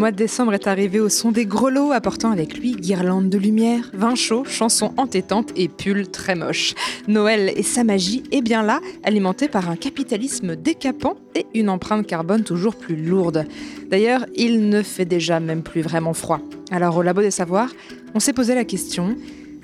Le 0.00 0.04
mois 0.04 0.12
de 0.12 0.16
décembre 0.16 0.54
est 0.54 0.66
arrivé 0.66 0.98
au 0.98 1.10
son 1.10 1.30
des 1.30 1.44
grelots, 1.44 1.92
apportant 1.92 2.30
avec 2.30 2.56
lui 2.56 2.72
guirlandes 2.72 3.28
de 3.28 3.36
lumière, 3.36 3.90
vin 3.92 4.14
chaud, 4.14 4.44
chansons 4.46 4.94
entêtantes 4.96 5.50
et 5.56 5.68
pulls 5.68 6.08
très 6.08 6.34
moches. 6.34 6.74
Noël 7.06 7.52
et 7.54 7.62
sa 7.62 7.84
magie 7.84 8.22
est 8.32 8.40
bien 8.40 8.62
là, 8.62 8.80
alimenté 9.04 9.46
par 9.46 9.68
un 9.68 9.76
capitalisme 9.76 10.56
décapant 10.56 11.16
et 11.34 11.44
une 11.52 11.68
empreinte 11.68 12.06
carbone 12.06 12.44
toujours 12.44 12.76
plus 12.76 12.96
lourde. 12.96 13.44
D'ailleurs, 13.90 14.24
il 14.36 14.70
ne 14.70 14.80
fait 14.80 15.04
déjà 15.04 15.38
même 15.38 15.62
plus 15.62 15.82
vraiment 15.82 16.14
froid. 16.14 16.40
Alors 16.70 16.96
au 16.96 17.02
Labo 17.02 17.20
des 17.20 17.30
Savoirs, 17.30 17.68
on 18.14 18.20
s'est 18.20 18.32
posé 18.32 18.54
la 18.54 18.64
question, 18.64 19.16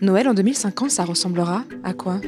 Noël 0.02 0.28
en 0.28 0.34
2050, 0.34 0.90
ça 0.90 1.06
ressemblera 1.06 1.64
à 1.82 1.94
quoi? 1.94 2.20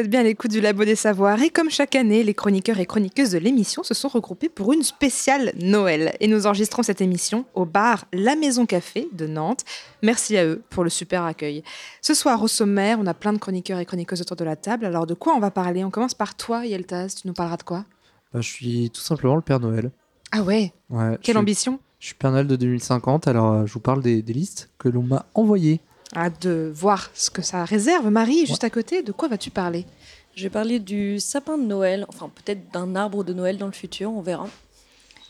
Êtes 0.00 0.10
bien 0.10 0.20
à 0.20 0.22
l'écoute 0.24 0.50
du 0.50 0.60
Labo 0.60 0.84
des 0.84 0.94
Savoirs. 0.96 1.40
Et 1.42 1.50
comme 1.50 1.70
chaque 1.70 1.94
année, 1.94 2.22
les 2.22 2.34
chroniqueurs 2.34 2.78
et 2.80 2.86
chroniqueuses 2.86 3.30
de 3.32 3.38
l'émission 3.38 3.82
se 3.82 3.94
sont 3.94 4.08
regroupés 4.08 4.48
pour 4.48 4.72
une 4.72 4.82
spéciale 4.82 5.52
Noël. 5.60 6.14
Et 6.20 6.26
nous 6.28 6.46
enregistrons 6.46 6.82
cette 6.82 7.00
émission 7.00 7.44
au 7.54 7.64
bar 7.64 8.06
La 8.12 8.34
Maison 8.36 8.66
Café 8.66 9.08
de 9.12 9.26
Nantes. 9.26 9.64
Merci 10.02 10.36
à 10.36 10.44
eux 10.44 10.62
pour 10.70 10.82
le 10.84 10.90
super 10.90 11.24
accueil. 11.24 11.62
Ce 12.02 12.14
soir, 12.14 12.42
au 12.42 12.48
sommaire, 12.48 12.98
on 13.00 13.06
a 13.06 13.14
plein 13.14 13.32
de 13.32 13.38
chroniqueurs 13.38 13.78
et 13.78 13.84
chroniqueuses 13.86 14.20
autour 14.22 14.36
de 14.36 14.44
la 14.44 14.56
table. 14.56 14.84
Alors, 14.86 15.06
de 15.06 15.14
quoi 15.14 15.34
on 15.34 15.40
va 15.40 15.50
parler? 15.50 15.84
On 15.84 15.90
commence 15.90 16.14
par 16.14 16.34
toi, 16.36 16.66
Yeltaz. 16.66 17.14
Tu 17.20 17.28
nous 17.28 17.34
parleras 17.34 17.56
de 17.58 17.62
quoi? 17.62 17.84
Bah, 18.32 18.40
je 18.40 18.48
suis 18.48 18.90
tout 18.90 19.00
simplement 19.00 19.36
le 19.36 19.42
Père 19.42 19.60
Noël. 19.60 19.90
Ah 20.32 20.42
ouais? 20.42 20.72
Ouais, 20.90 21.12
je 21.12 21.16
Quelle 21.18 21.34
suis- 21.34 21.36
ambition? 21.36 21.78
Je 21.98 22.06
suis 22.06 22.14
Père 22.14 22.30
Noël 22.30 22.46
de 22.46 22.56
2050, 22.56 23.28
alors 23.28 23.52
euh, 23.52 23.66
je 23.66 23.72
vous 23.74 23.80
parle 23.80 24.00
des, 24.02 24.22
des 24.22 24.32
listes 24.32 24.70
que 24.78 24.88
l'on 24.88 25.02
m'a 25.02 25.26
envoyées. 25.34 25.80
Hâte 26.16 26.42
de 26.42 26.72
voir 26.74 27.10
ce 27.14 27.30
que 27.30 27.42
ça 27.42 27.64
réserve. 27.64 28.08
Marie, 28.08 28.46
juste 28.46 28.64
à 28.64 28.70
côté, 28.70 29.02
de 29.02 29.12
quoi 29.12 29.28
vas-tu 29.28 29.50
parler? 29.50 29.86
Je 30.34 30.44
vais 30.44 30.50
parler 30.50 30.80
du 30.80 31.20
sapin 31.20 31.58
de 31.58 31.64
Noël, 31.64 32.06
enfin 32.08 32.30
peut-être 32.34 32.70
d'un 32.72 32.96
arbre 32.96 33.24
de 33.24 33.32
Noël 33.32 33.58
dans 33.58 33.66
le 33.66 33.72
futur, 33.72 34.10
on 34.12 34.20
verra. 34.20 34.48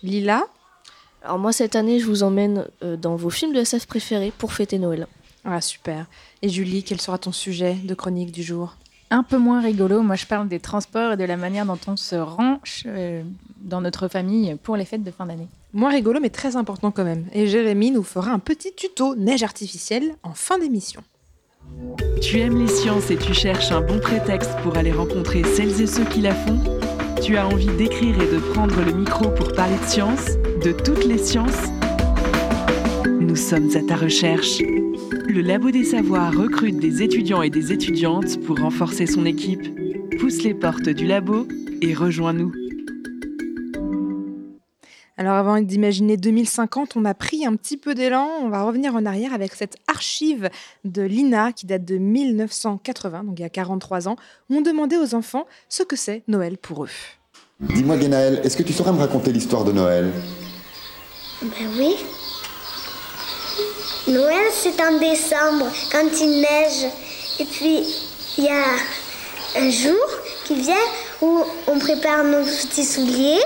Lila? 0.02 0.46
Alors 1.22 1.38
moi 1.38 1.52
cette 1.52 1.76
année 1.76 2.00
je 2.00 2.06
vous 2.06 2.22
emmène 2.22 2.66
euh, 2.82 2.96
dans 2.96 3.16
vos 3.16 3.28
films 3.28 3.52
de 3.52 3.60
SF 3.60 3.86
préférés 3.86 4.32
pour 4.36 4.52
fêter 4.52 4.78
Noël. 4.78 5.06
Ah, 5.44 5.60
super. 5.60 6.06
Et 6.42 6.48
Julie, 6.48 6.82
quel 6.82 7.00
sera 7.00 7.18
ton 7.18 7.32
sujet 7.32 7.74
de 7.74 7.94
chronique 7.94 8.32
du 8.32 8.42
jour? 8.42 8.76
Un 9.12 9.24
peu 9.24 9.38
moins 9.38 9.60
rigolo, 9.60 10.02
moi 10.02 10.14
je 10.14 10.24
parle 10.24 10.46
des 10.46 10.60
transports 10.60 11.12
et 11.12 11.16
de 11.16 11.24
la 11.24 11.36
manière 11.36 11.66
dont 11.66 11.78
on 11.88 11.96
se 11.96 12.14
rend 12.14 12.60
euh, 12.86 13.22
dans 13.60 13.80
notre 13.80 14.06
famille 14.06 14.56
pour 14.62 14.76
les 14.76 14.84
fêtes 14.84 15.02
de 15.02 15.10
fin 15.10 15.26
d'année. 15.26 15.48
Moins 15.72 15.90
rigolo, 15.90 16.20
mais 16.20 16.30
très 16.30 16.54
important 16.54 16.92
quand 16.92 17.02
même. 17.02 17.26
Et 17.32 17.48
Jérémy 17.48 17.90
nous 17.90 18.04
fera 18.04 18.30
un 18.30 18.38
petit 18.38 18.72
tuto 18.72 19.16
neige 19.16 19.42
artificielle 19.42 20.14
en 20.22 20.32
fin 20.32 20.58
d'émission. 20.60 21.02
Tu 22.22 22.38
aimes 22.38 22.60
les 22.60 22.68
sciences 22.68 23.10
et 23.10 23.16
tu 23.16 23.34
cherches 23.34 23.72
un 23.72 23.80
bon 23.80 23.98
prétexte 23.98 24.56
pour 24.62 24.76
aller 24.76 24.92
rencontrer 24.92 25.42
celles 25.42 25.80
et 25.80 25.86
ceux 25.88 26.04
qui 26.04 26.20
la 26.20 26.34
font? 26.34 26.60
Tu 27.20 27.36
as 27.36 27.46
envie 27.46 27.66
d'écrire 27.76 28.14
et 28.22 28.32
de 28.32 28.38
prendre 28.38 28.80
le 28.80 28.92
micro 28.92 29.28
pour 29.30 29.52
parler 29.52 29.76
de 29.76 29.86
science, 29.86 30.36
de 30.64 30.70
toutes 30.70 31.04
les 31.04 31.18
sciences? 31.18 31.66
Nous 33.08 33.36
sommes 33.36 33.70
à 33.76 33.82
ta 33.82 33.96
recherche. 33.96 34.62
Le 35.12 35.40
Labo 35.40 35.72
des 35.72 35.84
Savoirs 35.84 36.32
recrute 36.36 36.76
des 36.76 37.02
étudiants 37.02 37.42
et 37.42 37.50
des 37.50 37.72
étudiantes 37.72 38.40
pour 38.42 38.60
renforcer 38.60 39.06
son 39.06 39.26
équipe. 39.26 39.62
Pousse 40.20 40.42
les 40.44 40.54
portes 40.54 40.88
du 40.88 41.04
labo 41.04 41.48
et 41.82 41.94
rejoins-nous. 41.94 42.52
Alors 45.16 45.34
avant 45.34 45.60
d'imaginer 45.60 46.16
2050, 46.16 46.96
on 46.96 47.04
a 47.04 47.14
pris 47.14 47.44
un 47.44 47.56
petit 47.56 47.76
peu 47.76 47.94
d'élan. 47.94 48.28
On 48.40 48.50
va 48.50 48.62
revenir 48.62 48.94
en 48.94 49.04
arrière 49.04 49.34
avec 49.34 49.54
cette 49.54 49.76
archive 49.88 50.48
de 50.84 51.02
l'INA 51.02 51.52
qui 51.52 51.66
date 51.66 51.84
de 51.84 51.98
1980, 51.98 53.24
donc 53.24 53.38
il 53.38 53.42
y 53.42 53.44
a 53.44 53.48
43 53.48 54.06
ans, 54.06 54.16
où 54.48 54.56
on 54.56 54.60
demandait 54.60 54.96
aux 54.96 55.16
enfants 55.16 55.46
ce 55.68 55.82
que 55.82 55.96
c'est 55.96 56.22
Noël 56.28 56.56
pour 56.56 56.84
eux. 56.84 56.90
Dis-moi, 57.58 57.96
Guénaël, 57.96 58.40
est-ce 58.44 58.56
que 58.56 58.62
tu 58.62 58.72
saurais 58.72 58.92
me 58.92 58.98
raconter 58.98 59.32
l'histoire 59.32 59.64
de 59.64 59.72
Noël? 59.72 60.12
Ben 61.42 61.68
oui. 61.76 61.96
Noël, 64.08 64.46
c'est 64.52 64.80
en 64.82 64.98
décembre, 64.98 65.66
quand 65.92 66.08
il 66.20 66.40
neige. 66.40 66.90
Et 67.38 67.44
puis, 67.44 67.84
il 68.38 68.44
y 68.44 68.48
a 68.48 69.60
un 69.60 69.70
jour 69.70 70.04
qui 70.46 70.54
vient 70.54 70.74
où 71.20 71.44
on 71.66 71.78
prépare 71.78 72.24
nos 72.24 72.42
petits 72.44 72.84
souliers, 72.84 73.42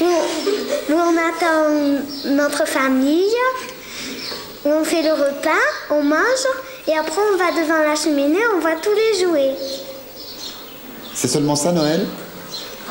où, 0.00 0.04
où 0.04 0.94
on 0.94 1.16
attend 1.16 2.00
notre 2.26 2.66
famille, 2.66 3.34
où 4.64 4.68
on 4.70 4.84
fait 4.84 5.02
le 5.02 5.12
repas, 5.12 5.50
on 5.90 6.02
mange, 6.02 6.46
et 6.88 6.96
après 6.96 7.20
on 7.32 7.36
va 7.36 7.50
devant 7.52 7.82
la 7.88 7.96
cheminée, 7.96 8.40
on 8.56 8.60
voit 8.60 8.76
tous 8.82 8.92
les 8.92 9.24
jouets. 9.24 9.56
C'est 11.14 11.28
seulement 11.28 11.56
ça, 11.56 11.72
Noël? 11.72 12.06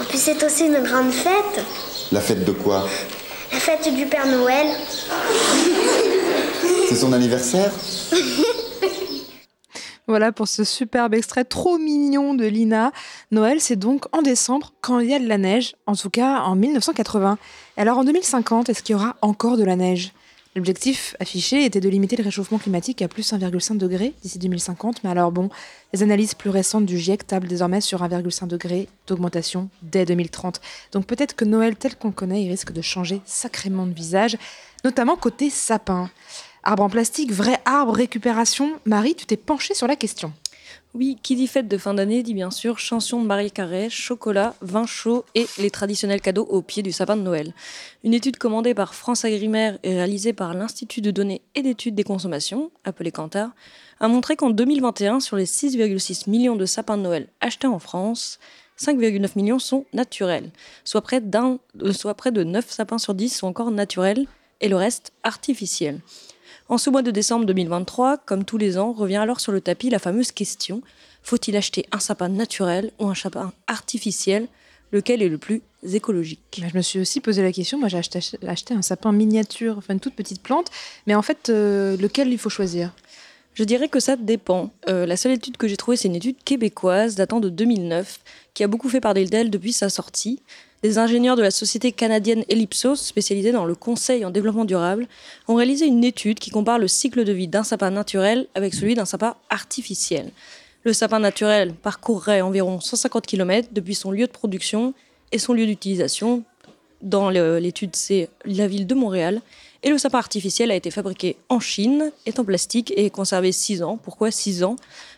Et 0.02 0.06
puis 0.06 0.18
c'est 0.18 0.42
aussi 0.44 0.66
une 0.66 0.82
grande 0.84 1.12
fête, 1.12 1.64
La 2.12 2.22
fête 2.22 2.46
de 2.46 2.52
quoi? 2.52 2.88
La 3.52 3.60
fête 3.60 3.94
du 3.94 4.06
Père 4.06 4.26
Noël. 4.26 4.68
Son 6.96 7.12
anniversaire 7.12 7.72
Voilà 10.08 10.32
pour 10.32 10.48
ce 10.48 10.64
superbe 10.64 11.16
extrait 11.16 11.44
trop 11.44 11.80
mignon 11.80 12.36
de 12.36 12.46
Lina. 12.46 12.92
Noël, 13.32 13.60
c'est 13.60 13.78
donc 13.78 14.06
en 14.16 14.22
décembre 14.22 14.74
quand 14.82 15.00
il 15.00 15.10
y 15.10 15.14
a 15.14 15.20
de 15.20 15.28
la 15.28 15.40
neige, 15.40 15.76
en 15.88 15.96
tout 15.96 16.12
cas 16.12 16.42
en 16.42 16.56
1980. 16.56 17.40
Alors 17.78 17.98
en 17.98 18.04
2050, 18.04 18.70
est-ce 18.70 18.84
qu'il 18.84 18.94
y 18.94 18.96
aura 18.96 19.16
encore 19.22 19.58
de 19.58 19.64
la 19.64 19.76
neige? 19.76 20.12
L'objectif 20.56 21.16
affiché 21.20 21.66
était 21.66 21.80
de 21.80 21.90
limiter 21.90 22.16
le 22.16 22.24
réchauffement 22.24 22.60
climatique 22.60 23.02
à 23.02 23.08
plus 23.08 23.34
1,5 23.34 23.78
degré 23.78 24.14
d'ici 24.22 24.38
2050, 24.38 25.04
mais 25.04 25.10
alors 25.10 25.32
bon, 25.32 25.50
les 25.94 26.04
analyses 26.04 26.36
plus 26.36 26.52
récentes 26.52 26.86
du 26.86 27.00
GIEC 27.00 27.26
tablent 27.26 27.48
désormais 27.48 27.82
sur 27.82 28.04
1,5 28.04 28.48
degré 28.48 28.88
d'augmentation 29.08 29.70
dès 29.82 30.06
2030. 30.06 30.62
Donc 30.92 31.08
peut-être 31.08 31.36
que 31.36 31.46
Noël 31.46 31.76
tel 31.76 31.96
qu'on 31.96 32.10
le 32.10 32.14
connaît, 32.14 32.44
il 32.44 32.50
risque 32.50 32.72
de 32.72 32.82
changer 32.84 33.20
sacrément 33.26 33.88
de 33.88 33.94
visage, 33.94 34.38
notamment 34.84 35.16
côté 35.16 35.50
sapin. 35.50 36.12
Arbre 36.66 36.84
en 36.84 36.90
plastique, 36.90 37.34
vrai 37.34 37.60
arbre, 37.66 37.94
récupération. 37.94 38.80
Marie, 38.86 39.16
tu 39.16 39.26
t'es 39.26 39.36
penchée 39.36 39.74
sur 39.74 39.86
la 39.86 39.98
question. 39.98 40.32
Oui, 40.94 41.18
qui 41.22 41.36
dit 41.36 41.48
fête 41.48 41.68
de 41.68 41.78
fin 41.78 41.94
d'année 41.94 42.24
dit 42.24 42.34
bien 42.34 42.52
sûr 42.52 42.80
chanson 42.80 43.22
de 43.22 43.28
Marie 43.28 43.52
Carré, 43.52 43.90
chocolat, 43.90 44.56
vin 44.62 44.86
chaud 44.86 45.26
et 45.36 45.46
les 45.58 45.70
traditionnels 45.70 46.22
cadeaux 46.22 46.46
au 46.46 46.62
pied 46.62 46.82
du 46.82 46.94
sapin 46.94 47.18
de 47.18 47.22
Noël. 47.22 47.54
Une 48.06 48.14
étude 48.14 48.38
commandée 48.38 48.74
par 48.74 48.96
France 48.96 49.26
Agrimaire 49.26 49.78
et 49.84 49.94
réalisée 49.94 50.32
par 50.32 50.54
l'Institut 50.54 51.02
de 51.02 51.12
données 51.12 51.42
et 51.54 51.64
d'études 51.64 51.96
des 51.96 52.06
consommations, 52.06 52.72
appelé 52.86 53.12
Kantar, 53.12 53.50
a 54.00 54.08
montré 54.08 54.38
qu'en 54.38 54.50
2021, 54.50 55.20
sur 55.20 55.36
les 55.36 55.46
6,6 55.46 56.30
millions 56.30 56.56
de 56.56 56.66
sapins 56.66 56.98
de 56.98 57.02
Noël 57.02 57.28
achetés 57.42 57.68
en 57.68 57.80
France, 57.80 58.40
5,9 58.80 59.32
millions 59.36 59.60
sont 59.60 59.86
naturels, 59.92 60.50
soit 60.86 61.02
près, 61.02 61.22
euh, 61.22 61.92
soit 61.92 62.14
près 62.14 62.32
de 62.32 62.46
9 62.46 62.72
sapins 62.72 63.00
sur 63.00 63.16
10 63.16 63.36
sont 63.36 63.48
encore 63.48 63.72
naturels 63.72 64.28
et 64.62 64.70
le 64.70 64.78
reste 64.78 65.12
artificiels. 65.24 66.00
En 66.70 66.78
ce 66.78 66.90
mois 66.90 67.02
de 67.02 67.12
décembre 67.12 67.46
2023, 67.46 68.18
comme 68.18 68.46
tous 68.46 68.58
les 68.58 68.78
ans, 68.78 68.94
revient 68.94 69.18
alors 69.18 69.40
sur 69.40 69.52
le 69.52 69.62
tapis 69.62 69.90
la 69.90 70.00
fameuse 70.00 70.32
question 70.32 70.82
faut-il 71.24 71.56
acheter 71.56 71.86
un 71.92 72.00
sapin 72.00 72.30
naturel 72.30 72.92
ou 73.00 73.08
un 73.08 73.16
sapin 73.16 73.54
artificiel? 73.68 74.48
Lequel 74.92 75.24
est 75.24 75.30
le 75.30 75.40
plus 75.40 75.64
écologique? 75.82 76.60
Bah, 76.62 76.68
Je 76.72 76.78
me 76.78 76.84
suis 76.84 77.00
aussi 77.00 77.20
posé 77.20 77.42
la 77.42 77.52
question. 77.52 77.80
Moi, 77.80 77.88
j'ai 77.88 77.98
acheté, 77.98 78.20
acheté 78.46 78.76
un 78.76 78.84
sapin 78.84 79.12
miniature, 79.12 79.78
enfin 79.78 79.94
une 79.94 80.00
toute 80.00 80.14
petite 80.14 80.44
plante. 80.44 80.70
Mais 81.08 81.16
en 81.16 81.24
fait, 81.24 81.50
euh, 81.50 81.98
lequel 81.98 82.32
il 82.32 82.38
faut 82.38 82.50
choisir? 82.50 82.94
Je 83.56 83.64
dirais 83.64 83.88
que 83.88 84.00
ça 84.00 84.16
dépend. 84.16 84.72
Euh, 84.88 85.06
la 85.06 85.18
seule 85.18 85.32
étude 85.32 85.58
que 85.58 85.68
j'ai 85.68 85.78
trouvée, 85.78 85.98
c'est 85.98 86.08
une 86.08 86.16
étude 86.16 86.44
québécoise 86.44 87.16
datant 87.16 87.40
de 87.40 87.50
2009, 87.50 88.20
qui 88.54 88.64
a 88.64 88.68
beaucoup 88.68 88.90
fait 88.90 89.02
parler 89.02 89.26
d'elle 89.26 89.50
depuis 89.50 89.74
sa 89.74 89.90
sortie. 89.90 90.42
Des 90.84 90.98
ingénieurs 90.98 91.38
de 91.38 91.42
la 91.42 91.50
société 91.50 91.94
canadienne 91.94 92.44
Ellipsos, 92.50 93.00
spécialisés 93.00 93.54
dans 93.54 93.64
le 93.64 93.74
conseil 93.74 94.26
en 94.26 94.32
développement 94.32 94.66
durable, 94.66 95.08
ont 95.48 95.56
réalisé 95.56 95.86
une 95.86 96.04
étude 96.04 96.40
qui 96.40 96.52
compare 96.52 96.78
le 96.78 96.90
cycle 96.90 97.24
de 97.24 97.32
vie 97.32 97.48
d'un 97.48 97.64
sapin 97.64 97.90
naturel 97.90 98.48
avec 98.54 98.74
celui 98.74 98.94
d'un 98.94 99.06
sapin 99.06 99.38
artificiel. 99.50 100.30
Le 100.84 100.92
sapin 100.92 101.20
naturel 101.20 101.74
parcourrait 101.74 102.42
environ 102.42 102.82
150 102.82 103.26
km 103.26 103.70
depuis 103.72 103.96
son 103.96 104.12
lieu 104.12 104.28
de 104.28 104.32
production 104.32 104.94
et 105.32 105.40
son 105.40 105.54
lieu 105.54 105.66
d'utilisation. 105.66 106.44
Dans 107.02 107.30
l'étude, 107.30 107.96
c'est 107.96 108.28
la 108.44 108.68
ville 108.68 108.86
de 108.86 108.94
Montréal. 108.94 109.42
Et 109.84 109.90
le 109.90 109.98
sapin 109.98 110.18
artificiel 110.18 110.70
a 110.70 110.76
été 110.76 110.92
fabriqué 110.92 111.38
en 111.48 111.62
Chine, 111.62 112.12
est 112.26 112.40
en 112.40 112.44
plastique 112.44 112.92
et 112.98 113.06
est 113.06 113.10
conservé 113.10 113.54
6 113.54 113.84
ans. 113.84 113.98
Pourquoi 114.04 114.32
6 114.32 114.66
ans? 114.66 114.76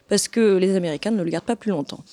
Parce 0.09 0.27
que 0.27 0.57
les 0.57 0.75
Américains 0.75 1.09
ne 1.09 1.23
le 1.23 1.31
gardent 1.31 1.45
pas 1.45 1.55
plus 1.55 1.71
longtemps. 1.71 2.03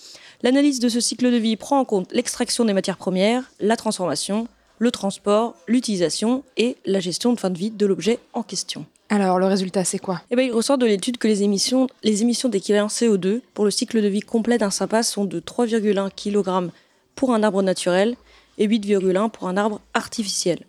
L'analyse 0.43 0.81
de 0.81 0.89
ce 0.89 1.01
cycle 1.01 1.31
de 1.31 1.37
vie 1.37 1.57
prend 1.57 1.79
en 1.79 1.85
compte 1.85 2.13
l'extraction 2.13 2.65
des 2.65 2.73
matières 2.73 2.97
premières, 2.97 3.45
la 3.61 3.77
transformation, 3.77 4.49
le 4.79 4.91
transport, 4.91 5.55
l'utilisation 5.69 6.43
et 6.57 6.77
la 6.85 6.99
gestion 6.99 7.33
de 7.33 7.39
fin 7.39 7.51
de 7.51 7.59
vie 7.59 7.71
de 7.71 7.87
l'objet 7.87 8.19
en 8.33 8.43
question. 8.43 8.85
Alors, 9.09 9.39
le 9.39 9.47
résultat, 9.47 9.85
c'est 9.85 10.01
quoi? 10.01 10.21
Eh 10.33 10.37
ben, 10.37 10.43
il 10.43 10.53
ressort 10.53 10.79
de 10.79 10.87
l'étude 10.87 11.19
que 11.19 11.29
les 11.29 11.45
émissions, 11.45 11.87
les 12.03 12.23
émissions 12.23 12.49
d'équivalent 12.49 12.89
CO2 12.89 13.41
pour 13.55 13.65
le 13.65 13.71
cycle 13.71 14.03
de 14.03 14.09
vie 14.09 14.21
complet 14.21 14.59
d'un 14.59 14.71
sapin 14.71 15.05
sont 15.05 15.25
de 15.25 15.39
3,1 15.39 16.11
kg 16.11 16.73
pour 17.15 17.33
un 17.33 17.45
arbre 17.45 17.63
naturel 17.63 18.17
et 18.59 18.67
8,1 18.67 19.31
pour 19.31 19.47
un 19.47 19.57
arbre 19.57 19.81
artificiel. 19.95 20.61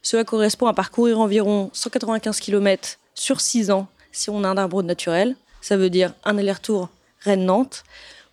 Cela 0.00 0.24
correspond 0.24 0.68
à 0.68 0.72
parcourir 0.72 1.20
environ 1.20 1.68
195 1.74 2.40
km 2.40 2.98
sur 3.14 3.42
6 3.42 3.70
ans 3.70 3.88
si 4.10 4.30
on 4.30 4.42
a 4.44 4.48
un 4.48 4.56
arbre 4.56 4.82
naturel, 4.82 5.36
ça 5.60 5.76
veut 5.76 5.90
dire 5.90 6.14
un 6.24 6.38
aller-retour 6.38 6.88
Rennes-Nantes, 7.20 7.84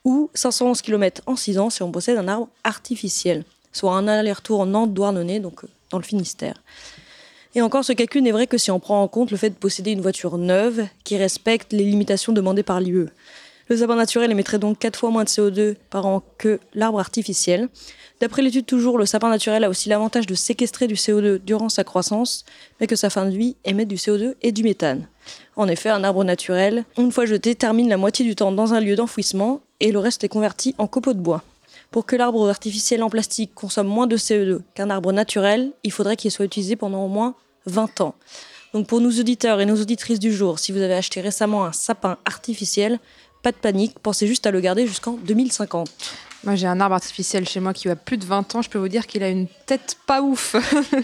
ou 0.05 0.29
511 0.33 0.81
km 0.81 1.21
en 1.25 1.35
6 1.35 1.59
ans 1.59 1.69
si 1.69 1.83
on 1.83 1.91
possède 1.91 2.17
un 2.17 2.27
arbre 2.27 2.47
artificiel, 2.63 3.43
soit 3.73 3.93
un 3.95 4.07
aller-retour 4.07 4.65
Nantes-Douarnenez, 4.65 5.39
donc 5.41 5.65
euh, 5.65 5.67
dans 5.89 5.97
le 5.97 6.03
Finistère. 6.03 6.55
Et 7.55 7.61
encore, 7.61 7.83
ce 7.83 7.93
calcul 7.93 8.21
n'est 8.21 8.31
vrai 8.31 8.47
que 8.47 8.57
si 8.57 8.69
on 8.69 8.79
prend 8.79 9.01
en 9.01 9.07
compte 9.07 9.31
le 9.31 9.37
fait 9.37 9.49
de 9.49 9.55
posséder 9.55 9.91
une 9.91 10.01
voiture 10.01 10.37
neuve 10.37 10.87
qui 11.03 11.17
respecte 11.17 11.73
les 11.73 11.85
limitations 11.85 12.33
demandées 12.33 12.63
par 12.63 12.81
l'UE. 12.81 13.07
Le 13.67 13.77
sapin 13.77 13.95
naturel 13.95 14.29
émettrait 14.29 14.59
donc 14.59 14.77
4 14.77 14.99
fois 14.99 15.09
moins 15.09 15.23
de 15.23 15.29
CO2 15.29 15.75
par 15.89 16.05
an 16.05 16.21
que 16.37 16.59
l'arbre 16.75 16.99
artificiel. 16.99 17.69
D'après 18.19 18.41
l'étude 18.41 18.65
toujours, 18.65 18.97
le 18.97 19.05
sapin 19.05 19.29
naturel 19.29 19.63
a 19.63 19.69
aussi 19.69 19.89
l'avantage 19.89 20.27
de 20.27 20.35
séquestrer 20.35 20.87
du 20.87 20.93
CO2 20.93 21.39
durant 21.39 21.69
sa 21.69 21.83
croissance, 21.83 22.45
mais 22.79 22.87
que 22.87 22.95
sa 22.95 23.09
fin 23.09 23.25
de 23.25 23.35
vie 23.35 23.55
émet 23.65 23.85
du 23.85 23.95
CO2 23.95 24.35
et 24.41 24.51
du 24.51 24.61
méthane. 24.61 25.07
En 25.57 25.67
effet, 25.67 25.89
un 25.89 26.03
arbre 26.03 26.23
naturel, 26.23 26.83
une 26.97 27.11
fois 27.11 27.25
jeté, 27.25 27.55
termine 27.55 27.89
la 27.89 27.97
moitié 27.97 28.25
du 28.25 28.35
temps 28.35 28.51
dans 28.51 28.73
un 28.73 28.81
lieu 28.81 28.95
d'enfouissement 28.95 29.61
et 29.79 29.91
le 29.91 29.99
reste 29.99 30.23
est 30.23 30.29
converti 30.29 30.75
en 30.77 30.87
copeaux 30.87 31.13
de 31.13 31.19
bois. 31.19 31.43
Pour 31.91 32.05
que 32.05 32.15
l'arbre 32.15 32.49
artificiel 32.49 33.03
en 33.03 33.09
plastique 33.09 33.53
consomme 33.55 33.87
moins 33.87 34.07
de 34.07 34.17
CO2 34.17 34.59
qu'un 34.73 34.89
arbre 34.89 35.13
naturel, 35.13 35.71
il 35.83 35.91
faudrait 35.91 36.17
qu'il 36.17 36.31
soit 36.31 36.45
utilisé 36.45 36.75
pendant 36.75 37.05
au 37.05 37.07
moins 37.07 37.35
20 37.67 38.01
ans. 38.01 38.15
Donc 38.73 38.87
pour 38.87 38.99
nos 38.99 39.11
auditeurs 39.11 39.61
et 39.61 39.65
nos 39.65 39.79
auditrices 39.79 40.19
du 40.19 40.33
jour, 40.33 40.59
si 40.59 40.73
vous 40.73 40.81
avez 40.81 40.95
acheté 40.95 41.21
récemment 41.21 41.63
un 41.63 41.71
sapin 41.71 42.17
artificiel, 42.25 42.99
pas 43.41 43.53
de 43.53 43.57
panique, 43.57 43.97
pensez 43.99 44.27
juste 44.27 44.47
à 44.47 44.51
le 44.51 44.59
garder 44.59 44.85
jusqu'en 44.87 45.13
2050. 45.13 45.89
Moi, 46.45 46.53
j'ai 46.53 46.67
un 46.67 46.79
arbre 46.79 46.93
artificiel 46.93 47.47
chez 47.47 47.59
moi 47.59 47.73
qui 47.73 47.89
a 47.89 47.95
plus 47.95 48.17
de 48.17 48.25
20 48.25 48.53
ans. 48.53 48.61
Je 48.61 48.69
peux 48.69 48.77
vous 48.77 48.87
dire 48.87 49.07
qu'il 49.07 49.23
a 49.23 49.29
une 49.29 49.47
tête 49.65 49.97
pas 50.05 50.21
ouf. 50.21 50.55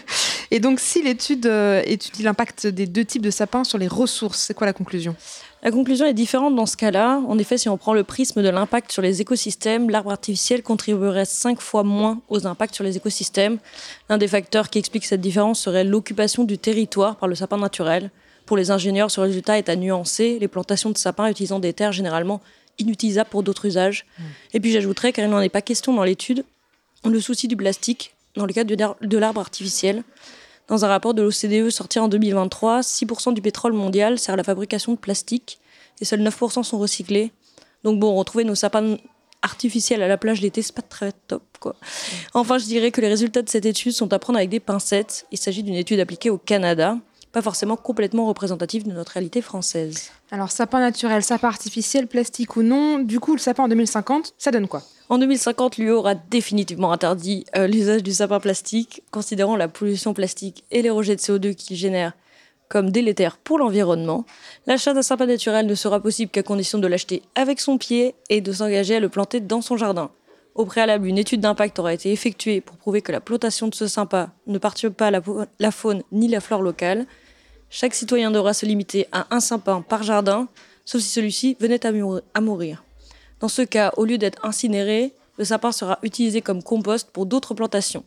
Et 0.51 0.59
donc, 0.59 0.79
si 0.79 1.01
l'étude 1.01 1.47
euh, 1.47 1.81
étudie 1.85 2.21
l'impact 2.21 2.67
des 2.67 2.85
deux 2.85 3.03
types 3.03 3.23
de 3.23 3.31
sapins 3.31 3.63
sur 3.63 3.79
les 3.79 3.87
ressources, 3.87 4.39
c'est 4.39 4.53
quoi 4.53 4.67
la 4.67 4.73
conclusion? 4.73 5.15
La 5.63 5.71
conclusion 5.71 6.05
est 6.05 6.13
différente 6.13 6.55
dans 6.55 6.67
ce 6.67 6.77
cas-là. 6.77 7.21
En 7.27 7.39
effet, 7.39 7.57
si 7.57 7.69
on 7.69 7.77
prend 7.77 7.95
le 7.95 8.03
prisme 8.03 8.43
de 8.43 8.49
l'impact 8.49 8.91
sur 8.91 9.01
les 9.01 9.21
écosystèmes, 9.21 9.89
l'arbre 9.89 10.11
artificiel 10.11 10.61
contribuerait 10.61 11.25
5 11.25 11.59
fois 11.59 11.83
moins 11.83 12.21
aux 12.29 12.45
impacts 12.45 12.75
sur 12.75 12.83
les 12.83 12.97
écosystèmes. 12.97 13.57
L'un 14.09 14.19
des 14.19 14.27
facteurs 14.27 14.69
qui 14.69 14.77
explique 14.77 15.05
cette 15.05 15.21
différence 15.21 15.59
serait 15.59 15.83
l'occupation 15.83 16.43
du 16.43 16.59
territoire 16.59 17.15
par 17.15 17.27
le 17.27 17.33
sapin 17.33 17.57
naturel. 17.57 18.11
Pour 18.45 18.57
les 18.57 18.69
ingénieurs, 18.69 19.09
ce 19.09 19.21
résultat 19.21 19.57
est 19.57 19.69
à 19.69 19.75
nuancer. 19.75 20.37
Les 20.39 20.47
plantations 20.47 20.91
de 20.91 20.97
sapins 20.97 21.27
utilisant 21.29 21.59
des 21.59 21.73
terres 21.73 21.93
généralement 21.93 22.41
inutilisable 22.81 23.29
pour 23.29 23.43
d'autres 23.43 23.65
usages. 23.65 24.05
Et 24.53 24.59
puis 24.59 24.71
j'ajouterais, 24.71 25.13
car 25.13 25.25
il 25.25 25.31
n'en 25.31 25.41
est 25.41 25.49
pas 25.49 25.61
question 25.61 25.93
dans 25.93 26.03
l'étude, 26.03 26.43
le 27.05 27.19
souci 27.19 27.47
du 27.47 27.55
plastique 27.55 28.13
dans 28.35 28.45
le 28.45 28.53
cadre 28.53 28.73
de 29.01 29.17
l'arbre 29.17 29.41
artificiel. 29.41 30.03
Dans 30.67 30.85
un 30.85 30.87
rapport 30.87 31.13
de 31.13 31.21
l'OCDE 31.21 31.69
sorti 31.69 31.99
en 31.99 32.07
2023, 32.07 32.81
6% 32.81 33.33
du 33.33 33.41
pétrole 33.41 33.73
mondial 33.73 34.17
sert 34.17 34.33
à 34.33 34.37
la 34.37 34.43
fabrication 34.43 34.93
de 34.93 34.97
plastique 34.97 35.59
et 35.99 36.05
seuls 36.05 36.21
9% 36.21 36.63
sont 36.63 36.79
recyclés. 36.79 37.31
Donc 37.83 37.99
bon, 37.99 38.15
retrouver 38.15 38.43
nos 38.43 38.55
sapins 38.55 38.97
artificiels 39.41 40.01
à 40.03 40.07
la 40.07 40.17
plage 40.17 40.39
d'été, 40.39 40.61
c'est 40.61 40.75
pas 40.75 40.81
très 40.81 41.11
top. 41.27 41.43
Quoi. 41.59 41.75
Enfin, 42.33 42.57
je 42.57 42.65
dirais 42.65 42.91
que 42.91 43.01
les 43.01 43.07
résultats 43.07 43.41
de 43.41 43.49
cette 43.49 43.65
étude 43.65 43.91
sont 43.91 44.13
à 44.13 44.19
prendre 44.19 44.37
avec 44.37 44.49
des 44.49 44.59
pincettes. 44.59 45.25
Il 45.31 45.37
s'agit 45.37 45.63
d'une 45.63 45.75
étude 45.75 45.99
appliquée 45.99 46.29
au 46.29 46.37
Canada 46.37 46.97
pas 47.31 47.41
forcément 47.41 47.77
complètement 47.77 48.27
représentatif 48.27 48.83
de 48.83 48.91
notre 48.91 49.13
réalité 49.13 49.41
française. 49.41 50.11
Alors, 50.33 50.49
sapin 50.49 50.79
naturel, 50.79 51.23
sapin 51.23 51.49
artificiel, 51.49 52.07
plastique 52.07 52.55
ou 52.55 52.63
non, 52.63 52.99
du 52.99 53.19
coup, 53.19 53.33
le 53.33 53.39
sapin 53.39 53.63
en 53.63 53.67
2050, 53.67 54.33
ça 54.37 54.51
donne 54.51 54.69
quoi? 54.69 54.81
En 55.09 55.17
2050, 55.17 55.77
l'UE 55.77 55.91
aura 55.91 56.15
définitivement 56.15 56.93
interdit 56.93 57.45
euh, 57.57 57.67
l'usage 57.67 58.01
du 58.01 58.13
sapin 58.13 58.39
plastique, 58.39 59.03
considérant 59.11 59.57
la 59.57 59.67
pollution 59.67 60.13
plastique 60.13 60.63
et 60.71 60.81
les 60.81 60.89
rejets 60.89 61.17
de 61.17 61.19
CO2 61.19 61.53
qu'il 61.53 61.75
génère 61.75 62.13
comme 62.69 62.91
délétère 62.91 63.37
pour 63.37 63.59
l'environnement. 63.59 64.23
L'achat 64.67 64.93
d'un 64.93 65.01
sapin 65.01 65.25
naturel 65.25 65.65
ne 65.65 65.75
sera 65.75 65.99
possible 65.99 66.31
qu'à 66.31 66.43
condition 66.43 66.79
de 66.79 66.87
l'acheter 66.87 67.23
avec 67.35 67.59
son 67.59 67.77
pied 67.77 68.15
et 68.29 68.39
de 68.39 68.53
s'engager 68.53 68.95
à 68.95 68.99
le 69.01 69.09
planter 69.09 69.41
dans 69.41 69.59
son 69.59 69.75
jardin. 69.75 70.11
Au 70.55 70.63
préalable, 70.63 71.07
une 71.07 71.17
étude 71.17 71.41
d'impact 71.41 71.77
aura 71.79 71.93
été 71.93 72.13
effectuée 72.13 72.61
pour 72.61 72.77
prouver 72.77 73.01
que 73.01 73.11
la 73.11 73.19
plantation 73.19 73.67
de 73.67 73.75
ce 73.75 73.87
sapin 73.87 74.31
ne 74.47 74.57
perturbe 74.57 74.93
pas 74.93 75.11
la 75.11 75.71
faune 75.71 76.03
ni 76.13 76.29
la 76.29 76.39
flore 76.39 76.61
locale. 76.61 77.05
Chaque 77.73 77.95
citoyen 77.95 78.31
devra 78.31 78.53
se 78.53 78.65
limiter 78.65 79.07
à 79.13 79.33
un 79.33 79.39
sapin 79.39 79.81
par 79.81 80.03
jardin, 80.03 80.49
sauf 80.83 81.01
si 81.01 81.07
celui-ci 81.07 81.55
venait 81.61 81.79
à 81.85 82.41
mourir. 82.41 82.83
Dans 83.39 83.47
ce 83.47 83.61
cas, 83.61 83.93
au 83.95 84.03
lieu 84.03 84.17
d'être 84.17 84.45
incinéré, 84.45 85.13
le 85.37 85.45
sapin 85.45 85.71
sera 85.71 85.97
utilisé 86.03 86.41
comme 86.41 86.61
compost 86.61 87.09
pour 87.11 87.25
d'autres 87.25 87.53
plantations. 87.53 88.03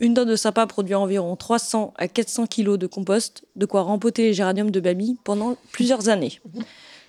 Une 0.00 0.12
tonne 0.12 0.28
de 0.28 0.36
sapin 0.36 0.66
produit 0.66 0.94
environ 0.94 1.34
300 1.34 1.94
à 1.96 2.08
400 2.08 2.46
kg 2.46 2.76
de 2.76 2.86
compost, 2.86 3.42
de 3.56 3.64
quoi 3.64 3.80
rempoter 3.80 4.24
les 4.24 4.34
géraniums 4.34 4.70
de 4.70 4.80
Bami 4.80 5.16
pendant 5.24 5.56
plusieurs 5.72 6.10
années. 6.10 6.38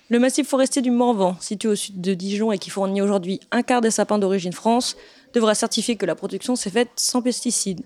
Le 0.08 0.18
massif 0.18 0.48
forestier 0.48 0.80
du 0.80 0.90
Morvan, 0.90 1.36
situé 1.40 1.68
au 1.68 1.74
sud 1.74 2.00
de 2.00 2.14
Dijon 2.14 2.52
et 2.52 2.58
qui 2.58 2.70
fournit 2.70 3.02
aujourd'hui 3.02 3.38
un 3.50 3.62
quart 3.62 3.82
des 3.82 3.90
sapins 3.90 4.18
d'origine 4.18 4.54
France, 4.54 4.96
devra 5.34 5.54
certifier 5.54 5.96
que 5.96 6.06
la 6.06 6.14
production 6.14 6.56
s'est 6.56 6.70
faite 6.70 6.88
sans 6.96 7.20
pesticides. 7.20 7.82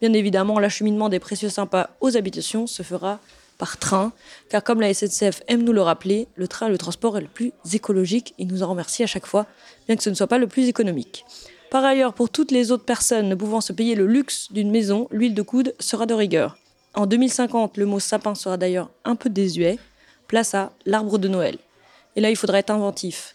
Bien 0.00 0.12
évidemment, 0.12 0.60
l'acheminement 0.60 1.08
des 1.08 1.18
précieux 1.18 1.48
sapins 1.48 1.88
aux 2.00 2.16
habitations 2.16 2.68
se 2.68 2.84
fera 2.84 3.18
par 3.58 3.76
train, 3.76 4.12
car 4.48 4.62
comme 4.62 4.80
la 4.80 4.94
SNCF 4.94 5.42
aime 5.48 5.64
nous 5.64 5.72
le 5.72 5.82
rappeler, 5.82 6.28
le 6.36 6.48
train 6.48 6.68
le 6.68 6.78
transport 6.78 7.18
est 7.18 7.22
le 7.22 7.26
plus 7.26 7.52
écologique 7.72 8.34
et 8.38 8.44
nous 8.44 8.62
en 8.62 8.68
remercie 8.68 9.02
à 9.02 9.06
chaque 9.06 9.26
fois, 9.26 9.46
bien 9.86 9.96
que 9.96 10.02
ce 10.02 10.10
ne 10.10 10.14
soit 10.14 10.28
pas 10.28 10.38
le 10.38 10.46
plus 10.46 10.68
économique. 10.68 11.24
Par 11.70 11.84
ailleurs, 11.84 12.14
pour 12.14 12.30
toutes 12.30 12.50
les 12.50 12.70
autres 12.70 12.84
personnes 12.84 13.28
ne 13.28 13.34
pouvant 13.34 13.60
se 13.60 13.74
payer 13.74 13.94
le 13.94 14.06
luxe 14.06 14.50
d'une 14.52 14.70
maison, 14.70 15.06
l'huile 15.10 15.34
de 15.34 15.42
coude 15.42 15.74
sera 15.78 16.06
de 16.06 16.14
rigueur. 16.14 16.56
En 16.94 17.06
2050, 17.06 17.76
le 17.76 17.84
mot 17.84 18.00
sapin 18.00 18.34
sera 18.34 18.56
d'ailleurs 18.56 18.90
un 19.04 19.16
peu 19.16 19.28
désuet. 19.28 19.78
Place 20.28 20.54
à 20.54 20.72
l'arbre 20.86 21.18
de 21.18 21.28
Noël. 21.28 21.58
Et 22.16 22.20
là, 22.20 22.30
il 22.30 22.36
faudra 22.36 22.58
être 22.58 22.70
inventif. 22.70 23.34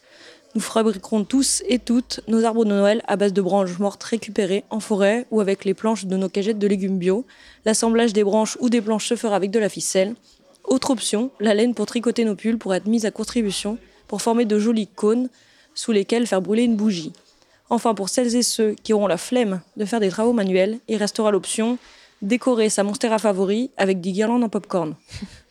Nous 0.55 0.61
fabriquerons 0.61 1.23
tous 1.23 1.63
et 1.67 1.79
toutes 1.79 2.19
nos 2.27 2.45
arbres 2.45 2.63
de 2.63 2.69
Noël 2.69 3.01
à 3.07 3.15
base 3.15 3.33
de 3.33 3.41
branches 3.41 3.79
mortes 3.79 4.03
récupérées 4.03 4.63
en 4.69 4.79
forêt 4.79 5.25
ou 5.31 5.41
avec 5.41 5.65
les 5.65 5.73
planches 5.73 6.05
de 6.05 6.15
nos 6.15 6.29
cagettes 6.29 6.59
de 6.59 6.67
légumes 6.67 6.99
bio. 6.99 7.25
L'assemblage 7.65 8.13
des 8.13 8.23
branches 8.23 8.55
ou 8.59 8.69
des 8.69 8.81
planches 8.81 9.07
se 9.07 9.15
fera 9.15 9.35
avec 9.35 9.49
de 9.49 9.57
la 9.57 9.69
ficelle. 9.69 10.13
Autre 10.63 10.91
option, 10.91 11.31
la 11.39 11.55
laine 11.55 11.73
pour 11.73 11.87
tricoter 11.87 12.23
nos 12.23 12.35
pulls 12.35 12.59
pourra 12.59 12.77
être 12.77 12.85
mise 12.85 13.05
à 13.05 13.11
contribution 13.11 13.79
pour 14.07 14.21
former 14.21 14.45
de 14.45 14.59
jolis 14.59 14.87
cônes 14.87 15.27
sous 15.73 15.91
lesquels 15.91 16.27
faire 16.27 16.41
brûler 16.41 16.63
une 16.63 16.75
bougie. 16.75 17.13
Enfin, 17.71 17.95
pour 17.95 18.09
celles 18.09 18.35
et 18.35 18.43
ceux 18.43 18.75
qui 18.83 18.93
auront 18.93 19.07
la 19.07 19.17
flemme 19.17 19.61
de 19.77 19.85
faire 19.85 19.99
des 19.99 20.09
travaux 20.09 20.33
manuels, 20.33 20.77
il 20.87 20.97
restera 20.97 21.31
l'option 21.31 21.79
décorer 22.21 22.69
sa 22.69 22.83
monstera 22.83 23.17
favori 23.17 23.71
avec 23.75 24.01
des 24.01 24.11
guirlandes 24.11 24.43
en 24.43 24.49
popcorn. 24.49 24.95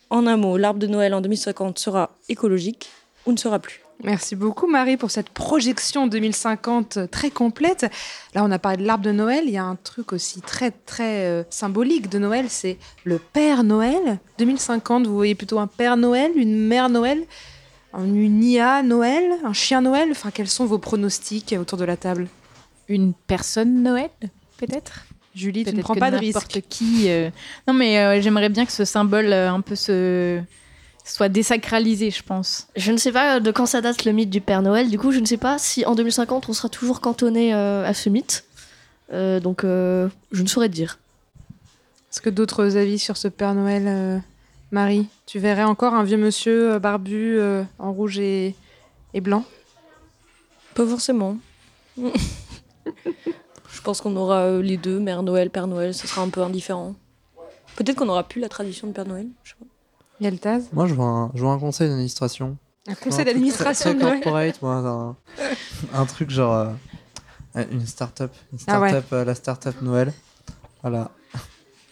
En 0.09 0.27
un 0.27 0.37
mot, 0.37 0.57
l'arbre 0.57 0.79
de 0.79 0.87
Noël 0.87 1.13
en 1.13 1.21
2050 1.21 1.77
sera 1.77 2.11
écologique 2.29 2.89
ou 3.25 3.33
ne 3.33 3.37
sera 3.37 3.59
plus. 3.59 3.82
Merci 4.03 4.35
beaucoup 4.35 4.67
Marie 4.67 4.97
pour 4.97 5.11
cette 5.11 5.29
projection 5.29 6.07
2050 6.07 7.09
très 7.09 7.29
complète. 7.29 7.85
Là, 8.33 8.43
on 8.43 8.51
a 8.51 8.59
parlé 8.59 8.77
de 8.77 8.87
l'arbre 8.87 9.03
de 9.03 9.11
Noël. 9.11 9.43
Il 9.45 9.51
y 9.51 9.57
a 9.57 9.63
un 9.63 9.75
truc 9.75 10.11
aussi 10.11 10.41
très 10.41 10.71
très 10.71 11.25
euh, 11.25 11.43
symbolique 11.49 12.09
de 12.09 12.19
Noël, 12.19 12.45
c'est 12.49 12.77
le 13.05 13.19
Père 13.19 13.63
Noël. 13.63 14.19
2050, 14.39 15.07
vous 15.07 15.15
voyez 15.15 15.35
plutôt 15.35 15.59
un 15.59 15.67
Père 15.67 15.95
Noël, 15.95 16.31
une 16.35 16.67
Mère 16.67 16.89
Noël, 16.89 17.23
une 17.97 18.43
IA 18.43 18.83
Noël, 18.83 19.23
un 19.43 19.53
chien 19.53 19.81
Noël. 19.81 20.09
Enfin, 20.11 20.31
quels 20.31 20.49
sont 20.49 20.65
vos 20.65 20.79
pronostics 20.79 21.55
autour 21.57 21.77
de 21.77 21.85
la 21.85 21.95
table? 21.95 22.27
Une 22.89 23.13
personne 23.13 23.83
Noël, 23.83 24.09
peut-être? 24.57 25.05
Julie, 25.33 25.63
tu 25.63 25.73
ne 25.73 25.81
prends 25.81 25.95
pas 25.95 26.11
de 26.11 26.17
risque. 26.17 26.61
Qui. 26.69 27.09
Euh. 27.09 27.29
Non, 27.67 27.73
mais 27.73 27.97
euh, 27.99 28.21
j'aimerais 28.21 28.49
bien 28.49 28.65
que 28.65 28.71
ce 28.71 28.85
symbole 28.85 29.31
un 29.31 29.61
peu 29.61 29.75
se 29.75 30.41
soit 31.03 31.29
désacralisé, 31.29 32.11
je 32.11 32.23
pense. 32.23 32.67
Je 32.75 32.91
ne 32.91 32.97
sais 32.97 33.11
pas 33.11 33.39
de 33.39 33.51
quand 33.51 33.65
ça 33.65 33.81
date 33.81 34.05
le 34.05 34.11
mythe 34.11 34.29
du 34.29 34.41
Père 34.41 34.61
Noël. 34.61 34.89
Du 34.89 34.97
coup, 34.97 35.11
je 35.11 35.19
ne 35.19 35.25
sais 35.25 35.37
pas 35.37 35.57
si 35.57 35.85
en 35.85 35.95
2050 35.95 36.49
on 36.49 36.53
sera 36.53 36.69
toujours 36.69 37.01
cantonné 37.01 37.53
euh, 37.53 37.85
à 37.85 37.93
ce 37.93 38.09
mythe. 38.09 38.45
Euh, 39.11 39.39
donc, 39.39 39.63
euh, 39.63 40.07
je 40.31 40.43
ne 40.43 40.47
saurais 40.47 40.69
dire. 40.69 40.99
Est-ce 42.11 42.21
que 42.21 42.29
d'autres 42.29 42.77
avis 42.77 42.99
sur 42.99 43.17
ce 43.17 43.27
Père 43.27 43.53
Noël, 43.53 44.21
Marie? 44.71 45.07
Tu 45.25 45.39
verrais 45.39 45.63
encore 45.63 45.95
un 45.95 46.03
vieux 46.03 46.17
monsieur 46.17 46.77
barbu 46.77 47.39
en 47.79 47.91
rouge 47.91 48.19
et, 48.19 48.55
et 49.15 49.21
blanc? 49.21 49.45
Pas 50.75 50.85
forcément. 50.85 51.37
je 51.97 53.81
pense 53.83 53.99
qu'on 53.99 54.15
aura 54.15 54.59
les 54.59 54.77
deux, 54.77 54.99
Mère 54.99 55.23
Noël, 55.23 55.49
Père 55.49 55.65
Noël, 55.65 55.95
ce 55.95 56.07
sera 56.07 56.21
un 56.21 56.29
peu 56.29 56.41
indifférent. 56.41 56.93
Peut-être 57.75 57.97
qu'on 57.97 58.05
n'aura 58.05 58.27
plus 58.27 58.39
la 58.39 58.49
tradition 58.49 58.87
de 58.87 58.93
Père 58.93 59.07
Noël. 59.07 59.27
Je 59.43 59.49
sais 59.49 59.55
pas. 59.59 59.65
Moi, 60.73 60.87
je 60.87 60.93
vois 60.93 61.05
un, 61.05 61.31
je 61.35 61.45
un 61.45 61.59
conseil 61.59 61.89
d'administration 61.89 62.57
Un 62.87 62.95
conseil 62.95 63.25
d'administration 63.25 63.97
corporate, 63.97 64.61
moi, 64.61 64.75
un, 64.75 65.15
un 65.93 66.05
truc 66.05 66.29
genre 66.29 66.53
euh, 67.55 67.63
une 67.71 67.85
start-up, 67.85 68.31
une 68.51 68.59
Ah 68.67 68.79
ouais. 68.79 68.89
start-up, 68.89 69.13
euh, 69.13 69.25
la 69.25 69.35
start-up 69.35 69.75
Noël. 69.81 70.13
Voilà. 70.81 71.11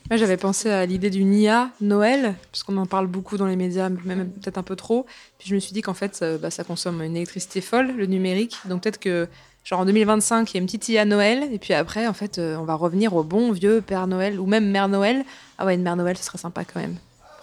Moi, 0.09 0.17
j'avais 0.17 0.35
pensé 0.37 0.69
à 0.69 0.85
l'idée 0.85 1.09
d'une 1.09 1.33
IA 1.33 1.69
Noël, 1.79 2.35
puisqu'on 2.51 2.75
en 2.77 2.85
parle 2.85 3.07
beaucoup 3.07 3.37
dans 3.37 3.45
les 3.45 3.55
médias, 3.55 3.87
même 3.89 4.29
peut-être 4.29 4.57
un 4.57 4.63
peu 4.63 4.75
trop. 4.75 5.05
Puis 5.37 5.47
je 5.47 5.55
me 5.55 5.59
suis 5.59 5.71
dit 5.71 5.81
qu'en 5.81 5.93
fait, 5.93 6.15
ça, 6.15 6.37
bah, 6.37 6.51
ça 6.51 6.63
consomme 6.65 7.01
une 7.01 7.15
électricité 7.15 7.61
folle, 7.61 7.95
le 7.95 8.07
numérique. 8.07 8.57
Donc 8.65 8.81
peut-être 8.83 8.99
que, 8.99 9.29
genre 9.63 9.79
en 9.81 9.85
2025, 9.85 10.51
il 10.51 10.55
y 10.55 10.57
a 10.57 10.59
une 10.59 10.65
petite 10.65 10.89
IA 10.89 11.05
Noël, 11.05 11.47
et 11.53 11.59
puis 11.59 11.73
après, 11.73 12.07
en 12.07 12.13
fait, 12.13 12.39
euh, 12.39 12.57
on 12.57 12.65
va 12.65 12.73
revenir 12.75 13.15
au 13.15 13.23
bon 13.23 13.51
vieux 13.53 13.79
Père 13.79 14.07
Noël, 14.07 14.37
ou 14.39 14.45
même 14.47 14.69
Mère 14.69 14.89
Noël. 14.89 15.23
Ah 15.57 15.65
ouais, 15.65 15.75
une 15.75 15.83
Mère 15.83 15.95
Noël, 15.95 16.17
ce 16.17 16.23
serait 16.25 16.39
sympa 16.39 16.65
quand 16.65 16.81
même. 16.81 16.97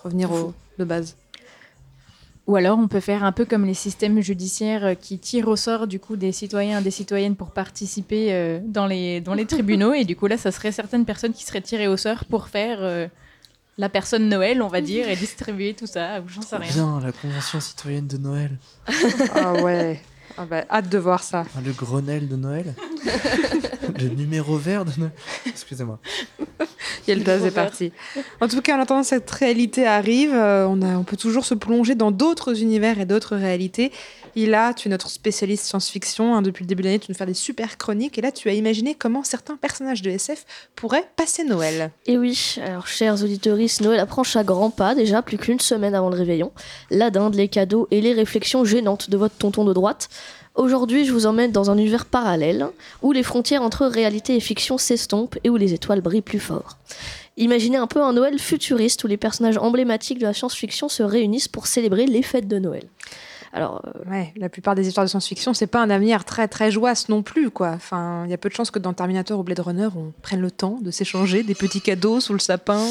Revenir 0.04 0.30
au, 0.30 0.52
de 0.78 0.84
base. 0.84 1.16
Ou 2.46 2.56
alors 2.56 2.78
on 2.78 2.88
peut 2.88 3.00
faire 3.00 3.24
un 3.24 3.32
peu 3.32 3.44
comme 3.44 3.66
les 3.66 3.74
systèmes 3.74 4.20
judiciaires 4.22 4.84
euh, 4.84 4.94
qui 4.94 5.18
tirent 5.18 5.48
au 5.48 5.56
sort 5.56 5.86
du 5.86 6.00
coup 6.00 6.16
des 6.16 6.32
citoyens 6.32 6.80
et 6.80 6.82
des 6.82 6.90
citoyennes 6.90 7.36
pour 7.36 7.50
participer 7.50 8.32
euh, 8.32 8.58
dans, 8.64 8.86
les, 8.86 9.20
dans 9.20 9.34
les 9.34 9.44
tribunaux. 9.44 9.92
Et 9.92 10.04
du 10.04 10.16
coup 10.16 10.26
là, 10.26 10.38
ça 10.38 10.50
serait 10.50 10.72
certaines 10.72 11.04
personnes 11.04 11.34
qui 11.34 11.44
seraient 11.44 11.60
tirées 11.60 11.88
au 11.88 11.98
sort 11.98 12.24
pour 12.24 12.48
faire 12.48 12.78
euh, 12.80 13.06
la 13.76 13.90
personne 13.90 14.30
Noël, 14.30 14.62
on 14.62 14.68
va 14.68 14.80
dire, 14.80 15.08
et 15.10 15.14
distribuer 15.14 15.74
tout 15.74 15.86
ça, 15.86 16.22
ou 16.22 16.28
j'en 16.28 16.40
sais 16.40 16.56
rien. 16.56 16.72
Bien, 16.72 17.00
la 17.04 17.12
convention 17.12 17.60
citoyenne 17.60 18.06
de 18.06 18.16
Noël. 18.16 18.58
ah 19.34 19.52
ouais. 19.62 20.00
Ah 20.38 20.44
bah, 20.48 20.64
hâte 20.70 20.88
de 20.88 20.98
voir 20.98 21.22
ça. 21.22 21.44
Ah, 21.56 21.60
Le 21.64 21.72
Grenelle 21.72 22.28
de 22.28 22.36
Noël. 22.36 22.74
le 23.98 24.08
numéro 24.08 24.56
vert 24.56 24.84
de 24.84 24.92
Noël. 24.96 25.12
Excusez-moi. 25.46 25.98
Yelda, 27.08 27.40
c'est 27.40 27.50
parti. 27.50 27.92
En 28.40 28.48
tout 28.48 28.60
cas, 28.60 28.76
en 28.76 28.80
attendant 28.80 29.00
que 29.00 29.06
cette 29.06 29.30
réalité 29.30 29.86
arrive, 29.86 30.32
euh, 30.34 30.66
on, 30.68 30.82
a, 30.82 30.96
on 30.96 31.04
peut 31.04 31.16
toujours 31.16 31.44
se 31.44 31.54
plonger 31.54 31.94
dans 31.94 32.10
d'autres 32.10 32.60
univers 32.62 33.00
et 33.00 33.06
d'autres 33.06 33.36
réalités. 33.36 33.92
Et 34.36 34.46
là, 34.46 34.74
tu 34.74 34.88
es 34.88 34.90
notre 34.90 35.10
spécialiste 35.10 35.64
science-fiction. 35.64 36.34
hein, 36.34 36.42
depuis 36.42 36.62
le 36.64 36.68
début 36.68 36.82
de 36.82 36.88
l'année, 36.88 36.98
tu 36.98 37.10
nous 37.10 37.16
fais 37.16 37.26
des 37.26 37.34
super 37.34 37.78
chroniques. 37.78 38.18
Et 38.18 38.20
là, 38.20 38.30
tu 38.30 38.48
as 38.48 38.52
imaginé 38.52 38.94
comment 38.94 39.24
certains 39.24 39.56
personnages 39.56 40.02
de 40.02 40.10
SF 40.10 40.44
pourraient 40.76 41.08
passer 41.16 41.44
Noël. 41.44 41.90
Et 42.06 42.18
oui, 42.18 42.56
alors 42.62 42.86
chers 42.86 43.22
auditeurs, 43.22 43.58
Noël 43.80 43.98
approche 43.98 44.36
à 44.36 44.44
grands 44.44 44.70
pas, 44.70 44.94
déjà 44.94 45.22
plus 45.22 45.38
qu'une 45.38 45.60
semaine 45.60 45.94
avant 45.94 46.10
le 46.10 46.16
réveillon. 46.16 46.52
La 46.90 47.10
dinde, 47.10 47.34
les 47.34 47.48
cadeaux 47.48 47.88
et 47.90 48.00
les 48.00 48.12
réflexions 48.12 48.64
gênantes 48.64 49.10
de 49.10 49.16
votre 49.16 49.34
tonton 49.36 49.64
de 49.64 49.72
droite. 49.72 50.08
Aujourd'hui, 50.58 51.04
je 51.04 51.12
vous 51.12 51.26
emmène 51.26 51.52
dans 51.52 51.70
un 51.70 51.78
univers 51.78 52.04
parallèle 52.04 52.66
où 53.00 53.12
les 53.12 53.22
frontières 53.22 53.62
entre 53.62 53.86
réalité 53.86 54.34
et 54.34 54.40
fiction 54.40 54.76
s'estompent 54.76 55.38
et 55.44 55.50
où 55.50 55.56
les 55.56 55.72
étoiles 55.72 56.00
brillent 56.00 56.20
plus 56.20 56.40
fort. 56.40 56.76
Imaginez 57.36 57.76
un 57.76 57.86
peu 57.86 58.02
un 58.02 58.12
Noël 58.12 58.40
futuriste 58.40 59.04
où 59.04 59.06
les 59.06 59.16
personnages 59.16 59.56
emblématiques 59.56 60.18
de 60.18 60.24
la 60.24 60.34
science-fiction 60.34 60.88
se 60.88 61.04
réunissent 61.04 61.46
pour 61.46 61.68
célébrer 61.68 62.06
les 62.06 62.22
fêtes 62.22 62.48
de 62.48 62.58
Noël. 62.58 62.82
Alors, 63.52 63.82
euh, 63.86 64.10
Ouais, 64.10 64.32
la 64.36 64.48
plupart 64.48 64.74
des 64.74 64.88
histoires 64.88 65.06
de 65.06 65.10
science-fiction, 65.10 65.54
c'est 65.54 65.68
pas 65.68 65.80
un 65.80 65.90
avenir 65.90 66.24
très 66.24 66.48
très 66.48 66.70
non 67.08 67.22
plus, 67.22 67.50
quoi. 67.50 67.70
Enfin, 67.70 68.24
il 68.24 68.30
y 68.32 68.34
a 68.34 68.38
peu 68.38 68.48
de 68.48 68.54
chances 68.54 68.72
que 68.72 68.80
dans 68.80 68.92
Terminator 68.92 69.38
ou 69.38 69.44
Blade 69.44 69.60
Runner, 69.60 69.88
on 69.96 70.12
prenne 70.22 70.40
le 70.40 70.50
temps 70.50 70.78
de 70.82 70.90
s'échanger 70.90 71.44
des 71.44 71.54
petits 71.54 71.80
cadeaux 71.80 72.18
sous 72.18 72.32
le 72.32 72.40
sapin. 72.40 72.84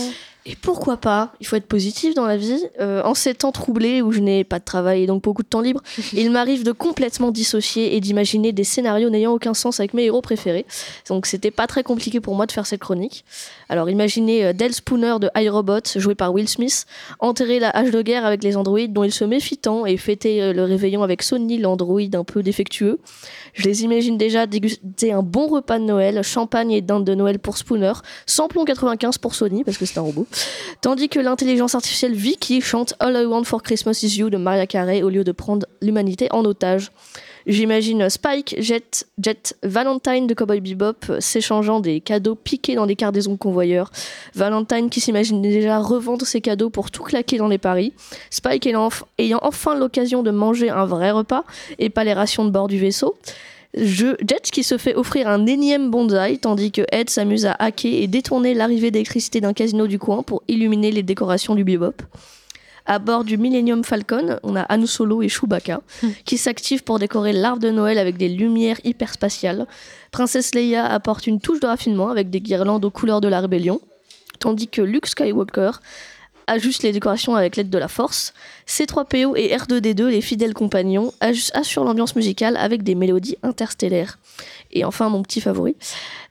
Et 0.50 0.56
pourquoi 0.56 0.96
pas? 0.96 1.34
Il 1.42 1.46
faut 1.46 1.58
être 1.58 1.68
positif 1.68 2.16
dans 2.16 2.25
la 2.25 2.38
vie. 2.38 2.63
Euh, 2.80 3.04
en 3.04 3.13
ces 3.13 3.36
temps 3.36 3.51
troublés 3.51 4.01
où 4.01 4.13
je 4.13 4.22
n'ai 4.22 4.46
pas 4.46 4.60
de 4.60 4.63
travail 4.63 5.04
et 5.04 5.06
donc 5.06 5.22
beaucoup 5.22 5.44
de 5.44 5.48
temps 5.48 5.60
libre, 5.60 5.82
il 6.13 6.32
m'arrive 6.32 6.63
de 6.63 6.72
complètement 6.72 7.32
dissocier 7.32 7.98
et 7.98 8.00
d'imaginer 8.00 8.54
des 8.54 8.63
scénarios 8.63 9.10
n'ayant 9.10 9.34
aucun 9.34 9.54
sens 9.54 9.82
avec 9.82 9.94
mes 9.94 10.06
héros 10.06 10.22
préférés. 10.22 10.66
Donc 11.10 11.25
c'était 11.25 11.51
pas 11.51 11.68
très 11.68 11.84
compliqué 11.84 12.22
pour 12.22 12.34
moi 12.34 12.46
de 12.46 12.54
faire 12.54 12.66
cette 12.66 12.80
chronique. 12.80 13.25
Alors 13.68 13.89
imaginez 13.89 14.46
euh, 14.46 14.54
Del 14.54 14.74
Spooner 14.74 15.16
de 15.20 15.30
iRobot, 15.36 15.82
joué 15.98 16.16
par 16.16 16.34
Will 16.34 16.48
Smith, 16.48 16.86
enterrer 17.20 17.60
la 17.60 17.70
hache 17.72 17.92
de 17.92 18.01
guerre 18.01 18.25
avec 18.25 18.42
les 18.42 18.56
androïdes 18.56 18.94
dont 18.94 19.04
il 19.04 19.12
se 19.12 19.25
méfie 19.25 19.58
tant 19.58 19.86
et 19.86 19.98
fêter 19.98 20.42
euh, 20.42 20.54
le 20.54 20.63
réveillon 20.63 21.04
avec 21.04 21.24
Sonny, 21.24 21.58
l'androïde 21.58 22.16
un 22.16 22.24
peu 22.24 22.42
défectueux. 22.42 23.00
Je 23.57 23.63
les 23.63 23.83
imagine 23.83 24.17
déjà 24.17 24.45
déguster 24.45 25.11
un 25.11 25.23
bon 25.23 25.47
repas 25.47 25.79
de 25.79 25.83
Noël, 25.83 26.21
champagne 26.21 26.71
et 26.71 26.81
dinde 26.81 27.03
de 27.03 27.15
Noël 27.15 27.39
pour 27.39 27.57
Spooner, 27.57 27.93
samplon 28.27 28.65
95 28.65 29.17
pour 29.17 29.33
Sony 29.33 29.63
parce 29.63 29.77
que 29.77 29.85
c'est 29.85 29.97
un 29.97 30.03
robot. 30.03 30.27
Tandis 30.81 31.09
que 31.09 31.19
l'intelligence 31.19 31.73
artificielle 31.73 32.13
Vicky 32.13 32.61
chante 32.61 32.93
All 32.99 33.15
I 33.19 33.25
Want 33.25 33.45
for 33.45 33.63
Christmas 33.63 34.03
is 34.03 34.19
You 34.19 34.29
de 34.29 34.37
Maria 34.37 34.67
Carey 34.67 35.01
au 35.01 35.09
lieu 35.09 35.23
de 35.23 35.31
prendre 35.31 35.65
l'humanité 35.81 36.27
en 36.31 36.45
otage. 36.45 36.91
J'imagine 37.48 38.10
Spike, 38.10 38.56
Jet, 38.60 39.08
Jet, 39.24 39.58
Valentine 39.63 40.27
de 40.27 40.34
Cowboy 40.34 40.60
Bebop 40.60 40.98
euh, 41.10 41.22
s'échangeant 41.22 41.80
des 41.80 42.01
cadeaux 42.01 42.36
piqués 42.36 42.75
dans 42.75 42.86
des 42.86 42.98
cargaisons 42.98 43.32
de 43.32 43.38
convoyeurs. 43.38 43.89
Valentine 44.36 44.89
qui 44.89 45.00
s'imagine 45.00 45.42
déjà 45.42 45.80
revendre 45.80 46.27
ses 46.27 46.42
cadeaux 46.42 46.70
pour 46.70 46.92
tout 46.92 47.04
claquer 47.04 47.38
dans 47.38 47.48
les 47.48 47.58
paris. 47.58 47.94
Spike 48.32 48.68
ayant, 48.68 48.89
enf- 48.89 49.04
ayant 49.18 49.39
enfin 49.44 49.75
l'occasion 49.80 50.24
de 50.24 50.32
manger 50.32 50.70
un 50.70 50.86
vrai 50.86 51.12
repas 51.12 51.46
et 51.80 51.89
pas 51.89 52.04
les 52.04 52.13
rations 52.13 52.44
de 52.44 52.50
bord 52.50 52.68
du 52.68 52.77
vaisseau. 52.77 53.16
Je, 53.74 54.16
Jet 54.27 54.50
qui 54.51 54.63
se 54.63 54.77
fait 54.77 54.96
offrir 54.96 55.30
un 55.30 55.46
énième 55.46 55.89
bonsaï, 55.89 56.39
tandis 56.39 56.72
que 56.72 56.82
Ed 56.92 57.10
s'amuse 57.10 57.46
à 57.46 57.54
hacker 57.54 57.94
et 57.94 58.08
détourner 58.08 58.56
l'arrivée 58.56 58.92
d'électricité 58.92 59.39
d'un 59.39 59.54
casino 59.54 59.88
du 59.88 60.00
coin 60.00 60.22
pour 60.22 60.44
illuminer 60.50 60.92
les 60.92 61.04
décorations 61.04 61.56
du 61.56 61.63
bebop. 61.63 61.96
À 62.89 63.00
bord 63.00 63.25
du 63.25 63.38
Millennium 63.38 63.84
Falcon, 63.84 64.39
on 64.44 64.56
a 64.56 64.65
Han 64.74 64.86
Solo 64.86 65.22
et 65.22 65.27
Chewbacca 65.27 65.82
qui 66.25 66.38
s'activent 66.38 66.86
pour 66.86 67.00
décorer 67.00 67.34
l'arbre 67.34 67.62
de 67.62 67.70
Noël 67.70 67.98
avec 67.98 68.15
des 68.15 68.29
lumières 68.29 68.79
hyperspatiales. 68.86 69.67
Princesse 70.12 70.56
Leia 70.56 70.86
apporte 70.86 71.27
une 71.27 71.41
touche 71.41 71.60
de 71.60 71.67
raffinement 71.67 72.08
avec 72.08 72.29
des 72.29 72.39
guirlandes 72.39 72.86
aux 72.86 72.89
couleurs 72.89 73.20
de 73.20 73.27
la 73.27 73.41
rébellion, 73.41 73.82
tandis 74.39 74.70
que 74.70 74.82
Luke 74.82 75.08
Skywalker 75.08 75.72
ajuste 76.48 76.84
les 76.84 76.94
décorations 76.94 77.36
avec 77.36 77.58
l'aide 77.58 77.70
de 77.70 77.77
la 77.77 77.89
force. 77.89 78.34
C3PO 78.67 79.34
et 79.36 79.53
R2D2, 79.56 80.06
les 80.08 80.22
fidèles 80.22 80.53
compagnons, 80.53 81.13
assurent 81.20 81.84
l'ambiance 81.84 82.15
musicale 82.15 82.56
avec 82.56 82.84
des 82.84 82.96
mélodies 82.96 83.38
interstellaires. 83.44 84.17
Et 84.72 84.86
enfin, 84.86 85.10
mon 85.10 85.24
petit 85.24 85.41
favori. 85.41 85.75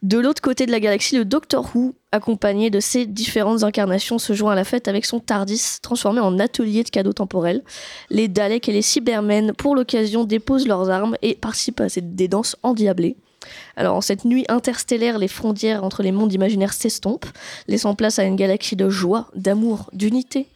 De 0.03 0.19
l'autre 0.19 0.41
côté 0.41 0.65
de 0.65 0.71
la 0.71 0.81
galaxie, 0.81 1.17
le 1.17 1.27
Doctor 1.27 1.71
Who, 1.75 1.95
accompagné 2.17 2.71
de 2.71 2.81
ses 2.81 3.07
différentes 3.07 3.63
incarnations, 3.63 4.19
se 4.19 4.33
joint 4.33 4.53
à 4.53 4.55
la 4.55 4.65
fête 4.65 4.89
avec 4.89 5.05
son 5.05 5.21
TARDIS, 5.21 5.79
transformé 5.81 6.21
en 6.21 6.39
atelier 6.39 6.83
de 6.83 6.91
cadeaux 6.91 7.13
temporels. 7.13 7.63
Les 8.11 8.29
Daleks 8.29 8.69
et 8.69 8.73
les 8.73 8.83
Cybermen, 8.83 9.53
pour 9.53 9.77
l'occasion, 9.77 10.25
déposent 10.25 10.67
leurs 10.67 10.91
armes 10.91 11.17
et 11.23 11.35
participent 11.35 11.81
à 11.81 11.87
des 12.01 12.29
danses 12.29 12.57
endiablées. 12.63 13.17
Alors, 13.77 13.97
en 13.97 14.01
cette 14.01 14.25
nuit 14.25 14.45
interstellaire, 14.49 15.19
les 15.19 15.29
frontières 15.29 15.85
entre 15.85 16.03
les 16.03 16.13
mondes 16.13 16.33
imaginaires 16.33 16.73
s'estompent, 16.73 17.27
laissant 17.69 17.95
place 17.95 18.19
à 18.19 18.25
une 18.25 18.37
galaxie 18.37 18.77
de 18.77 18.89
joie, 18.89 19.29
d'amour, 19.35 19.91
d'unité. 19.93 20.49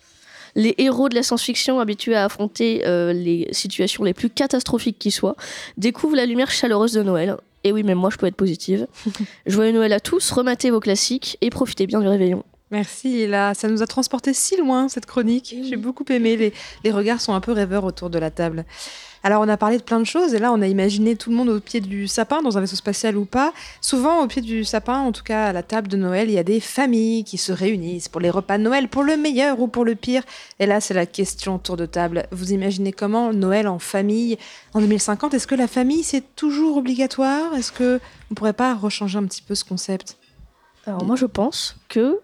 Les 0.57 0.75
héros 0.79 1.09
de 1.09 1.15
la 1.15 1.23
science-fiction, 1.23 1.79
habitués 1.79 2.17
à 2.17 2.25
affronter 2.25 2.83
euh, 2.85 3.13
les 3.13 3.49
situations 3.53 4.03
les 4.03 4.15
plus 4.15 4.31
catastrophiques 4.31 4.99
qui 4.99 5.13
soient, 5.13 5.37
découvrent 5.77 6.17
la 6.17 6.27
lumière 6.27 6.51
chaleureuse 6.51 6.93
de 6.93 7.03
Noël. 7.03 7.37
Et 7.65 7.73
oui, 7.73 7.83
même 7.83 7.99
moi, 7.99 8.11
je 8.11 8.17
peux 8.17 8.27
être 8.27 8.37
positive. 8.37 8.87
Joyeux 9.47 9.73
Noël 9.73 9.93
à 9.93 10.01
tous, 10.01 10.31
rematez 10.31 10.71
vos 10.71 10.81
classiques 10.81 11.37
et 11.41 11.51
profitez 11.51 11.87
bien 11.87 12.01
du 12.01 12.09
réveillon. 12.09 12.45
Merci, 12.71 13.27
là, 13.27 13.53
ça 13.55 13.69
nous 13.69 13.83
a 13.83 13.87
transporté 13.87 14.33
si 14.33 14.57
loin 14.57 14.89
cette 14.89 15.07
chronique. 15.07 15.57
J'ai 15.69 15.77
beaucoup 15.77 16.05
aimé. 16.09 16.37
Les, 16.37 16.53
les 16.85 16.93
regards 16.93 17.21
sont 17.21 17.35
un 17.35 17.41
peu 17.41 17.51
rêveurs 17.53 17.85
autour 17.85 18.11
de 18.11 18.19
la 18.19 18.31
table. 18.31 18.65
Alors, 19.23 19.43
on 19.43 19.49
a 19.49 19.57
parlé 19.57 19.77
de 19.77 19.83
plein 19.83 20.01
de 20.01 20.05
choses 20.05 20.33
et 20.33 20.39
là, 20.39 20.53
on 20.53 20.63
a 20.63 20.67
imaginé 20.67 21.15
tout 21.15 21.31
le 21.31 21.37
monde 21.37 21.51
au 21.51 21.61
pied 21.61 21.81
du 21.81 22.09
sapin, 22.09 22.41
dans 22.41 22.57
un 22.57 22.61
vaisseau 22.61 22.77
spatial 22.77 23.17
ou 23.17 23.27
pas. 23.27 23.53
Souvent, 23.81 24.23
au 24.23 24.27
pied 24.27 24.41
du 24.41 24.65
sapin, 24.65 24.99
en 25.01 25.13
tout 25.13 25.23
cas 25.23 25.47
à 25.47 25.53
la 25.53 25.63
table 25.63 25.89
de 25.89 25.97
Noël, 25.97 26.31
il 26.31 26.35
y 26.35 26.39
a 26.39 26.43
des 26.43 26.61
familles 26.61 27.25
qui 27.25 27.37
se 27.37 27.53
réunissent 27.53 28.09
pour 28.09 28.21
les 28.21 28.31
repas 28.31 28.57
de 28.57 28.63
Noël, 28.63 28.89
pour 28.89 29.03
le 29.03 29.17
meilleur 29.17 29.61
ou 29.61 29.69
pour 29.69 29.85
le 29.85 29.95
pire. 29.95 30.23
Et 30.59 30.67
là, 30.67 30.81
c'est 30.81 30.95
la 30.95 31.07
question 31.07 31.59
tour 31.59 31.77
de 31.77 31.87
table. 31.87 32.27
Vous 32.31 32.53
imaginez 32.53 32.93
comment 32.93 33.33
Noël 33.33 33.69
en 33.69 33.79
famille 33.79 34.39
en 34.73 34.81
2050 34.81 35.35
Est-ce 35.35 35.47
que 35.47 35.55
la 35.55 35.69
famille, 35.69 36.03
c'est 36.03 36.35
toujours 36.35 36.79
obligatoire? 36.79 37.55
Est-ce 37.55 37.73
que 37.73 38.01
on 38.31 38.35
pourrait 38.35 38.53
pas 38.53 38.75
rechanger 38.75 39.19
un 39.19 39.25
petit 39.25 39.43
peu 39.43 39.55
ce 39.55 39.65
concept? 39.65 40.17
Alors 40.87 41.05
moi 41.05 41.17
je 41.17 41.27
pense 41.27 41.77
que 41.89 42.21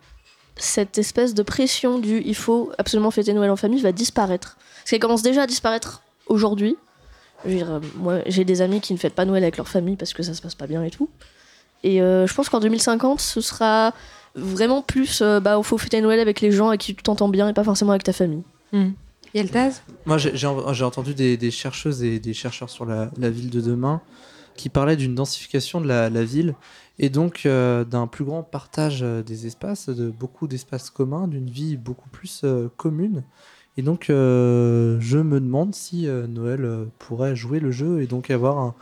cette 0.56 0.96
espèce 0.98 1.34
de 1.34 1.42
pression 1.42 1.98
du 1.98 2.22
il 2.24 2.34
faut 2.34 2.72
absolument 2.78 3.10
fêter 3.10 3.34
Noël 3.34 3.50
en 3.50 3.56
famille 3.56 3.82
va 3.82 3.92
disparaître. 3.92 4.56
Parce 4.78 4.90
qu'elle 4.90 5.00
commence 5.00 5.22
déjà 5.22 5.42
à 5.42 5.46
disparaître 5.46 6.02
aujourd'hui. 6.26 6.76
Je 7.44 7.50
veux 7.50 7.56
dire, 7.56 7.70
euh, 7.70 7.80
moi 7.96 8.18
j'ai 8.26 8.44
des 8.44 8.62
amis 8.62 8.80
qui 8.80 8.92
ne 8.92 8.98
fêtent 8.98 9.14
pas 9.14 9.24
Noël 9.24 9.42
avec 9.42 9.56
leur 9.56 9.68
famille 9.68 9.96
parce 9.96 10.12
que 10.14 10.22
ça 10.22 10.34
se 10.34 10.42
passe 10.42 10.54
pas 10.54 10.66
bien 10.66 10.82
et 10.82 10.90
tout. 10.90 11.08
Et 11.84 12.00
euh, 12.02 12.26
je 12.26 12.34
pense 12.34 12.48
qu'en 12.48 12.60
2050 12.60 13.20
ce 13.20 13.40
sera 13.40 13.92
vraiment 14.34 14.82
plus 14.82 15.20
euh, 15.22 15.40
bah 15.40 15.56
il 15.58 15.64
faut 15.64 15.78
fêter 15.78 16.00
Noël 16.00 16.20
avec 16.20 16.40
les 16.40 16.50
gens 16.52 16.68
avec 16.68 16.80
qui 16.80 16.94
tu 16.94 17.02
t'entends 17.02 17.28
bien 17.28 17.48
et 17.48 17.52
pas 17.52 17.64
forcément 17.64 17.92
avec 17.92 18.02
ta 18.04 18.12
famille. 18.12 18.42
Yeltaz 19.34 19.82
Moi, 20.06 20.18
j'ai 20.18 20.36
j'ai 20.36 20.46
en- 20.46 20.72
j'ai 20.72 20.84
entendu 20.84 21.14
des, 21.14 21.36
des 21.36 21.50
chercheuses 21.50 22.02
et 22.02 22.18
des 22.20 22.32
chercheurs 22.34 22.70
sur 22.70 22.84
la, 22.86 23.10
la 23.18 23.28
ville 23.30 23.50
de 23.50 23.60
demain 23.60 24.00
qui 24.56 24.68
parlaient 24.70 24.96
d'une 24.96 25.14
densification 25.14 25.80
de 25.82 25.86
la, 25.86 26.08
la 26.08 26.24
ville 26.24 26.54
et 26.98 27.10
donc 27.10 27.42
euh, 27.44 27.84
d'un 27.84 28.06
plus 28.06 28.24
grand 28.24 28.42
partage 28.42 29.02
des 29.02 29.46
espaces, 29.46 29.88
de 29.90 30.08
beaucoup 30.10 30.48
d'espaces 30.48 30.88
communs, 30.88 31.28
d'une 31.28 31.50
vie 31.50 31.76
beaucoup 31.76 32.08
plus 32.08 32.40
euh, 32.44 32.68
commune. 32.78 33.22
Et 33.78 33.82
donc, 33.82 34.08
euh, 34.08 34.96
je 35.00 35.18
me 35.18 35.38
demande 35.40 35.74
si 35.74 36.08
euh, 36.08 36.26
Noël 36.26 36.64
euh, 36.64 36.84
pourrait 36.98 37.36
jouer 37.36 37.60
le 37.60 37.70
jeu 37.70 38.00
et 38.02 38.06
donc 38.06 38.30
avoir 38.30 38.58
un, 38.58 38.74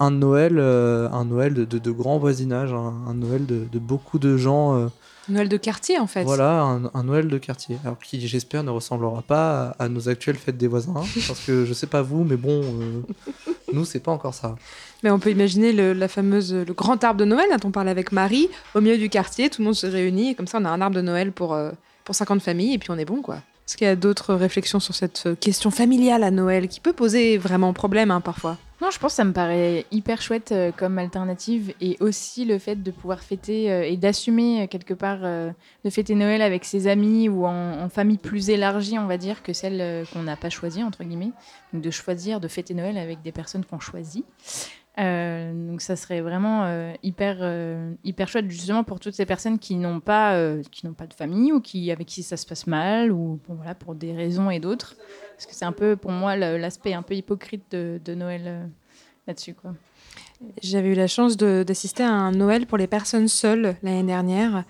un 0.00 0.10
Noël, 0.10 0.58
un 0.58 1.24
Noël 1.24 1.52
de, 1.54 1.64
de- 1.64 1.78
de 1.78 1.90
grand 1.90 2.18
voisinage, 2.18 2.72
un, 2.72 2.94
un 3.08 3.14
Noël 3.14 3.44
de, 3.46 3.64
de 3.70 3.78
beaucoup 3.78 4.18
de 4.18 4.36
gens 4.36 4.90
Noël 5.28 5.50
de 5.50 5.56
quartier, 5.58 5.98
en 5.98 6.06
fait. 6.06 6.22
Voilà, 6.24 6.62
un, 6.62 6.90
un 6.94 7.02
Noël 7.02 7.28
de 7.28 7.36
quartier. 7.36 7.76
Alors 7.84 7.98
qui, 7.98 8.26
j'espère, 8.26 8.62
ne 8.64 8.70
ressemblera 8.70 9.20
pas 9.20 9.74
à, 9.78 9.84
à 9.84 9.88
nos 9.90 10.08
actuelles 10.08 10.36
fêtes 10.36 10.56
des 10.56 10.68
voisins. 10.68 10.94
parce 11.26 11.40
que 11.44 11.66
je 11.66 11.72
sais 11.74 11.86
pas 11.88 12.00
vous, 12.00 12.24
mais 12.24 12.36
bon, 12.36 12.62
nous, 13.74 13.84
c'est 13.84 14.00
pas 14.00 14.12
encore 14.12 14.32
ça. 14.32 14.56
Mais 15.02 15.10
on 15.10 15.18
peut 15.18 15.30
imaginer 15.30 15.72
le, 15.74 15.92
la 15.92 16.08
fameuse, 16.08 16.54
le 16.54 16.72
grand 16.72 17.04
arbre 17.04 17.20
de 17.20 17.26
Noël 17.26 17.46
dont 17.60 17.68
on 17.68 17.72
parlait 17.72 17.90
avec 17.90 18.10
Marie, 18.12 18.48
au 18.74 18.80
milieu 18.80 18.96
du 18.96 19.10
quartier, 19.10 19.50
tout 19.50 19.60
le 19.60 19.66
monde 19.66 19.74
se 19.74 19.86
réunit, 19.86 20.30
et 20.30 20.34
comme 20.34 20.46
ça 20.46 20.58
on 20.60 20.64
a 20.64 20.70
un 20.70 20.80
arbre 20.80 20.96
de 20.96 21.02
Noël 21.02 21.32
pour, 21.32 21.58
pour 22.04 22.14
50 22.14 22.40
familles, 22.40 22.74
et 22.74 22.78
puis 22.78 22.90
on 22.90 22.96
est 22.96 23.04
bon, 23.04 23.20
quoi. 23.20 23.38
Est-ce 23.68 23.76
qu'il 23.76 23.86
y 23.86 23.90
a 23.90 23.96
d'autres 23.96 24.32
réflexions 24.32 24.80
sur 24.80 24.94
cette 24.94 25.24
euh, 25.26 25.34
question 25.34 25.70
familiale 25.70 26.24
à 26.24 26.30
Noël 26.30 26.68
qui 26.68 26.80
peut 26.80 26.94
poser 26.94 27.36
vraiment 27.36 27.74
problème 27.74 28.10
hein, 28.10 28.22
parfois? 28.22 28.56
Non, 28.80 28.90
je 28.90 28.98
pense 28.98 29.12
que 29.12 29.16
ça 29.16 29.24
me 29.24 29.34
paraît 29.34 29.84
hyper 29.90 30.22
chouette 30.22 30.52
euh, 30.52 30.72
comme 30.74 30.96
alternative 30.96 31.74
et 31.82 31.98
aussi 32.00 32.46
le 32.46 32.58
fait 32.58 32.82
de 32.82 32.90
pouvoir 32.90 33.20
fêter 33.20 33.70
euh, 33.70 33.82
et 33.82 33.98
d'assumer 33.98 34.68
quelque 34.68 34.94
part 34.94 35.18
de 35.20 35.90
fêter 35.90 36.14
Noël 36.14 36.40
avec 36.40 36.64
ses 36.64 36.86
amis 36.86 37.28
ou 37.28 37.44
en, 37.44 37.90
famille 37.90 38.16
plus 38.16 38.48
élargie, 38.48 38.98
on 38.98 39.06
va 39.06 39.18
dire, 39.18 39.42
que 39.42 39.52
celle 39.52 40.06
qu'on 40.14 40.22
n'a 40.22 40.36
pas 40.36 40.48
choisie, 40.48 40.82
entre 40.82 41.04
guillemets. 41.04 41.32
Donc 41.74 41.82
de 41.82 41.90
choisir 41.90 42.40
de 42.40 42.48
fêter 42.48 42.72
Noël 42.72 42.96
avec 42.96 43.20
des 43.20 43.32
personnes 43.32 43.66
qu'on 43.66 43.80
choisit. 43.80 44.24
Euh, 44.98 45.52
donc 45.52 45.80
ça 45.80 45.94
serait 45.94 46.20
vraiment 46.20 46.64
euh, 46.64 46.92
hyper, 47.04 47.38
euh, 47.40 47.92
hyper 48.02 48.26
chouette 48.26 48.50
justement 48.50 48.82
pour 48.82 48.98
toutes 48.98 49.14
ces 49.14 49.26
personnes 49.26 49.60
qui 49.60 49.76
n'ont 49.76 50.00
pas, 50.00 50.36
qui 50.72 50.86
pas 50.88 51.06
de 51.06 51.14
famille 51.14 51.52
ou 51.52 51.60
qui, 51.60 51.92
avec 51.92 52.06
qui 52.06 52.22
ça 52.22 52.36
se 52.36 52.44
passe 52.44 52.66
mal 52.66 53.12
ou 53.12 53.38
bon, 53.46 53.54
voilà, 53.54 53.74
pour 53.74 53.94
des 53.94 54.12
raisons 54.12 54.50
et 54.50 54.58
d'autres. 54.58 54.96
Parce 55.36 55.46
que 55.46 55.54
c'est 55.54 55.64
un 55.64 55.72
peu 55.72 55.94
pour 55.94 56.10
moi 56.10 56.36
l'aspect 56.36 56.94
un 56.94 57.02
peu 57.02 57.14
hypocrite 57.14 57.64
de, 57.70 58.00
de 58.04 58.14
Noël 58.14 58.68
là-dessus. 59.26 59.54
J'avais 60.62 60.88
eu 60.88 60.94
la 60.94 61.06
chance 61.06 61.36
d'assister 61.36 62.02
à 62.02 62.10
un 62.10 62.32
Noël 62.32 62.66
pour 62.66 62.78
les 62.78 62.86
personnes 62.86 63.28
seules 63.28 63.76
l'année 63.82 64.02
dernière. 64.02 64.64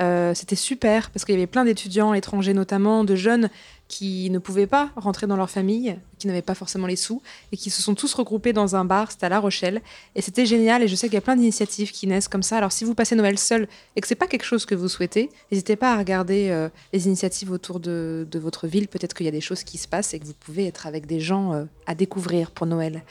Euh, 0.00 0.34
C'était 0.34 0.56
super 0.56 1.10
parce 1.10 1.24
qu'il 1.24 1.34
y 1.34 1.38
avait 1.38 1.46
plein 1.46 1.64
d'étudiants 1.64 2.14
étrangers 2.14 2.54
notamment, 2.54 3.04
de 3.04 3.14
jeunes 3.14 3.50
qui 3.92 4.30
ne 4.30 4.38
pouvaient 4.38 4.66
pas 4.66 4.90
rentrer 4.96 5.26
dans 5.26 5.36
leur 5.36 5.50
famille, 5.50 5.98
qui 6.18 6.26
n'avaient 6.26 6.40
pas 6.40 6.54
forcément 6.54 6.86
les 6.86 6.96
sous 6.96 7.20
et 7.52 7.58
qui 7.58 7.68
se 7.68 7.82
sont 7.82 7.94
tous 7.94 8.14
regroupés 8.14 8.54
dans 8.54 8.74
un 8.74 8.86
bar, 8.86 9.12
c'était 9.12 9.26
à 9.26 9.28
La 9.28 9.38
Rochelle. 9.38 9.82
Et 10.14 10.22
c'était 10.22 10.46
génial 10.46 10.82
et 10.82 10.88
je 10.88 10.94
sais 10.94 11.08
qu'il 11.08 11.14
y 11.14 11.18
a 11.18 11.22
plein 11.22 11.36
d'initiatives 11.36 11.92
qui 11.92 12.06
naissent 12.06 12.28
comme 12.28 12.42
ça. 12.42 12.56
Alors 12.56 12.72
si 12.72 12.84
vous 12.84 12.94
passez 12.94 13.14
Noël 13.16 13.38
seul 13.38 13.68
et 13.94 14.00
que 14.00 14.08
c'est 14.08 14.14
pas 14.14 14.28
quelque 14.28 14.46
chose 14.46 14.64
que 14.64 14.74
vous 14.74 14.88
souhaitez, 14.88 15.28
n'hésitez 15.50 15.76
pas 15.76 15.92
à 15.92 15.98
regarder 15.98 16.48
euh, 16.48 16.70
les 16.94 17.06
initiatives 17.06 17.50
autour 17.50 17.80
de, 17.80 18.26
votre 18.32 18.66
ville. 18.66 18.88
Peut-être 18.88 19.14
qu'il 19.14 19.26
y 19.26 19.28
a 19.28 19.32
des 19.32 19.42
choses 19.42 19.62
qui 19.62 19.76
se 19.76 19.88
passent 19.88 20.14
et 20.14 20.18
que 20.18 20.24
vous 20.24 20.32
pouvez 20.32 20.66
être 20.66 20.86
avec 20.86 21.06
des 21.06 21.20
gens 21.20 21.52
euh, 21.52 21.64
à 21.86 21.94
découvrir 21.94 22.50
pour 22.50 22.66
Noël. 22.66 23.02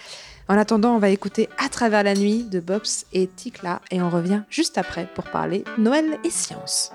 En 0.51 0.58
attendant, 0.58 0.93
on 0.93 1.00
va 1.00 1.08
écouter 1.08 1.48
À 1.58 1.70
travers 1.70 2.03
la 2.03 2.13
nuit 2.13 2.43
de 2.43 2.60
Bobs 2.60 3.05
et 3.13 3.27
Tikla 3.27 3.79
et 3.89 4.01
on 4.01 4.10
revient 4.10 4.41
juste 4.50 4.77
après 4.77 5.08
pour 5.15 5.24
parler 5.24 5.63
Noël 5.77 6.20
et 6.25 6.29
science. 6.29 6.91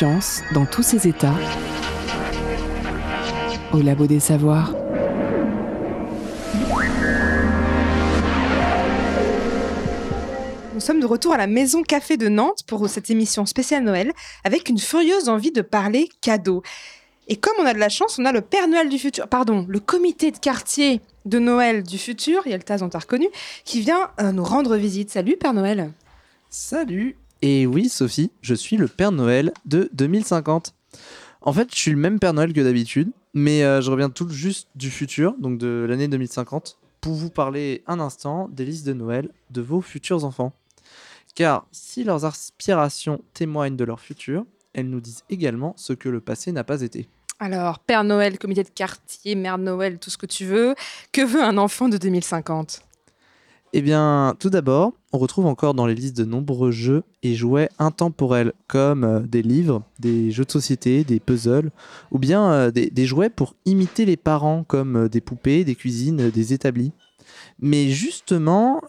Science 0.00 0.42
dans 0.54 0.64
tous 0.64 0.82
ses 0.82 1.06
états. 1.06 1.34
Au 3.74 3.82
labo 3.82 4.06
des 4.06 4.18
savoirs. 4.18 4.74
Nous 10.72 10.80
sommes 10.80 11.00
de 11.00 11.06
retour 11.06 11.34
à 11.34 11.36
la 11.36 11.46
Maison 11.46 11.82
Café 11.82 12.16
de 12.16 12.28
Nantes 12.28 12.60
pour 12.66 12.88
cette 12.88 13.10
émission 13.10 13.44
spéciale 13.44 13.84
Noël 13.84 14.12
avec 14.42 14.70
une 14.70 14.78
furieuse 14.78 15.28
envie 15.28 15.52
de 15.52 15.60
parler 15.60 16.08
cadeaux. 16.22 16.62
Et 17.28 17.36
comme 17.36 17.56
on 17.60 17.66
a 17.66 17.74
de 17.74 17.78
la 17.78 17.90
chance, 17.90 18.18
on 18.18 18.24
a 18.24 18.32
le 18.32 18.40
Père 18.40 18.68
Noël 18.68 18.88
du 18.88 18.98
futur, 18.98 19.28
pardon, 19.28 19.66
le 19.68 19.80
comité 19.80 20.30
de 20.30 20.38
quartier 20.38 21.02
de 21.26 21.38
Noël 21.38 21.82
du 21.82 21.98
futur, 21.98 22.46
Yeltaz, 22.46 22.82
on 22.82 22.88
t'a 22.88 23.00
reconnu, 23.00 23.28
qui 23.66 23.82
vient 23.82 24.10
euh, 24.18 24.32
nous 24.32 24.44
rendre 24.44 24.78
visite. 24.78 25.10
Salut 25.10 25.36
Père 25.36 25.52
Noël. 25.52 25.92
Salut 26.48 27.18
Et 27.42 27.66
oui, 27.66 27.88
Sophie, 27.88 28.30
je 28.42 28.54
suis 28.54 28.76
le 28.76 28.86
Père 28.86 29.12
Noël 29.12 29.52
de 29.64 29.88
2050. 29.94 30.74
En 31.40 31.52
fait, 31.54 31.74
je 31.74 31.80
suis 31.80 31.90
le 31.90 31.96
même 31.96 32.20
Père 32.20 32.34
Noël 32.34 32.52
que 32.52 32.60
d'habitude, 32.60 33.10
mais 33.32 33.64
euh, 33.64 33.80
je 33.80 33.90
reviens 33.90 34.10
tout 34.10 34.28
juste 34.28 34.68
du 34.74 34.90
futur, 34.90 35.34
donc 35.38 35.56
de 35.56 35.86
l'année 35.88 36.06
2050, 36.06 36.76
pour 37.00 37.14
vous 37.14 37.30
parler 37.30 37.82
un 37.86 37.98
instant 37.98 38.48
des 38.48 38.66
listes 38.66 38.86
de 38.86 38.92
Noël 38.92 39.30
de 39.48 39.62
vos 39.62 39.80
futurs 39.80 40.26
enfants. 40.26 40.52
Car 41.34 41.66
si 41.72 42.04
leurs 42.04 42.26
aspirations 42.26 43.22
témoignent 43.32 43.76
de 43.76 43.84
leur 43.84 44.00
futur, 44.00 44.44
elles 44.74 44.90
nous 44.90 45.00
disent 45.00 45.24
également 45.30 45.72
ce 45.78 45.94
que 45.94 46.10
le 46.10 46.20
passé 46.20 46.52
n'a 46.52 46.64
pas 46.64 46.82
été. 46.82 47.08
Alors, 47.38 47.78
Père 47.78 48.04
Noël, 48.04 48.38
comité 48.38 48.64
de 48.64 48.68
quartier, 48.68 49.34
Mère 49.34 49.56
Noël, 49.56 49.98
tout 49.98 50.10
ce 50.10 50.18
que 50.18 50.26
tu 50.26 50.44
veux, 50.44 50.74
que 51.10 51.22
veut 51.22 51.42
un 51.42 51.56
enfant 51.56 51.88
de 51.88 51.96
2050 51.96 52.82
Eh 53.72 53.82
bien, 53.82 54.34
tout 54.40 54.50
d'abord, 54.50 54.94
on 55.12 55.18
retrouve 55.18 55.46
encore 55.46 55.74
dans 55.74 55.86
les 55.86 55.94
listes 55.94 56.16
de 56.16 56.24
nombreux 56.24 56.72
jeux 56.72 57.04
et 57.22 57.36
jouets 57.36 57.68
intemporels, 57.78 58.52
comme 58.66 59.04
euh, 59.04 59.20
des 59.20 59.42
livres, 59.42 59.84
des 60.00 60.32
jeux 60.32 60.44
de 60.44 60.50
société, 60.50 61.04
des 61.04 61.20
puzzles, 61.20 61.70
ou 62.10 62.18
bien 62.18 62.50
euh, 62.50 62.70
des, 62.72 63.06
jouets 63.06 63.30
pour 63.30 63.54
imiter 63.66 64.06
les 64.06 64.16
parents, 64.16 64.64
comme 64.64 64.96
euh, 64.96 65.08
des 65.08 65.20
poupées, 65.20 65.62
des 65.62 65.76
cuisines, 65.76 66.30
des 66.30 66.52
établis. 66.52 66.92
Mais 67.60 67.90
justement, 67.90 68.80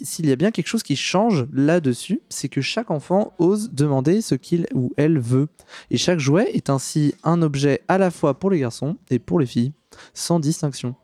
s'il 0.00 0.26
y 0.26 0.32
a 0.32 0.36
bien 0.36 0.50
quelque 0.50 0.68
chose 0.68 0.84
qui 0.84 0.96
change 0.96 1.46
là-dessus, 1.52 2.20
c'est 2.28 2.48
que 2.48 2.60
chaque 2.60 2.90
enfant 2.90 3.32
ose 3.38 3.70
demander 3.72 4.20
ce 4.20 4.36
qu'il 4.36 4.66
ou 4.72 4.92
elle 4.96 5.18
veut. 5.18 5.48
Et 5.90 5.96
chaque 5.96 6.20
jouet 6.20 6.50
est 6.52 6.70
ainsi 6.70 7.14
un 7.24 7.42
objet 7.42 7.80
à 7.88 7.98
la 7.98 8.10
fois 8.10 8.34
pour 8.34 8.50
les 8.50 8.60
garçons 8.60 8.98
et 9.10 9.18
pour 9.18 9.40
les 9.40 9.46
filles, 9.46 9.72
sans 10.14 10.38
distinction. 10.38 10.94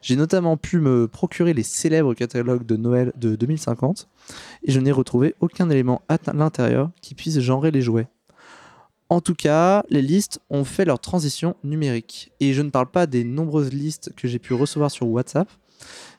J'ai 0.00 0.16
notamment 0.16 0.56
pu 0.56 0.78
me 0.78 1.08
procurer 1.08 1.54
les 1.54 1.62
célèbres 1.62 2.14
catalogues 2.14 2.66
de 2.66 2.76
Noël 2.76 3.12
de 3.16 3.36
2050 3.36 4.08
et 4.64 4.72
je 4.72 4.80
n'ai 4.80 4.92
retrouvé 4.92 5.34
aucun 5.40 5.70
élément 5.70 6.02
à 6.08 6.18
l'intérieur 6.32 6.90
qui 7.00 7.14
puisse 7.14 7.40
genrer 7.40 7.70
les 7.70 7.82
jouets. 7.82 8.08
En 9.12 9.20
tout 9.20 9.34
cas, 9.34 9.84
les 9.90 10.00
listes 10.00 10.40
ont 10.48 10.64
fait 10.64 10.86
leur 10.86 10.98
transition 10.98 11.54
numérique. 11.64 12.32
Et 12.40 12.54
je 12.54 12.62
ne 12.62 12.70
parle 12.70 12.90
pas 12.90 13.06
des 13.06 13.24
nombreuses 13.24 13.70
listes 13.70 14.10
que 14.16 14.26
j'ai 14.26 14.38
pu 14.38 14.54
recevoir 14.54 14.90
sur 14.90 15.06
WhatsApp, 15.06 15.50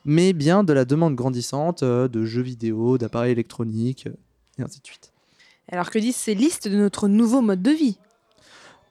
mais 0.04 0.32
bien 0.32 0.62
de 0.62 0.72
la 0.72 0.84
demande 0.84 1.16
grandissante 1.16 1.82
euh, 1.82 2.06
de 2.06 2.24
jeux 2.24 2.42
vidéo, 2.42 2.96
d'appareils 2.96 3.32
électroniques, 3.32 4.06
euh, 4.06 4.14
et 4.60 4.62
ainsi 4.62 4.80
de 4.80 4.86
suite. 4.86 5.12
Alors 5.72 5.90
que 5.90 5.98
disent 5.98 6.14
ces 6.14 6.36
listes 6.36 6.68
de 6.68 6.76
notre 6.76 7.08
nouveau 7.08 7.40
mode 7.40 7.62
de 7.62 7.72
vie? 7.72 7.98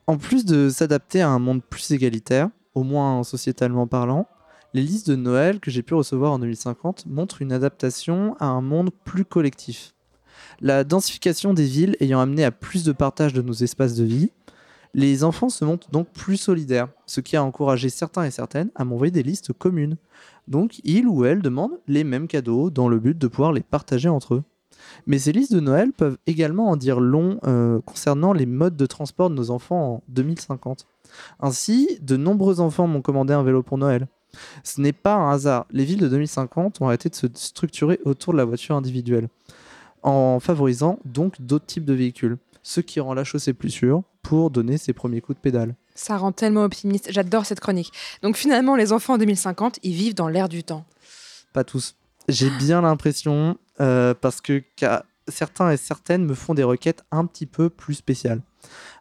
En 0.08 0.18
plus 0.18 0.44
de 0.44 0.70
s'adapter 0.70 1.22
à 1.22 1.30
un 1.30 1.40
monde 1.40 1.64
plus 1.64 1.92
égalitaire, 1.92 2.50
au 2.76 2.84
moins 2.84 3.24
sociétalement 3.24 3.88
parlant, 3.88 4.28
les 4.74 4.82
listes 4.82 5.10
de 5.10 5.16
Noël 5.16 5.60
que 5.60 5.70
j'ai 5.70 5.84
pu 5.84 5.94
recevoir 5.94 6.32
en 6.32 6.40
2050 6.40 7.06
montrent 7.06 7.42
une 7.42 7.52
adaptation 7.52 8.36
à 8.40 8.48
un 8.48 8.62
monde 8.62 8.90
plus 9.04 9.26
collectif. 9.26 9.94
La 10.62 10.84
densification 10.84 11.54
des 11.54 11.66
villes 11.66 11.96
ayant 12.00 12.20
amené 12.20 12.44
à 12.44 12.52
plus 12.52 12.84
de 12.84 12.92
partage 12.92 13.34
de 13.34 13.42
nos 13.42 13.54
espaces 13.54 13.96
de 13.96 14.04
vie, 14.04 14.32
les 14.96 15.24
enfants 15.24 15.50
se 15.50 15.66
montrent 15.66 15.90
donc 15.90 16.08
plus 16.10 16.38
solidaires, 16.38 16.90
ce 17.06 17.22
qui 17.22 17.36
a 17.36 17.44
encouragé 17.44 17.90
certains 17.90 18.26
et 18.26 18.32
certaines 18.32 18.70
à 18.76 18.86
m'envoyer 18.86 19.12
des 19.12 19.24
listes 19.24 19.54
communes. 19.54 19.98
Donc 20.48 20.80
ils 20.84 21.08
ou 21.08 21.26
elles 21.26 21.42
demandent 21.42 21.80
les 21.88 22.04
mêmes 22.04 22.28
cadeaux 22.28 22.70
dans 22.70 22.88
le 22.88 23.00
but 23.00 23.18
de 23.18 23.28
pouvoir 23.28 23.54
les 23.54 23.62
partager 23.62 24.10
entre 24.10 24.36
eux. 24.36 24.44
Mais 25.08 25.20
ces 25.20 25.32
listes 25.32 25.54
de 25.54 25.60
Noël 25.60 25.94
peuvent 25.94 26.18
également 26.28 26.70
en 26.70 26.78
dire 26.78 27.00
long 27.00 27.40
euh, 27.46 27.80
concernant 27.86 28.34
les 28.34 28.46
modes 28.46 28.76
de 28.76 28.86
transport 28.86 29.30
de 29.30 29.36
nos 29.36 29.50
enfants 29.52 29.96
en 29.96 30.04
2050. 30.10 30.86
Ainsi, 31.40 32.00
de 32.02 32.18
nombreux 32.18 32.60
enfants 32.60 32.88
m'ont 32.88 33.02
commandé 33.02 33.34
un 33.34 33.44
vélo 33.44 33.64
pour 33.64 33.78
Noël. 33.78 34.08
Ce 34.64 34.82
n'est 34.82 34.94
pas 34.94 35.16
un 35.16 35.32
hasard. 35.32 35.66
Les 35.72 35.86
villes 35.86 36.00
de 36.00 36.08
2050 36.08 36.82
ont 36.82 36.88
arrêté 36.88 37.10
de 37.10 37.16
se 37.16 37.28
structurer 37.34 38.00
autour 38.06 38.34
de 38.34 38.38
la 38.38 38.46
voiture 38.46 38.76
individuelle, 38.76 39.30
en 40.02 40.40
favorisant 40.40 41.00
donc 41.06 41.42
d'autres 41.42 41.66
types 41.66 41.86
de 41.86 41.94
véhicules, 41.94 42.38
ce 42.62 42.82
qui 42.82 43.00
rend 43.00 43.14
la 43.14 43.24
chaussée 43.24 43.54
plus 43.54 43.70
sûre 43.70 44.04
pour 44.22 44.50
donner 44.50 44.78
ses 44.78 44.94
premiers 44.94 45.22
coups 45.22 45.38
de 45.38 45.42
pédale. 45.42 45.76
Ça 45.96 46.18
rend 46.18 46.32
tellement 46.32 46.64
optimiste. 46.64 47.12
J'adore 47.12 47.46
cette 47.46 47.60
chronique. 47.60 47.92
Donc 48.22 48.38
finalement, 48.38 48.76
les 48.76 48.92
enfants 48.94 49.14
en 49.14 49.18
2050, 49.18 49.80
ils 49.84 49.94
vivent 49.94 50.16
dans 50.16 50.30
l'air 50.30 50.50
du 50.50 50.64
temps. 50.64 50.86
Pas 51.52 51.64
tous. 51.64 51.96
J'ai 52.30 52.50
bien 52.50 52.82
l'impression, 52.82 53.58
euh, 53.82 54.14
parce 54.20 54.42
que 54.42 54.64
certains 55.28 55.72
et 55.72 55.78
certaines 55.78 56.26
me 56.26 56.34
font 56.34 56.54
des 56.54 56.64
requêtes 56.64 57.04
un 57.12 57.26
petit 57.26 57.46
peu 57.46 57.70
plus 57.70 57.96
spéciales. 57.96 58.42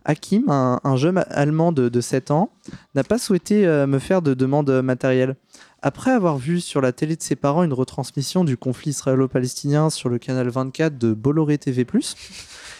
Hakim, 0.04 0.48
un, 0.48 0.80
un 0.84 0.96
jeune 0.96 1.24
allemand 1.30 1.72
de, 1.72 1.88
de 1.88 2.00
7 2.00 2.30
ans, 2.30 2.50
n'a 2.94 3.04
pas 3.04 3.18
souhaité 3.18 3.66
euh, 3.66 3.86
me 3.86 3.98
faire 3.98 4.22
de 4.22 4.34
demandes 4.34 4.70
matérielles. 4.82 5.36
Après 5.80 6.10
avoir 6.10 6.38
vu 6.38 6.60
sur 6.60 6.80
la 6.80 6.92
télé 6.92 7.16
de 7.16 7.22
ses 7.22 7.36
parents 7.36 7.62
une 7.62 7.72
retransmission 7.72 8.44
du 8.44 8.56
conflit 8.56 8.90
israélo-palestinien 8.90 9.90
sur 9.90 10.08
le 10.08 10.18
canal 10.18 10.48
24 10.48 10.98
de 10.98 11.12
Bolloré 11.12 11.58
TV+, 11.58 11.86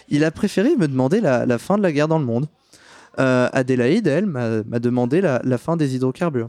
il 0.08 0.24
a 0.24 0.30
préféré 0.30 0.76
me 0.76 0.88
demander 0.88 1.20
la, 1.20 1.58
fin 1.58 1.76
de 1.76 1.82
la 1.82 1.92
guerre 1.92 2.08
dans 2.08 2.18
le 2.18 2.24
monde. 2.24 2.46
Euh, 3.18 3.48
Adélaïde, 3.52 4.06
elle, 4.06 4.26
m'a 4.26 4.62
m'a 4.62 4.78
demandé 4.78 5.20
la, 5.20 5.40
la 5.44 5.58
fin 5.58 5.76
des 5.76 5.94
hydrocarbures. 5.94 6.48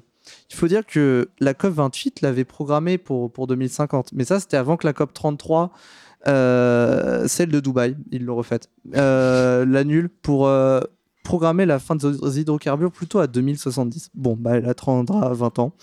Il 0.49 0.55
faut 0.55 0.67
dire 0.67 0.85
que 0.85 1.29
la 1.39 1.53
COP28 1.53 2.21
l'avait 2.21 2.45
programmée 2.45 2.97
pour, 2.97 3.31
pour 3.31 3.47
2050, 3.47 4.13
mais 4.13 4.23
ça 4.23 4.39
c'était 4.39 4.57
avant 4.57 4.77
que 4.77 4.87
la 4.87 4.93
COP33, 4.93 5.63
euh, 5.63 5.67
celle 6.25 7.49
de 7.49 7.59
Dubaï, 7.59 7.97
ils 8.11 8.23
l'ont 8.25 8.35
refaite, 8.35 8.69
euh, 8.95 9.65
l'annule 9.65 10.09
pour 10.09 10.47
euh, 10.47 10.81
programmer 11.23 11.65
la 11.65 11.79
fin 11.79 11.95
des 11.95 12.39
hydrocarbures 12.39 12.91
plutôt 12.91 13.19
à 13.19 13.27
2070. 13.27 14.09
Bon, 14.13 14.35
bah, 14.39 14.57
elle 14.57 14.67
attendra 14.67 15.33
20 15.33 15.59
ans. 15.59 15.73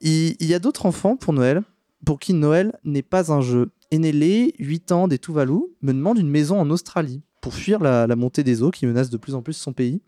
Il, 0.00 0.36
il 0.40 0.46
y 0.46 0.54
a 0.54 0.58
d'autres 0.58 0.86
enfants 0.86 1.16
pour 1.16 1.32
Noël, 1.32 1.62
pour 2.04 2.18
qui 2.18 2.34
Noël 2.34 2.78
n'est 2.84 3.02
pas 3.02 3.32
un 3.32 3.40
jeu. 3.40 3.70
Enelé, 3.92 4.54
8 4.58 4.92
ans, 4.92 5.08
des 5.08 5.18
Tuvalu, 5.18 5.60
me 5.82 5.92
demande 5.92 6.18
une 6.18 6.30
maison 6.30 6.60
en 6.60 6.70
Australie 6.70 7.22
pour 7.40 7.54
fuir 7.54 7.78
la, 7.78 8.06
la 8.06 8.16
montée 8.16 8.42
des 8.42 8.62
eaux 8.62 8.70
qui 8.70 8.86
menace 8.86 9.10
de 9.10 9.16
plus 9.16 9.34
en 9.34 9.42
plus 9.42 9.52
son 9.52 9.72
pays. 9.72 10.00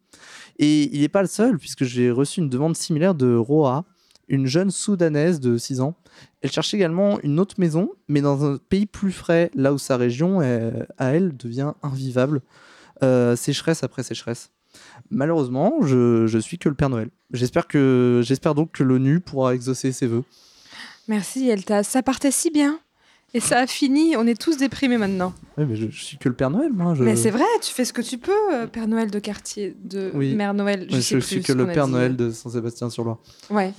Et 0.59 0.95
il 0.95 1.01
n'est 1.03 1.09
pas 1.09 1.23
le 1.23 1.29
seul, 1.29 1.59
puisque 1.59 1.85
j'ai 1.85 2.11
reçu 2.11 2.41
une 2.41 2.49
demande 2.49 2.77
similaire 2.77 3.15
de 3.15 3.37
Roa, 3.37 3.85
une 4.29 4.47
jeune 4.47 4.71
soudanaise 4.71 5.41
de 5.41 5.57
6 5.57 5.81
ans. 5.81 5.95
Elle 6.43 6.51
cherche 6.51 6.75
également 6.75 7.21
une 7.21 7.41
autre 7.41 7.57
maison, 7.59 7.91
mais 8.09 8.21
dans 8.21 8.45
un 8.45 8.59
pays 8.59 8.87
plus 8.87 9.13
frais, 9.13 9.51
là 9.55 9.73
où 9.73 9.79
sa 9.79 9.97
région, 9.97 10.41
euh, 10.41 10.71
à 10.99 11.09
elle, 11.09 11.37
devient 11.37 11.73
invivable. 11.83 12.43
Euh, 13.03 13.37
sécheresse 13.37 13.85
après 13.85 14.03
sécheresse. 14.03 14.51
Malheureusement, 15.11 15.75
je, 15.83 16.27
je 16.27 16.39
suis 16.39 16.59
que 16.59 16.69
le 16.69 16.75
Père 16.75 16.91
Noël. 16.91 17.11
J'espère 17.33 17.69
que 17.69 18.21
j'espère 18.25 18.55
donc 18.55 18.73
que 18.73 18.83
l'ONU 18.83 19.21
pourra 19.21 19.55
exaucer 19.55 19.93
ses 19.93 20.07
vœux. 20.07 20.25
Merci 21.07 21.49
Elta, 21.49 21.83
ça 21.85 22.03
partait 22.03 22.31
si 22.31 22.51
bien. 22.51 22.81
Et 23.35 23.41
ça 23.41 23.59
a 23.59 23.67
fini, 23.67 24.17
on 24.17 24.27
est 24.27 24.41
tous 24.41 24.57
déprimés 24.57 24.97
maintenant. 24.97 25.35
Oui, 25.59 25.65
mais 25.69 25.77
je, 25.77 25.89
je 25.91 26.03
suis 26.03 26.17
que 26.17 26.31
le 26.31 26.35
Père 26.35 26.49
Noël, 26.49 26.73
moi. 26.73 26.95
Je... 26.95 27.03
Mais 27.05 27.15
c'est 27.15 27.31
vrai, 27.31 27.45
tu 27.61 27.73
fais 27.75 27.85
ce 27.85 27.93
que 27.93 28.01
tu 28.01 28.17
peux, 28.17 28.33
euh, 28.55 28.67
Père 28.67 28.89
Noël 28.89 29.11
de 29.11 29.19
quartier, 29.19 29.77
de 29.85 30.11
Oui. 30.15 30.35
Mère 30.35 30.55
Noël. 30.55 30.87
Je, 30.89 30.95
sais 31.01 31.03
je 31.03 31.15
plus 31.17 31.23
suis 31.23 31.43
que 31.43 31.53
le 31.53 31.67
Père 31.67 31.87
dit. 31.87 31.93
Noël 31.93 32.17
de 32.17 32.31
Saint-Sébastien-sur-Loire. 32.31 33.19
Ouais. 33.51 33.75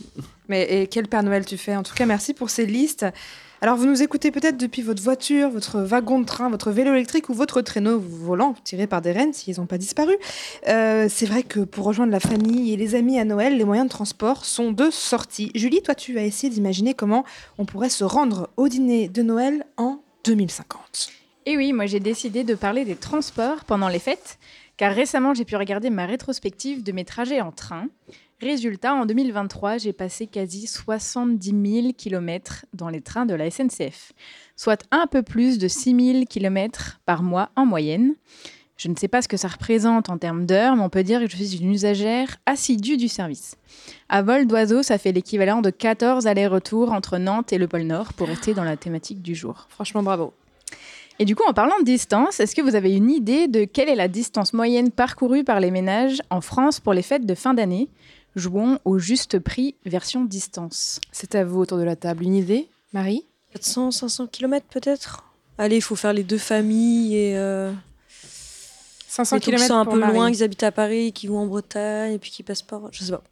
Mais 0.49 0.83
et 0.83 0.87
quel 0.87 1.07
Père 1.07 1.23
Noël 1.23 1.45
tu 1.45 1.57
fais? 1.57 1.75
En 1.75 1.81
tout 1.81 1.95
cas, 1.95 2.05
merci 2.05 2.35
pour 2.35 2.51
ces 2.51 2.67
listes. 2.67 3.07
Alors, 3.61 3.75
vous 3.75 3.85
nous 3.85 4.01
écoutez 4.01 4.31
peut-être 4.31 4.55
depuis 4.55 4.81
votre 4.81 5.03
voiture, 5.03 5.49
votre 5.49 5.81
wagon 5.81 6.21
de 6.21 6.25
train, 6.25 6.49
votre 6.49 6.71
vélo 6.71 6.93
électrique 6.93 7.27
ou 7.27 7.33
votre 7.33 7.61
traîneau 7.61 7.99
volant 7.99 8.55
tiré 8.63 8.87
par 8.87 9.01
des 9.01 9.11
rennes 9.11 9.33
s'ils 9.33 9.59
n'ont 9.59 9.65
pas 9.65 9.77
disparu. 9.77 10.15
Euh, 10.69 11.07
c'est 11.09 11.25
vrai 11.25 11.43
que 11.43 11.59
pour 11.59 11.85
rejoindre 11.85 12.13
la 12.13 12.21
famille 12.21 12.71
et 12.71 12.77
les 12.77 12.95
amis 12.95 13.19
à 13.19 13.25
Noël, 13.25 13.57
les 13.57 13.65
moyens 13.65 13.87
de 13.87 13.91
transport 13.91 14.45
sont 14.45 14.71
de 14.71 14.89
sortie. 14.89 15.51
Julie, 15.55 15.81
toi, 15.81 15.93
tu 15.93 16.17
as 16.17 16.23
essayé 16.23 16.49
d'imaginer 16.49 16.93
comment 16.93 17.25
on 17.57 17.65
pourrait 17.65 17.89
se 17.89 18.05
rendre 18.05 18.49
au 18.55 18.69
dîner 18.69 19.09
de 19.09 19.21
Noël 19.23 19.65
en 19.75 19.99
2050. 20.23 21.09
Et 21.45 21.57
oui, 21.57 21.73
moi 21.73 21.85
j'ai 21.85 21.99
décidé 21.99 22.45
de 22.45 22.55
parler 22.55 22.85
des 22.85 22.95
transports 22.95 23.65
pendant 23.65 23.89
les 23.89 23.99
fêtes, 23.99 24.37
car 24.77 24.93
récemment 24.93 25.33
j'ai 25.33 25.45
pu 25.45 25.57
regarder 25.57 25.89
ma 25.89 26.05
rétrospective 26.05 26.81
de 26.81 26.91
mes 26.93 27.03
trajets 27.03 27.41
en 27.41 27.51
train. 27.51 27.87
Résultat, 28.41 28.93
en 28.93 29.05
2023, 29.05 29.79
j'ai 29.79 29.91
passé 29.91 30.25
quasi 30.25 30.65
70 30.65 31.81
000 31.81 31.93
km 31.97 32.65
dans 32.73 32.87
les 32.87 33.01
trains 33.01 33.25
de 33.25 33.33
la 33.33 33.51
SNCF, 33.51 34.13
soit 34.55 34.85
un 34.91 35.07
peu 35.07 35.23
plus 35.23 35.57
de 35.57 35.67
6 35.67 36.13
000 36.13 36.25
km 36.25 37.01
par 37.05 37.21
mois 37.21 37.49
en 37.57 37.65
moyenne. 37.65 38.15
Je 38.77 38.87
ne 38.87 38.95
sais 38.95 39.09
pas 39.09 39.21
ce 39.21 39.27
que 39.27 39.35
ça 39.35 39.49
représente 39.49 40.09
en 40.09 40.17
termes 40.17 40.45
d'heures, 40.45 40.77
mais 40.77 40.83
on 40.83 40.89
peut 40.89 41.03
dire 41.03 41.19
que 41.19 41.29
je 41.29 41.35
suis 41.35 41.57
une 41.57 41.73
usagère 41.73 42.37
assidue 42.45 42.95
du 42.95 43.09
service. 43.09 43.57
À 44.07 44.21
vol 44.21 44.47
d'oiseau, 44.47 44.83
ça 44.83 44.97
fait 44.97 45.11
l'équivalent 45.11 45.59
de 45.59 45.69
14 45.69 46.25
allers-retours 46.25 46.93
entre 46.93 47.17
Nantes 47.17 47.51
et 47.51 47.57
le 47.57 47.67
pôle 47.67 47.81
Nord 47.81 48.13
pour 48.13 48.29
rester 48.29 48.53
dans 48.53 48.63
la 48.63 48.77
thématique 48.77 49.21
du 49.21 49.35
jour. 49.35 49.67
Franchement, 49.67 50.01
bravo. 50.01 50.33
Et 51.21 51.25
du 51.25 51.35
coup, 51.35 51.43
en 51.45 51.51
parlant 51.51 51.77
de 51.79 51.83
distance, 51.83 52.39
est-ce 52.39 52.55
que 52.55 52.61
vous 52.61 52.75
avez 52.75 52.95
une 52.95 53.11
idée 53.11 53.49
de 53.49 53.65
quelle 53.65 53.89
est 53.89 53.95
la 53.95 54.07
distance 54.07 54.53
moyenne 54.53 54.91
parcourue 54.91 55.43
par 55.43 55.59
les 55.59 55.71
ménages 55.71 56.21
en 56.29 56.39
France 56.39 56.79
pour 56.79 56.93
les 56.93 57.01
fêtes 57.01 57.25
de 57.25 57.35
fin 57.35 57.53
d'année? 57.53 57.89
Jouons 58.35 58.79
au 58.85 58.99
juste 58.99 59.39
prix 59.39 59.75
version 59.85 60.23
distance. 60.23 60.99
C'est 61.11 61.35
à 61.35 61.43
vous 61.43 61.59
autour 61.59 61.77
de 61.77 61.83
la 61.83 61.95
table. 61.95 62.23
Une 62.23 62.35
idée, 62.35 62.69
Marie? 62.93 63.25
400, 63.53 63.91
500 63.91 64.27
km 64.27 64.65
peut-être? 64.69 65.23
Allez, 65.57 65.77
il 65.77 65.81
faut 65.81 65.95
faire 65.95 66.13
les 66.13 66.23
deux 66.23 66.37
familles 66.37 67.15
et. 67.15 67.37
Euh... 67.37 67.73
500 69.07 69.35
les 69.35 69.41
trucs 69.41 69.55
qui 69.55 69.57
km 69.57 69.67
sont 69.67 69.79
un 69.79 69.83
pour 69.85 69.93
peu 69.95 69.99
Marie. 69.99 70.13
loin, 70.13 70.31
qui 70.31 70.43
habitent 70.43 70.63
à 70.63 70.71
Paris, 70.71 71.11
qui 71.11 71.27
vont 71.27 71.39
en 71.39 71.47
Bretagne 71.47 72.13
et 72.13 72.19
puis 72.19 72.29
qui 72.31 72.43
passent 72.43 72.61
par. 72.61 72.81
Je 72.91 73.03
sais 73.03 73.11
pas. 73.11 73.23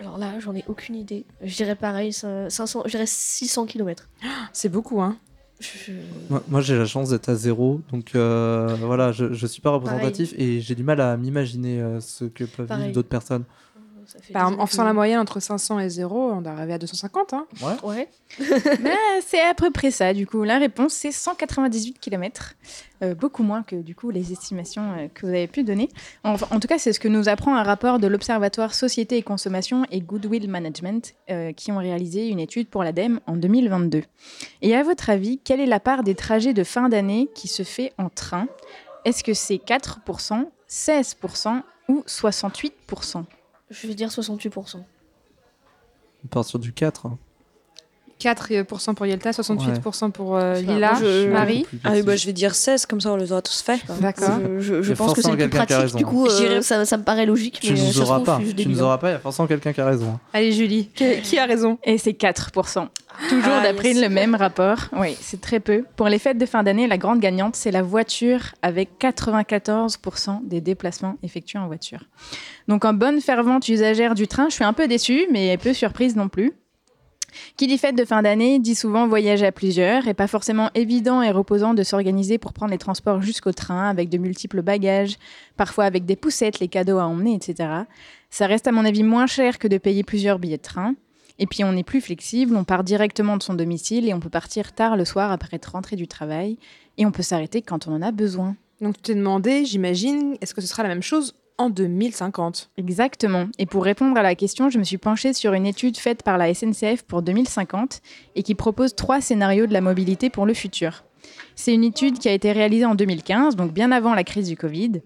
Alors 0.00 0.18
là, 0.18 0.38
j'en 0.40 0.54
ai 0.56 0.64
aucune 0.66 0.96
idée. 0.96 1.24
Je 1.42 1.54
dirais 1.54 1.76
pareil, 1.76 2.12
ça- 2.12 2.50
500, 2.50 2.82
je 2.86 2.90
dirais 2.90 3.06
600 3.06 3.66
km. 3.66 4.08
C'est 4.52 4.68
beaucoup, 4.68 5.00
hein 5.00 5.16
Moi, 6.30 6.42
moi, 6.48 6.60
j'ai 6.60 6.76
la 6.76 6.86
chance 6.86 7.10
d'être 7.10 7.28
à 7.28 7.34
zéro, 7.34 7.80
donc 7.90 8.14
euh, 8.14 8.76
voilà, 8.80 9.12
je, 9.12 9.32
je 9.32 9.46
suis 9.46 9.60
pas 9.60 9.70
représentatif 9.70 10.34
et 10.38 10.60
j'ai 10.60 10.74
du 10.74 10.82
mal 10.82 11.00
à 11.00 11.16
m'imaginer 11.16 11.80
euh, 11.80 12.00
ce 12.00 12.24
que 12.24 12.44
peuvent 12.44 12.66
Pareil. 12.66 12.84
vivre 12.84 12.94
d'autres 12.94 13.08
personnes. 13.08 13.44
Ça 14.06 14.18
fait 14.20 14.32
Bah, 14.32 14.46
en, 14.46 14.66
faisant 14.66 14.84
la 14.84 14.92
moyenne 14.92 15.18
entre 15.18 15.40
500 15.40 15.78
et 15.80 15.88
0, 15.88 16.32
on 16.32 16.40
doit 16.42 16.52
arriver 16.52 16.74
à 16.74 16.78
250. 16.78 17.32
Hein. 17.32 17.46
Ouais. 17.82 18.08
c'est 19.26 19.40
à 19.40 19.54
peu 19.54 19.70
près 19.70 19.90
ça, 19.90 20.12
du 20.12 20.26
coup. 20.26 20.44
La 20.44 20.58
réponse, 20.58 20.92
c'est 20.92 21.12
198 21.12 21.98
km. 22.00 22.54
Euh, 23.02 23.14
beaucoup 23.14 23.42
moins 23.42 23.62
que, 23.62 23.76
du 23.76 23.94
coup, 23.94 24.10
les 24.10 24.32
estimations 24.32 24.92
euh, 24.92 25.08
que 25.12 25.26
vous 25.26 25.32
avez 25.32 25.46
pu 25.48 25.64
donner. 25.64 25.88
En, 26.24 26.34
en 26.34 26.60
tout 26.60 26.68
cas, 26.68 26.78
c'est 26.78 26.92
ce 26.92 27.00
que 27.00 27.08
nous 27.08 27.28
apprend 27.28 27.56
un 27.56 27.62
rapport 27.62 27.98
de 27.98 28.06
l'Observatoire 28.06 28.74
Société 28.74 29.16
et 29.16 29.22
Consommation 29.22 29.84
et 29.90 30.00
Goodwill 30.00 30.48
Management, 30.48 31.14
euh, 31.30 31.52
qui 31.52 31.72
ont 31.72 31.78
réalisé 31.78 32.28
une 32.28 32.40
étude 32.40 32.68
pour 32.68 32.84
l'ADEME 32.84 33.20
en 33.26 33.36
2022. 33.36 34.02
Et 34.62 34.76
à 34.76 34.82
votre 34.82 35.10
avis, 35.10 35.38
quelle 35.38 35.60
est 35.60 35.66
la 35.66 35.80
part 35.80 36.02
des 36.02 36.14
trajets 36.14 36.54
de 36.54 36.64
fin 36.64 36.88
d'année 36.88 37.28
qui 37.34 37.48
se 37.48 37.62
fait 37.62 37.92
en 37.98 38.08
train? 38.08 38.46
Est-ce 39.04 39.24
que 39.24 39.34
c'est 39.34 39.56
4%, 39.56 40.46
16% 40.68 41.62
ou 41.88 42.04
68% 42.06 43.24
Je 43.70 43.86
vais 43.86 43.94
dire 43.94 44.08
68%. 44.08 44.82
On 46.24 46.28
part 46.28 46.44
sur 46.44 46.58
du 46.58 46.72
4. 46.72 47.06
hein. 47.06 47.18
4% 48.22 48.94
pour 48.94 49.06
Yelta, 49.06 49.30
68% 49.30 50.10
pour 50.12 50.36
euh, 50.36 50.54
Lila, 50.54 50.94
je- 51.00 51.28
Marie. 51.28 51.66
Ah 51.84 51.90
oui, 51.92 52.02
bah, 52.02 52.16
je 52.16 52.26
vais 52.26 52.32
dire 52.32 52.54
16, 52.54 52.86
comme 52.86 53.00
ça 53.00 53.12
on 53.12 53.16
les 53.16 53.32
aura 53.32 53.42
tous 53.42 53.60
fait. 53.62 53.80
D'accord. 54.00 54.38
Je, 54.58 54.92
pense 54.94 55.12
que 55.14 55.22
c'est 55.22 55.30
le 55.30 55.36
plus 55.36 55.48
pratique. 55.48 55.76
raison. 55.76 55.98
Du 55.98 56.04
coup, 56.04 56.26
euh, 56.26 56.60
ça, 56.62 56.84
ça 56.84 56.96
me 56.96 57.02
paraît 57.02 57.26
logique. 57.26 57.58
Tu 57.60 57.72
mais 57.72 57.80
euh, 57.80 57.84
nous 57.86 58.00
auras 58.00 58.20
pas. 58.20 58.40
Tu 58.56 58.68
nous 58.68 58.82
auras 58.82 58.98
pas. 58.98 59.10
Il 59.10 59.12
y 59.12 59.16
a 59.16 59.18
forcément 59.18 59.48
quelqu'un 59.48 59.72
qui 59.72 59.80
a 59.80 59.86
raison. 59.86 60.18
Allez, 60.32 60.52
Julie, 60.52 60.88
qui, 60.94 61.20
qui 61.22 61.38
a 61.38 61.46
raison? 61.46 61.78
Et 61.84 61.98
c'est 61.98 62.12
4%. 62.12 62.88
Toujours 63.28 63.52
Ah, 63.58 63.62
d'après 63.62 63.92
yes. 63.92 64.00
le 64.00 64.08
même 64.08 64.34
rapport. 64.34 64.78
Oui, 64.96 65.16
c'est 65.20 65.40
très 65.40 65.60
peu. 65.60 65.84
Pour 65.96 66.08
les 66.08 66.18
fêtes 66.18 66.38
de 66.38 66.46
fin 66.46 66.62
d'année, 66.62 66.86
la 66.86 66.96
grande 66.96 67.20
gagnante, 67.20 67.56
c'est 67.56 67.70
la 67.70 67.82
voiture, 67.82 68.54
avec 68.62 68.88
94% 68.98 70.40
des 70.44 70.60
déplacements 70.60 71.16
effectués 71.22 71.58
en 71.58 71.66
voiture. 71.66 72.00
Donc, 72.68 72.84
en 72.84 72.94
bonne 72.94 73.20
fervente 73.20 73.68
usagère 73.68 74.14
du 74.14 74.26
train, 74.28 74.48
je 74.48 74.54
suis 74.54 74.64
un 74.64 74.72
peu 74.72 74.88
déçue, 74.88 75.26
mais 75.30 75.56
peu 75.58 75.74
surprise 75.74 76.16
non 76.16 76.28
plus. 76.28 76.52
Qui 77.56 77.66
dit 77.66 77.78
fête 77.78 77.96
de 77.96 78.04
fin 78.04 78.22
d'année 78.22 78.58
dit 78.58 78.74
souvent 78.74 79.08
voyage 79.08 79.42
à 79.42 79.52
plusieurs 79.52 80.08
et 80.08 80.14
pas 80.14 80.26
forcément 80.26 80.70
évident 80.74 81.22
et 81.22 81.30
reposant 81.30 81.74
de 81.74 81.82
s'organiser 81.82 82.38
pour 82.38 82.52
prendre 82.52 82.72
les 82.72 82.78
transports 82.78 83.22
jusqu'au 83.22 83.52
train 83.52 83.88
avec 83.88 84.08
de 84.08 84.18
multiples 84.18 84.62
bagages, 84.62 85.16
parfois 85.56 85.84
avec 85.84 86.04
des 86.04 86.16
poussettes, 86.16 86.60
les 86.60 86.68
cadeaux 86.68 86.98
à 86.98 87.04
emmener, 87.04 87.34
etc. 87.34 87.68
Ça 88.30 88.46
reste 88.46 88.66
à 88.66 88.72
mon 88.72 88.84
avis 88.84 89.02
moins 89.02 89.26
cher 89.26 89.58
que 89.58 89.68
de 89.68 89.78
payer 89.78 90.02
plusieurs 90.02 90.38
billets 90.38 90.56
de 90.56 90.62
train. 90.62 90.94
Et 91.38 91.46
puis 91.46 91.64
on 91.64 91.76
est 91.76 91.82
plus 91.82 92.00
flexible, 92.00 92.56
on 92.56 92.64
part 92.64 92.84
directement 92.84 93.36
de 93.36 93.42
son 93.42 93.54
domicile 93.54 94.08
et 94.08 94.14
on 94.14 94.20
peut 94.20 94.30
partir 94.30 94.72
tard 94.72 94.96
le 94.96 95.04
soir 95.04 95.32
après 95.32 95.56
être 95.56 95.72
rentré 95.72 95.96
du 95.96 96.06
travail 96.06 96.58
et 96.98 97.06
on 97.06 97.10
peut 97.10 97.22
s'arrêter 97.22 97.62
quand 97.62 97.88
on 97.88 97.94
en 97.94 98.02
a 98.02 98.12
besoin. 98.12 98.54
Donc 98.80 98.96
tu 98.96 99.02
t'es 99.02 99.14
demandé, 99.14 99.64
j'imagine, 99.64 100.36
est-ce 100.40 100.54
que 100.54 100.60
ce 100.60 100.66
sera 100.66 100.82
la 100.82 100.88
même 100.88 101.02
chose 101.02 101.34
en 101.58 101.70
2050 101.70 102.70
Exactement. 102.76 103.48
Et 103.58 103.66
pour 103.66 103.84
répondre 103.84 104.16
à 104.16 104.22
la 104.22 104.34
question, 104.34 104.70
je 104.70 104.78
me 104.78 104.84
suis 104.84 104.98
penchée 104.98 105.32
sur 105.32 105.52
une 105.52 105.66
étude 105.66 105.96
faite 105.96 106.22
par 106.22 106.38
la 106.38 106.52
SNCF 106.52 107.02
pour 107.02 107.22
2050 107.22 108.00
et 108.34 108.42
qui 108.42 108.54
propose 108.54 108.94
trois 108.94 109.20
scénarios 109.20 109.66
de 109.66 109.72
la 109.72 109.80
mobilité 109.80 110.30
pour 110.30 110.46
le 110.46 110.54
futur. 110.54 111.04
C'est 111.54 111.74
une 111.74 111.84
étude 111.84 112.18
qui 112.18 112.28
a 112.28 112.32
été 112.32 112.52
réalisée 112.52 112.84
en 112.84 112.94
2015, 112.94 113.56
donc 113.56 113.72
bien 113.72 113.92
avant 113.92 114.14
la 114.14 114.24
crise 114.24 114.48
du 114.48 114.56
Covid. 114.56 115.02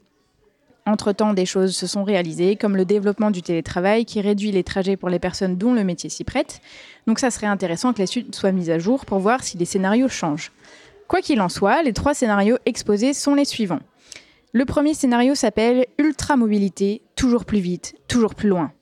Entre-temps, 0.87 1.35
des 1.35 1.47
choses 1.47 1.75
se 1.75 1.89
sont 1.89 2.05
réalisées, 2.05 2.55
comme 2.55 2.77
le 2.77 2.85
développement 2.85 3.33
du 3.33 3.43
télétravail 3.43 4.05
qui 4.05 4.21
réduit 4.21 4.53
les 4.53 4.63
trajets 4.63 4.97
pour 4.97 5.09
les 5.09 5.19
personnes 5.19 5.57
dont 5.57 5.75
le 5.75 5.83
métier 5.83 6.09
s'y 6.09 6.23
prête. 6.23 6.61
Donc 7.09 7.19
ça 7.19 7.33
serait 7.33 7.49
intéressant 7.49 7.93
que 7.93 7.99
l'étude 7.99 8.33
soit 8.35 8.53
mise 8.53 8.71
à 8.71 8.79
jour 8.79 9.05
pour 9.05 9.19
voir 9.19 9.43
si 9.43 9.59
les 9.59 9.65
scénarios 9.65 10.09
changent. 10.09 10.53
Quoi 11.09 11.23
qu'il 11.23 11.41
en 11.41 11.49
soit, 11.49 11.83
les 11.83 11.93
trois 11.93 12.15
scénarios 12.15 12.59
exposés 12.67 13.15
sont 13.15 13.35
les 13.35 13.45
suivants. 13.45 13.81
Le 14.57 14.65
premier 14.65 14.95
scénario 14.95 15.35
s'appelle 15.35 15.85
Ultramobilité, 15.99 17.03
toujours 17.15 17.45
plus 17.45 17.59
vite, 17.59 17.95
toujours 18.09 18.35
plus 18.35 18.49
loin. 18.49 18.73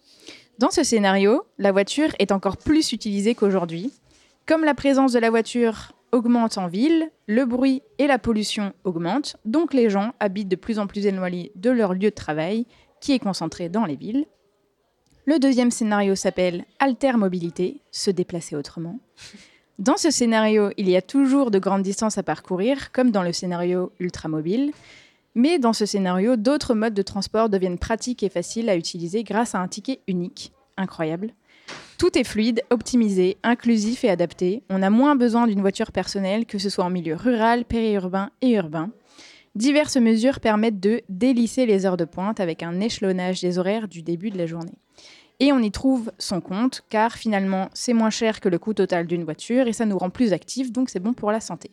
Dans 0.61 0.71
ce 0.71 0.85
scénario, 0.85 1.43
la 1.59 1.73
voiture 1.73 2.11
est 2.21 2.31
encore 2.31 2.59
plus 2.59 2.93
utilisée 2.93 3.35
qu'aujourd'hui. 3.35 3.93
Comme 4.47 4.63
la 4.63 4.75
présence 4.75 5.11
de 5.11 5.19
la 5.19 5.31
voiture 5.31 5.91
augmente 6.13 6.59
en 6.59 6.69
ville, 6.69 7.11
le 7.27 7.45
bruit 7.45 7.83
et 7.99 8.07
la 8.07 8.21
pollution 8.21 8.73
augmentent, 8.85 9.37
donc 9.45 9.75
les 9.75 9.91
gens 9.91 10.13
habitent 10.21 10.47
de 10.47 10.55
plus 10.55 10.79
en 10.79 10.87
plus 10.87 11.07
éloignés 11.07 11.51
de 11.57 11.71
leur 11.71 11.93
lieu 11.93 12.11
de 12.11 12.11
travail, 12.11 12.67
qui 13.01 13.11
est 13.11 13.19
concentré 13.19 13.69
dans 13.69 13.85
les 13.85 13.97
villes. 13.97 14.27
Le 15.27 15.41
deuxième 15.41 15.73
scénario 15.73 16.15
s'appelle 16.15 16.67
Altermobilité, 16.79 17.81
se 17.91 18.13
déplacer 18.13 18.55
autrement. 18.55 19.01
Dans 19.81 19.97
ce 19.97 20.13
scénario, 20.13 20.71
il 20.77 20.89
y 20.89 20.95
a 20.95 21.03
toujours 21.03 21.51
de 21.51 21.59
grandes 21.59 21.83
distances 21.83 22.17
à 22.17 22.23
parcourir, 22.23 22.93
comme 22.93 23.11
dans 23.11 23.25
le 23.25 23.33
scénario 23.33 23.91
ultramobile. 23.99 24.71
Mais 25.35 25.59
dans 25.59 25.73
ce 25.73 25.87
scénario, 25.87 26.37
d'autres 26.37 26.75
modes 26.75 26.95
de 26.95 27.03
transport 27.03 27.49
deviennent 27.49 27.79
pratiques 27.79 28.23
et 28.23 28.29
faciles 28.29 28.69
à 28.69 28.77
utiliser 28.77 29.25
grâce 29.25 29.55
à 29.55 29.59
un 29.59 29.69
ticket 29.69 30.01
unique. 30.07 30.53
Incroyable. 30.77 31.35
Tout 31.99 32.17
est 32.19 32.25
fluide, 32.25 32.63
optimisé, 32.71 33.37
inclusif 33.43 34.05
et 34.05 34.11
adapté. 34.11 34.63
On 34.69 34.83
a 34.83 34.91
moins 34.91 35.17
besoin 35.17 35.47
d'une 35.47 35.61
voiture 35.61 35.93
personnelle, 35.93 36.47
que 36.47 36.59
ce 36.59 36.69
soit 36.69 36.85
en 36.85 36.91
milieu 36.91 37.15
rural, 37.15 37.65
périurbain 37.65 38.31
et 38.43 38.53
urbain. 38.53 38.91
Diverses 39.55 39.97
mesures 39.97 40.41
permettent 40.41 40.81
de 40.81 41.03
délisser 41.09 41.67
les 41.67 41.87
heures 41.87 41.97
de 41.97 42.05
pointe 42.05 42.41
avec 42.41 42.63
un 42.63 42.81
échelonnage 42.81 43.41
des 43.41 43.59
horaires 43.59 43.87
du 43.87 44.03
début 44.03 44.31
de 44.31 44.39
la 44.39 44.47
journée. 44.47 44.75
Et 45.41 45.53
on 45.53 45.61
y 45.61 45.71
trouve 45.71 46.13
son 46.19 46.41
compte, 46.41 46.83
car 46.91 47.13
finalement, 47.13 47.69
c'est 47.73 47.93
moins 47.93 48.11
cher 48.11 48.41
que 48.41 48.49
le 48.49 48.59
coût 48.59 48.75
total 48.75 49.07
d'une 49.07 49.25
voiture 49.25 49.67
et 49.67 49.73
ça 49.73 49.87
nous 49.87 49.99
rend 49.99 50.11
plus 50.11 50.33
actifs, 50.33 50.73
donc 50.73 50.91
c'est 50.91 51.01
bon 51.01 51.13
pour 51.13 51.33
la 51.33 51.41
santé. 51.41 51.71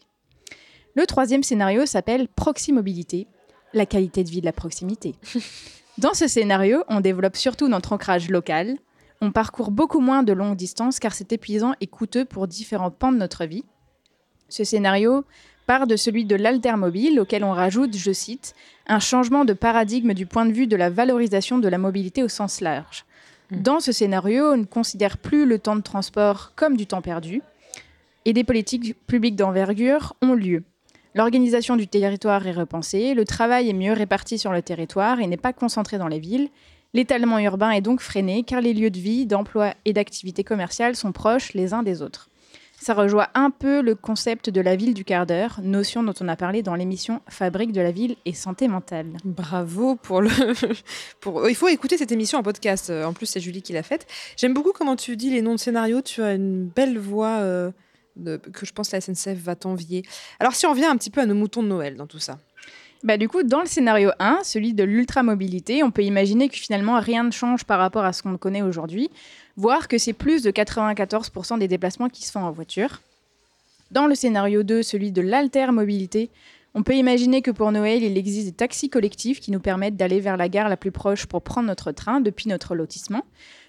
Le 0.95 1.05
troisième 1.05 1.43
scénario 1.43 1.85
s'appelle 1.85 2.27
Proximobilité, 2.27 3.27
la 3.73 3.85
qualité 3.85 4.23
de 4.23 4.29
vie 4.29 4.41
de 4.41 4.45
la 4.45 4.53
proximité. 4.53 5.15
Dans 5.97 6.13
ce 6.13 6.27
scénario, 6.27 6.83
on 6.87 6.99
développe 6.99 7.37
surtout 7.37 7.67
notre 7.67 7.93
ancrage 7.93 8.29
local. 8.29 8.77
On 9.21 9.31
parcourt 9.31 9.71
beaucoup 9.71 9.99
moins 9.99 10.23
de 10.23 10.33
longues 10.33 10.55
distances 10.55 10.99
car 10.99 11.13
c'est 11.13 11.31
épuisant 11.31 11.73
et 11.81 11.87
coûteux 11.87 12.25
pour 12.25 12.47
différents 12.47 12.91
pans 12.91 13.11
de 13.11 13.17
notre 13.17 13.45
vie. 13.45 13.65
Ce 14.49 14.63
scénario 14.63 15.25
part 15.67 15.87
de 15.87 15.95
celui 15.95 16.25
de 16.25 16.35
l'altermobile 16.35 17.19
auquel 17.19 17.43
on 17.43 17.51
rajoute, 17.51 17.95
je 17.95 18.11
cite, 18.11 18.55
un 18.87 18.99
changement 18.99 19.45
de 19.45 19.53
paradigme 19.53 20.13
du 20.13 20.25
point 20.25 20.45
de 20.45 20.51
vue 20.51 20.67
de 20.67 20.75
la 20.75 20.89
valorisation 20.89 21.59
de 21.59 21.67
la 21.67 21.77
mobilité 21.77 22.23
au 22.23 22.27
sens 22.27 22.61
large. 22.61 23.05
Dans 23.51 23.79
ce 23.79 23.91
scénario, 23.91 24.53
on 24.53 24.57
ne 24.57 24.63
considère 24.63 25.17
plus 25.17 25.45
le 25.45 25.59
temps 25.59 25.75
de 25.75 25.81
transport 25.81 26.53
comme 26.55 26.77
du 26.77 26.87
temps 26.87 27.01
perdu 27.01 27.41
et 28.25 28.33
des 28.33 28.43
politiques 28.43 28.95
publiques 29.07 29.35
d'envergure 29.35 30.13
ont 30.21 30.33
lieu. 30.33 30.63
L'organisation 31.13 31.75
du 31.75 31.87
territoire 31.87 32.47
est 32.47 32.53
repensée, 32.53 33.13
le 33.13 33.25
travail 33.25 33.69
est 33.69 33.73
mieux 33.73 33.93
réparti 33.93 34.37
sur 34.37 34.51
le 34.51 34.61
territoire 34.61 35.19
et 35.19 35.27
n'est 35.27 35.37
pas 35.37 35.53
concentré 35.53 35.97
dans 35.97 36.07
les 36.07 36.19
villes. 36.19 36.49
L'étalement 36.93 37.39
urbain 37.39 37.71
est 37.71 37.81
donc 37.81 38.01
freiné 38.01 38.43
car 38.43 38.61
les 38.61 38.73
lieux 38.73 38.89
de 38.89 38.99
vie, 38.99 39.25
d'emploi 39.25 39.73
et 39.85 39.93
d'activité 39.93 40.43
commerciale 40.43 40.95
sont 40.95 41.11
proches 41.11 41.53
les 41.53 41.73
uns 41.73 41.83
des 41.83 42.01
autres. 42.01 42.29
Ça 42.81 42.95
rejoint 42.95 43.27
un 43.35 43.51
peu 43.51 43.81
le 43.81 43.93
concept 43.93 44.49
de 44.49 44.59
la 44.59 44.75
ville 44.75 44.95
du 44.95 45.05
quart 45.05 45.27
d'heure, 45.27 45.59
notion 45.61 46.01
dont 46.01 46.15
on 46.19 46.27
a 46.27 46.35
parlé 46.35 46.63
dans 46.63 46.73
l'émission 46.73 47.21
Fabrique 47.27 47.73
de 47.73 47.81
la 47.81 47.91
ville 47.91 48.15
et 48.25 48.33
santé 48.33 48.67
mentale. 48.67 49.05
Bravo 49.23 49.97
pour 49.97 50.19
le. 50.19 50.29
pour... 51.19 51.47
Il 51.47 51.53
faut 51.53 51.67
écouter 51.67 51.97
cette 51.99 52.11
émission 52.11 52.39
en 52.39 52.43
podcast. 52.43 52.89
Euh, 52.89 53.05
En 53.05 53.13
plus, 53.13 53.27
c'est 53.27 53.39
Julie 53.39 53.61
qui 53.61 53.73
l'a 53.73 53.83
faite. 53.83 54.07
J'aime 54.35 54.55
beaucoup 54.55 54.71
comment 54.71 54.95
tu 54.95 55.15
dis 55.15 55.29
les 55.29 55.43
noms 55.43 55.53
de 55.53 55.59
scénarios. 55.59 56.01
Tu 56.01 56.23
as 56.23 56.33
une 56.33 56.65
belle 56.65 56.97
voix 56.97 57.37
euh, 57.41 57.69
que 58.15 58.65
je 58.65 58.71
pense 58.71 58.91
la 58.91 59.01
SNCF 59.01 59.37
va 59.41 59.55
t'envier. 59.55 60.03
Alors, 60.39 60.53
si 60.53 60.65
on 60.65 60.71
revient 60.71 60.85
un 60.85 60.97
petit 60.97 61.09
peu 61.09 61.21
à 61.21 61.25
nos 61.25 61.35
moutons 61.35 61.63
de 61.63 61.67
Noël 61.67 61.95
dans 61.95 62.07
tout 62.07 62.19
ça. 62.19 62.39
Bah, 63.03 63.17
du 63.17 63.27
coup, 63.27 63.41
dans 63.41 63.61
le 63.61 63.65
scénario 63.65 64.11
1, 64.19 64.41
celui 64.43 64.73
de 64.73 64.83
l'ultramobilité, 64.83 65.81
on 65.81 65.89
peut 65.89 66.03
imaginer 66.03 66.49
que 66.49 66.55
finalement 66.55 66.99
rien 66.99 67.23
ne 67.23 67.31
change 67.31 67.63
par 67.63 67.79
rapport 67.79 68.05
à 68.05 68.13
ce 68.13 68.21
qu'on 68.21 68.37
connaît 68.37 68.61
aujourd'hui, 68.61 69.09
voire 69.55 69.87
que 69.87 69.97
c'est 69.97 70.13
plus 70.13 70.43
de 70.43 70.51
94% 70.51 71.57
des 71.57 71.67
déplacements 71.67 72.09
qui 72.09 72.25
se 72.25 72.31
font 72.31 72.43
en 72.43 72.51
voiture. 72.51 73.01
Dans 73.89 74.05
le 74.05 74.13
scénario 74.13 74.61
2, 74.61 74.83
celui 74.83 75.11
de 75.11 75.21
l'altermobilité, 75.21 76.29
On 76.73 76.83
peut 76.83 76.95
imaginer 76.95 77.41
que 77.41 77.51
pour 77.51 77.71
Noël, 77.71 78.01
il 78.01 78.17
existe 78.17 78.47
des 78.47 78.53
taxis 78.53 78.89
collectifs 78.89 79.41
qui 79.41 79.51
nous 79.51 79.59
permettent 79.59 79.97
d'aller 79.97 80.21
vers 80.21 80.37
la 80.37 80.47
gare 80.47 80.69
la 80.69 80.77
plus 80.77 80.91
proche 80.91 81.25
pour 81.25 81.41
prendre 81.41 81.67
notre 81.67 81.91
train 81.91 82.21
depuis 82.21 82.47
notre 82.47 82.75
lotissement, 82.75 83.25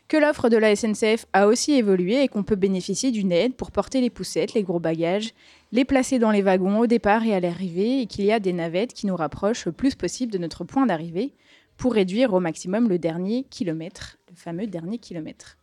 que 0.09 0.17
l'offre 0.17 0.49
de 0.49 0.57
la 0.57 0.77
SNCF 0.77 1.27
a 1.33 1.47
aussi 1.47 1.73
évolué 1.73 2.23
et 2.23 2.29
qu'on 2.29 2.43
peut 2.43 2.57
bénéficier 2.57 3.11
d'une 3.11 3.33
aide 3.33 3.55
pour 3.55 3.71
porter 3.71 4.01
les 4.01 4.11
poussettes, 4.11 4.55
les 4.55 4.63
gros 4.63 4.81
bagages, 4.81 5.33
les 5.73 5.85
placer 5.85 6.19
dans 6.19 6.31
les 6.31 6.43
wagons 6.43 6.81
au 6.81 6.87
départ 6.87 7.25
et 7.25 7.35
à 7.35 7.41
l'arrivée, 7.41 8.03
et 8.03 8.07
qu'il 8.07 8.25
y 8.25 8.33
a 8.33 8.41
des 8.41 8.53
navettes 8.53 8.93
qui 8.93 9.07
nous 9.07 9.17
rapprochent 9.17 9.67
le 9.67 9.73
plus 9.73 9.95
possible 9.95 10.33
de 10.33 10.39
notre 10.39 10.65
point 10.65 10.87
d'arrivée 10.87 11.33
pour 11.77 11.95
réduire 11.95 12.35
au 12.35 12.41
maximum 12.41 12.89
le 12.89 12.99
dernier 12.99 13.45
kilomètre, 13.45 14.19
le 14.31 14.37
fameux 14.37 14.67
dernier 14.67 14.99
kilomètre. 14.99 15.57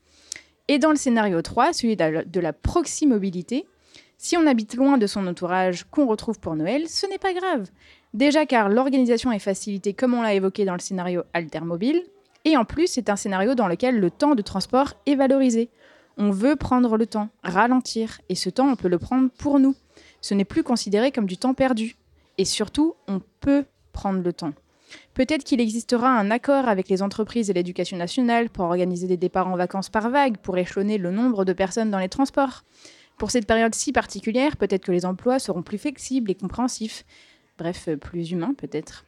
Et 0.68 0.80
dans 0.80 0.92
le 0.92 0.98
scénario 0.98 1.42
3, 1.42 1.74
celui 1.74 1.96
de 1.96 2.40
la, 2.40 2.54
proximobilité, 2.54 3.66
si 4.18 4.38
on 4.38 4.46
habite 4.46 4.76
loin 4.76 4.98
de 4.98 5.08
son 5.08 5.26
entourage 5.28 5.86
qu'on 5.86 6.08
retrouve 6.08 6.40
pour 6.40 6.56
Noël, 6.56 6.88
ce 6.88 7.08
n'est 7.08 7.18
pas 7.18 7.34
grave. 7.34 7.70
Déjà 8.14 8.46
car 8.46 8.70
l'organisation 8.70 9.32
est 9.32 9.40
facilitée 9.40 9.94
comme 9.94 10.14
on 10.14 10.22
l'a 10.22 10.34
évoqué 10.34 10.66
dans 10.66 10.74
le 10.74 10.80
scénario 10.80 11.24
Altermobile, 11.34 12.04
et 12.46 12.58
en 12.58 12.66
plus 12.66 12.88
c'est 12.88 13.10
un 13.10 13.16
scénario 13.16 13.56
dans 13.56 13.68
lequel 13.68 14.00
le 14.00 14.12
temps 14.12 14.36
de 14.36 14.42
transport 14.42 14.94
est 15.06 15.16
valorisé. 15.16 15.70
On 16.18 16.32
veut 16.32 16.56
prendre 16.56 16.98
le 16.98 17.06
temps, 17.06 17.30
ralentir, 17.44 18.20
et 18.30 18.36
ce 18.36 18.50
temps 18.50 18.68
on 18.68 18.76
peut 18.76 18.90
le 18.90 19.00
prendre 19.00 19.30
pour 19.30 19.60
nous. 19.60 19.76
Ce 20.22 20.34
n'est 20.34 20.46
plus 20.46 20.64
considéré 20.64 21.12
comme 21.12 21.26
du 21.26 21.38
temps 21.38 21.54
perdu. 21.54 21.96
Et 22.38 22.46
surtout, 22.46 22.96
on 23.08 23.22
peut 23.42 23.66
prendre 23.92 24.22
le 24.22 24.34
temps. 24.34 24.54
Peut-être 25.14 25.44
qu'il 25.44 25.62
existera 25.62 26.10
un 26.10 26.32
accord 26.32 26.68
avec 26.68 26.90
les 26.90 27.02
entreprises 27.02 27.50
et 27.50 27.54
l'éducation 27.54 27.98
nationale 27.98 28.50
pour 28.50 28.66
organiser 28.66 29.08
des 29.08 29.18
départs 29.18 29.48
en 29.48 29.56
vacances 29.56 29.90
par 29.90 30.10
vague, 30.10 30.38
pour 30.38 30.58
échelonner 30.58 30.98
le 30.98 31.12
nombre 31.12 31.46
de 31.46 31.54
personnes 31.54 31.92
dans 31.92 32.00
les 32.00 32.10
transports. 32.10 32.64
Pour 33.18 33.32
cette 33.32 33.46
période 33.46 33.76
si 33.76 33.92
particulière, 33.92 34.56
peut-être 34.56 34.86
que 34.86 34.92
les 34.92 35.06
emplois 35.06 35.40
seront 35.40 35.62
plus 35.62 35.78
flexibles 35.78 36.32
et 36.32 36.36
compréhensifs. 36.36 37.06
Bref, 37.58 37.90
euh, 37.90 37.98
plus 37.98 38.32
humains 38.32 38.54
peut-être. 38.54 39.04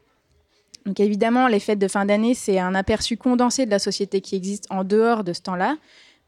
Donc 0.86 1.00
évidemment, 1.00 1.48
les 1.48 1.60
fêtes 1.60 1.80
de 1.80 1.88
fin 1.88 2.06
d'année, 2.06 2.34
c'est 2.34 2.60
un 2.60 2.74
aperçu 2.74 3.18
condensé 3.18 3.66
de 3.66 3.72
la 3.72 3.80
société 3.80 4.22
qui 4.22 4.36
existe 4.36 4.66
en 4.70 4.84
dehors 4.84 5.24
de 5.24 5.34
ce 5.34 5.42
temps-là. 5.42 5.78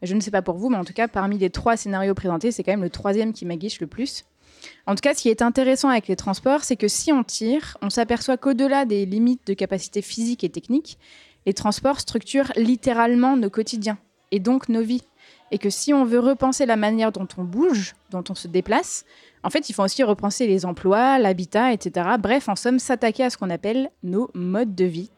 Je 0.02 0.14
ne 0.14 0.20
sais 0.20 0.30
pas 0.30 0.42
pour 0.42 0.56
vous, 0.56 0.68
mais 0.68 0.76
en 0.76 0.84
tout 0.84 0.92
cas, 0.92 1.08
parmi 1.08 1.38
les 1.38 1.50
trois 1.50 1.76
scénarios 1.76 2.14
présentés, 2.14 2.52
c'est 2.52 2.62
quand 2.62 2.72
même 2.72 2.82
le 2.82 2.90
troisième 2.90 3.32
qui 3.32 3.46
m'aguiche 3.46 3.80
le 3.80 3.86
plus. 3.86 4.24
En 4.86 4.94
tout 4.94 5.00
cas, 5.00 5.14
ce 5.14 5.22
qui 5.22 5.28
est 5.28 5.42
intéressant 5.42 5.88
avec 5.88 6.08
les 6.08 6.16
transports, 6.16 6.64
c'est 6.64 6.76
que 6.76 6.88
si 6.88 7.12
on 7.12 7.24
tire, 7.24 7.76
on 7.82 7.90
s'aperçoit 7.90 8.36
qu'au-delà 8.36 8.84
des 8.84 9.06
limites 9.06 9.46
de 9.46 9.54
capacité 9.54 10.02
physique 10.02 10.44
et 10.44 10.50
technique, 10.50 10.98
les 11.46 11.54
transports 11.54 12.00
structurent 12.00 12.52
littéralement 12.56 13.36
nos 13.36 13.50
quotidiens 13.50 13.98
et 14.30 14.40
donc 14.40 14.68
nos 14.68 14.82
vies. 14.82 15.02
Et 15.54 15.58
que 15.58 15.70
si 15.70 15.94
on 15.94 16.04
veut 16.04 16.18
repenser 16.18 16.66
la 16.66 16.74
manière 16.74 17.12
dont 17.12 17.28
on 17.38 17.44
bouge, 17.44 17.94
dont 18.10 18.24
on 18.28 18.34
se 18.34 18.48
déplace, 18.48 19.04
en 19.44 19.50
fait, 19.50 19.68
il 19.68 19.72
faut 19.72 19.84
aussi 19.84 20.02
repenser 20.02 20.48
les 20.48 20.66
emplois, 20.66 21.16
l'habitat, 21.20 21.72
etc. 21.72 22.08
Bref, 22.18 22.48
en 22.48 22.56
somme, 22.56 22.80
s'attaquer 22.80 23.22
à 23.22 23.30
ce 23.30 23.38
qu'on 23.38 23.50
appelle 23.50 23.92
nos 24.02 24.32
modes 24.34 24.74
de 24.74 24.84
vie. 24.84 25.12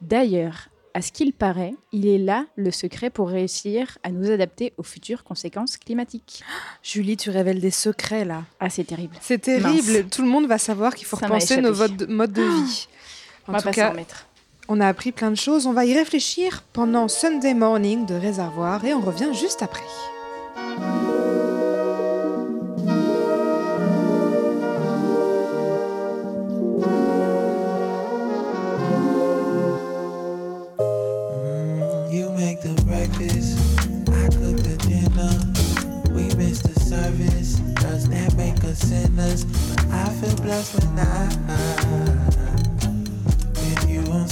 D'ailleurs, 0.00 0.70
à 0.94 1.02
ce 1.02 1.12
qu'il 1.12 1.34
paraît, 1.34 1.74
il 1.92 2.06
est 2.06 2.16
là 2.16 2.46
le 2.56 2.70
secret 2.70 3.10
pour 3.10 3.28
réussir 3.28 3.98
à 4.02 4.10
nous 4.10 4.30
adapter 4.30 4.72
aux 4.78 4.82
futures 4.82 5.24
conséquences 5.24 5.76
climatiques. 5.76 6.42
Julie, 6.82 7.18
tu 7.18 7.28
révèles 7.28 7.60
des 7.60 7.70
secrets 7.70 8.24
là. 8.24 8.44
Ah, 8.60 8.70
c'est 8.70 8.84
terrible. 8.84 9.16
C'est 9.20 9.42
terrible. 9.42 10.08
Tout 10.08 10.22
le 10.22 10.28
monde 10.28 10.46
va 10.46 10.56
savoir 10.56 10.94
qu'il 10.94 11.06
faut 11.06 11.18
Ça 11.18 11.26
repenser 11.26 11.60
nos 11.60 11.74
modes 11.74 12.32
de 12.32 12.42
vie. 12.64 12.88
En 13.46 13.52
va 13.52 13.58
tout 13.58 13.64
pas 13.64 13.72
cas, 13.72 13.86
s'en 13.88 13.92
remettre. 13.92 14.26
On 14.72 14.80
a 14.80 14.86
appris 14.86 15.12
plein 15.12 15.30
de 15.30 15.36
choses. 15.36 15.66
On 15.66 15.74
va 15.74 15.84
y 15.84 15.94
réfléchir 15.94 16.64
pendant 16.72 17.06
Sunday 17.06 17.52
Morning 17.52 18.06
de 18.06 18.14
Réservoir 18.14 18.84
et 18.86 18.94
on 18.94 19.00
revient 19.00 19.34
juste 19.34 19.62
après. 19.62 19.82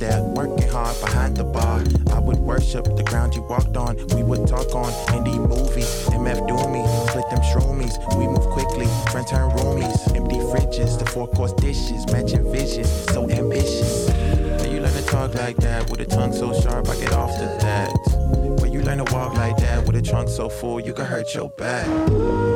Was 0.00 0.22
working 0.36 0.68
hard 0.70 0.98
behind 1.00 1.36
the 1.36 1.44
bar. 1.44 1.84
I 2.12 2.18
would 2.18 2.38
worship 2.38 2.84
the 2.96 3.02
ground 3.04 3.34
you 3.34 3.42
walked 3.42 3.76
on. 3.76 3.96
We 4.16 4.22
would 4.22 4.48
talk 4.48 4.74
on 4.74 4.90
indie 5.12 5.36
movies, 5.36 6.08
MF 6.08 6.48
Doomy, 6.48 7.08
split 7.08 7.28
them 7.30 7.40
shroomies. 7.40 7.94
We 8.16 8.26
move 8.26 8.46
quickly, 8.46 8.86
friends 9.10 9.30
turn 9.30 9.50
roomies. 9.50 10.16
Empty 10.16 10.36
fridges, 10.36 10.98
the 10.98 11.04
four 11.06 11.28
course 11.28 11.52
dishes, 11.52 12.06
matching 12.06 12.50
visions, 12.50 12.88
so 13.12 13.28
ambitious. 13.30 14.08
Where 14.08 14.72
you 14.72 14.80
learn 14.80 14.94
to 14.94 15.04
talk 15.06 15.34
like 15.34 15.56
that 15.58 15.90
with 15.90 16.00
a 16.00 16.06
tongue 16.06 16.32
so 16.32 16.58
sharp, 16.58 16.88
I 16.88 16.96
get 16.96 17.12
off 17.12 17.30
to 17.38 17.46
that. 17.60 17.92
Where 18.60 18.70
you 18.70 18.80
learn 18.80 19.04
to 19.04 19.14
walk 19.14 19.34
like 19.34 19.58
that 19.58 19.86
with 19.86 19.96
a 19.96 20.02
trunk 20.02 20.30
so 20.30 20.48
full 20.48 20.80
you 20.80 20.94
can 20.94 21.04
hurt 21.04 21.34
your 21.34 21.50
back. 21.50 22.51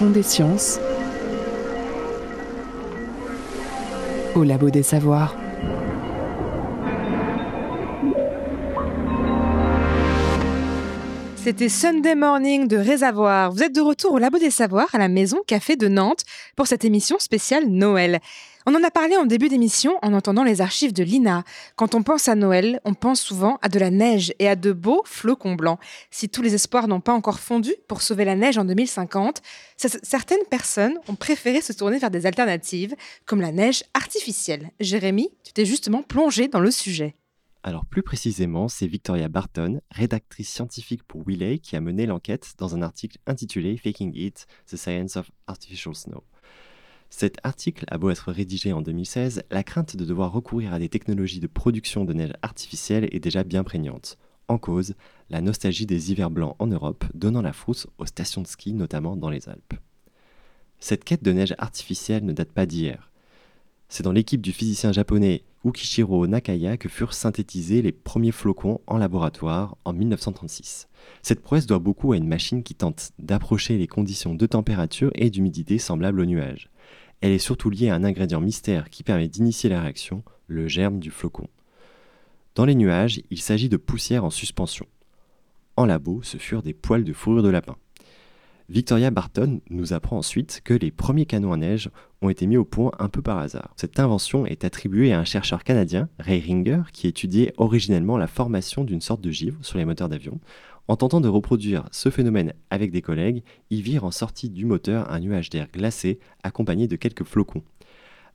Des 0.00 0.22
sciences 0.22 0.80
au 4.34 4.42
labo 4.42 4.70
des 4.70 4.82
savoirs. 4.82 5.36
C'était 11.36 11.68
Sunday 11.68 12.14
Morning 12.14 12.68
de 12.68 12.78
Réservoir. 12.78 13.52
Vous 13.52 13.62
êtes 13.62 13.74
de 13.74 13.82
retour 13.82 14.12
au 14.12 14.18
Labo 14.18 14.38
des 14.38 14.50
Savoirs 14.50 14.94
à 14.94 14.98
la 14.98 15.08
Maison 15.08 15.38
Café 15.46 15.76
de 15.76 15.88
Nantes 15.88 16.22
pour 16.56 16.66
cette 16.66 16.86
émission 16.86 17.18
spéciale 17.18 17.66
Noël. 17.66 18.20
On 18.64 18.74
en 18.76 18.84
a 18.84 18.90
parlé 18.92 19.16
en 19.16 19.26
début 19.26 19.48
d'émission 19.48 19.98
en 20.02 20.12
entendant 20.12 20.44
les 20.44 20.60
archives 20.60 20.92
de 20.92 21.02
l'INA. 21.02 21.42
Quand 21.74 21.96
on 21.96 22.04
pense 22.04 22.28
à 22.28 22.36
Noël, 22.36 22.80
on 22.84 22.94
pense 22.94 23.20
souvent 23.20 23.58
à 23.60 23.68
de 23.68 23.80
la 23.80 23.90
neige 23.90 24.32
et 24.38 24.48
à 24.48 24.54
de 24.54 24.70
beaux 24.70 25.02
flocons 25.04 25.54
blancs. 25.54 25.80
Si 26.12 26.28
tous 26.28 26.42
les 26.42 26.54
espoirs 26.54 26.86
n'ont 26.86 27.00
pas 27.00 27.12
encore 27.12 27.40
fondu 27.40 27.74
pour 27.88 28.02
sauver 28.02 28.24
la 28.24 28.36
neige 28.36 28.58
en 28.58 28.64
2050, 28.64 29.42
certaines 29.76 30.44
personnes 30.48 30.98
ont 31.08 31.16
préféré 31.16 31.60
se 31.60 31.72
tourner 31.72 31.98
vers 31.98 32.10
des 32.10 32.24
alternatives, 32.24 32.94
comme 33.26 33.40
la 33.40 33.50
neige 33.50 33.82
artificielle. 33.94 34.70
Jérémy, 34.78 35.30
tu 35.42 35.52
t'es 35.52 35.64
justement 35.64 36.02
plongé 36.02 36.46
dans 36.46 36.60
le 36.60 36.70
sujet. 36.70 37.16
Alors 37.64 37.86
plus 37.86 38.02
précisément, 38.02 38.68
c'est 38.68 38.86
Victoria 38.86 39.28
Barton, 39.28 39.80
rédactrice 39.90 40.50
scientifique 40.50 41.04
pour 41.04 41.26
Wiley, 41.26 41.58
qui 41.58 41.76
a 41.76 41.80
mené 41.80 42.06
l'enquête 42.06 42.54
dans 42.58 42.74
un 42.74 42.82
article 42.82 43.18
intitulé 43.26 43.76
Faking 43.76 44.12
It, 44.14 44.46
The 44.68 44.76
Science 44.76 45.16
of 45.16 45.30
Artificial 45.46 45.94
Snow. 45.94 46.24
Cet 47.14 47.36
article 47.42 47.84
a 47.88 47.98
beau 47.98 48.08
être 48.08 48.32
rédigé 48.32 48.72
en 48.72 48.80
2016, 48.80 49.42
la 49.50 49.62
crainte 49.62 49.96
de 49.96 50.04
devoir 50.06 50.32
recourir 50.32 50.72
à 50.72 50.78
des 50.78 50.88
technologies 50.88 51.40
de 51.40 51.46
production 51.46 52.06
de 52.06 52.14
neige 52.14 52.32
artificielle 52.40 53.06
est 53.12 53.20
déjà 53.20 53.44
bien 53.44 53.64
prégnante. 53.64 54.16
En 54.48 54.56
cause, 54.56 54.94
la 55.28 55.42
nostalgie 55.42 55.84
des 55.84 56.10
hivers 56.10 56.30
blancs 56.30 56.56
en 56.58 56.66
Europe, 56.68 57.04
donnant 57.12 57.42
la 57.42 57.52
frousse 57.52 57.86
aux 57.98 58.06
stations 58.06 58.40
de 58.40 58.46
ski, 58.46 58.72
notamment 58.72 59.14
dans 59.14 59.28
les 59.28 59.46
Alpes. 59.50 59.74
Cette 60.80 61.04
quête 61.04 61.22
de 61.22 61.32
neige 61.32 61.54
artificielle 61.58 62.24
ne 62.24 62.32
date 62.32 62.50
pas 62.50 62.64
d'hier. 62.64 63.12
C'est 63.90 64.02
dans 64.02 64.12
l'équipe 64.12 64.40
du 64.40 64.52
physicien 64.52 64.90
japonais 64.90 65.44
Ukishiro 65.66 66.26
Nakaya 66.26 66.78
que 66.78 66.88
furent 66.88 67.12
synthétisés 67.12 67.82
les 67.82 67.92
premiers 67.92 68.32
flocons 68.32 68.80
en 68.86 68.96
laboratoire 68.96 69.76
en 69.84 69.92
1936. 69.92 70.88
Cette 71.20 71.42
prouesse 71.42 71.66
doit 71.66 71.78
beaucoup 71.78 72.12
à 72.12 72.16
une 72.16 72.26
machine 72.26 72.62
qui 72.62 72.74
tente 72.74 73.12
d'approcher 73.18 73.76
les 73.76 73.86
conditions 73.86 74.34
de 74.34 74.46
température 74.46 75.10
et 75.14 75.28
d'humidité 75.28 75.76
semblables 75.76 76.20
aux 76.20 76.24
nuages. 76.24 76.70
Elle 77.22 77.30
est 77.30 77.38
surtout 77.38 77.70
liée 77.70 77.88
à 77.88 77.94
un 77.94 78.02
ingrédient 78.02 78.40
mystère 78.40 78.90
qui 78.90 79.04
permet 79.04 79.28
d'initier 79.28 79.70
la 79.70 79.80
réaction, 79.80 80.24
le 80.48 80.66
germe 80.66 80.98
du 80.98 81.12
flocon. 81.12 81.46
Dans 82.56 82.64
les 82.64 82.74
nuages, 82.74 83.22
il 83.30 83.40
s'agit 83.40 83.68
de 83.68 83.76
poussière 83.76 84.24
en 84.24 84.30
suspension. 84.30 84.86
En 85.76 85.86
labo, 85.86 86.20
ce 86.22 86.36
furent 86.36 86.64
des 86.64 86.74
poils 86.74 87.04
de 87.04 87.12
fourrure 87.12 87.44
de 87.44 87.48
lapin. 87.48 87.76
Victoria 88.68 89.10
Barton 89.10 89.60
nous 89.70 89.92
apprend 89.92 90.18
ensuite 90.18 90.62
que 90.64 90.74
les 90.74 90.90
premiers 90.90 91.26
canons 91.26 91.52
à 91.52 91.56
neige 91.56 91.90
ont 92.22 92.28
été 92.28 92.46
mis 92.46 92.56
au 92.56 92.64
point 92.64 92.90
un 92.98 93.08
peu 93.08 93.22
par 93.22 93.38
hasard. 93.38 93.72
Cette 93.76 94.00
invention 94.00 94.44
est 94.44 94.64
attribuée 94.64 95.12
à 95.12 95.20
un 95.20 95.24
chercheur 95.24 95.62
canadien, 95.62 96.08
Ray 96.18 96.40
Ringer, 96.40 96.82
qui 96.92 97.06
étudiait 97.06 97.54
originellement 97.56 98.16
la 98.16 98.26
formation 98.26 98.82
d'une 98.82 99.00
sorte 99.00 99.20
de 99.20 99.30
givre 99.30 99.58
sur 99.64 99.78
les 99.78 99.84
moteurs 99.84 100.08
d'avion. 100.08 100.40
En 100.88 100.96
tentant 100.96 101.20
de 101.20 101.28
reproduire 101.28 101.88
ce 101.92 102.10
phénomène 102.10 102.54
avec 102.70 102.90
des 102.90 103.02
collègues, 103.02 103.44
ils 103.70 103.82
virent 103.82 104.04
en 104.04 104.10
sortie 104.10 104.50
du 104.50 104.64
moteur 104.64 105.10
un 105.12 105.20
nuage 105.20 105.48
d'air 105.48 105.68
glacé 105.72 106.18
accompagné 106.42 106.88
de 106.88 106.96
quelques 106.96 107.24
flocons. 107.24 107.62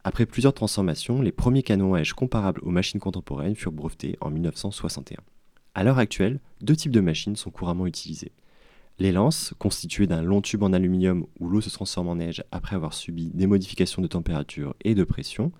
Après 0.04 0.26
plusieurs 0.26 0.54
transformations, 0.54 1.22
les 1.22 1.34
premiers 1.34 1.64
canons 1.64 1.94
à 1.94 1.98
neige 1.98 2.14
comparables 2.14 2.62
aux 2.64 2.70
machines 2.70 3.02
contemporaines 3.02 3.56
furent 3.56 3.74
brevetés 3.74 4.18
en 4.22 4.30
1961. 4.30 5.18
À 5.76 5.84
l'heure 5.84 5.98
actuelle, 5.98 6.40
deux 6.62 6.76
types 6.76 6.94
de 6.94 7.02
machines 7.02 7.36
sont 7.36 7.52
couramment 7.52 7.86
utilisées. 7.86 8.32
Les 9.00 9.12
lances, 9.12 9.54
constituées 9.60 10.08
d'un 10.08 10.24
long 10.24 10.42
tube 10.42 10.64
en 10.64 10.74
aluminium 10.74 11.28
où 11.40 11.50
l'eau 11.50 11.62
se 11.62 11.70
transforme 11.70 12.08
en 12.08 12.16
neige 12.16 12.44
après 12.52 12.76
avoir 12.76 12.94
subi 12.94 13.30
des 13.34 13.46
modifications 13.46 14.02
de 14.02 14.08
température 14.08 14.74
et 14.84 14.96
de 14.96 15.04
pression, 15.04 15.52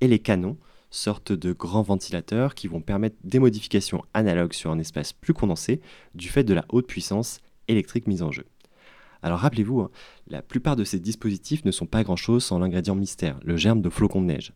et 0.00 0.08
les 0.08 0.18
canons, 0.18 0.58
sorte 0.92 1.32
de 1.32 1.52
grands 1.52 1.82
ventilateurs 1.82 2.54
qui 2.54 2.68
vont 2.68 2.80
permettre 2.80 3.16
des 3.24 3.40
modifications 3.40 4.04
analogues 4.14 4.52
sur 4.52 4.70
un 4.70 4.78
espace 4.78 5.12
plus 5.12 5.34
condensé 5.34 5.80
du 6.14 6.28
fait 6.28 6.44
de 6.44 6.54
la 6.54 6.64
haute 6.68 6.86
puissance 6.86 7.40
électrique 7.66 8.06
mise 8.06 8.22
en 8.22 8.30
jeu. 8.30 8.44
Alors 9.22 9.38
rappelez-vous, 9.40 9.80
hein, 9.80 9.90
la 10.28 10.42
plupart 10.42 10.76
de 10.76 10.84
ces 10.84 11.00
dispositifs 11.00 11.64
ne 11.64 11.70
sont 11.70 11.86
pas 11.86 12.02
grand-chose 12.02 12.44
sans 12.44 12.58
l'ingrédient 12.58 12.94
mystère, 12.94 13.40
le 13.42 13.56
germe 13.56 13.80
de 13.80 13.88
flocons 13.88 14.20
de 14.20 14.26
neige. 14.26 14.52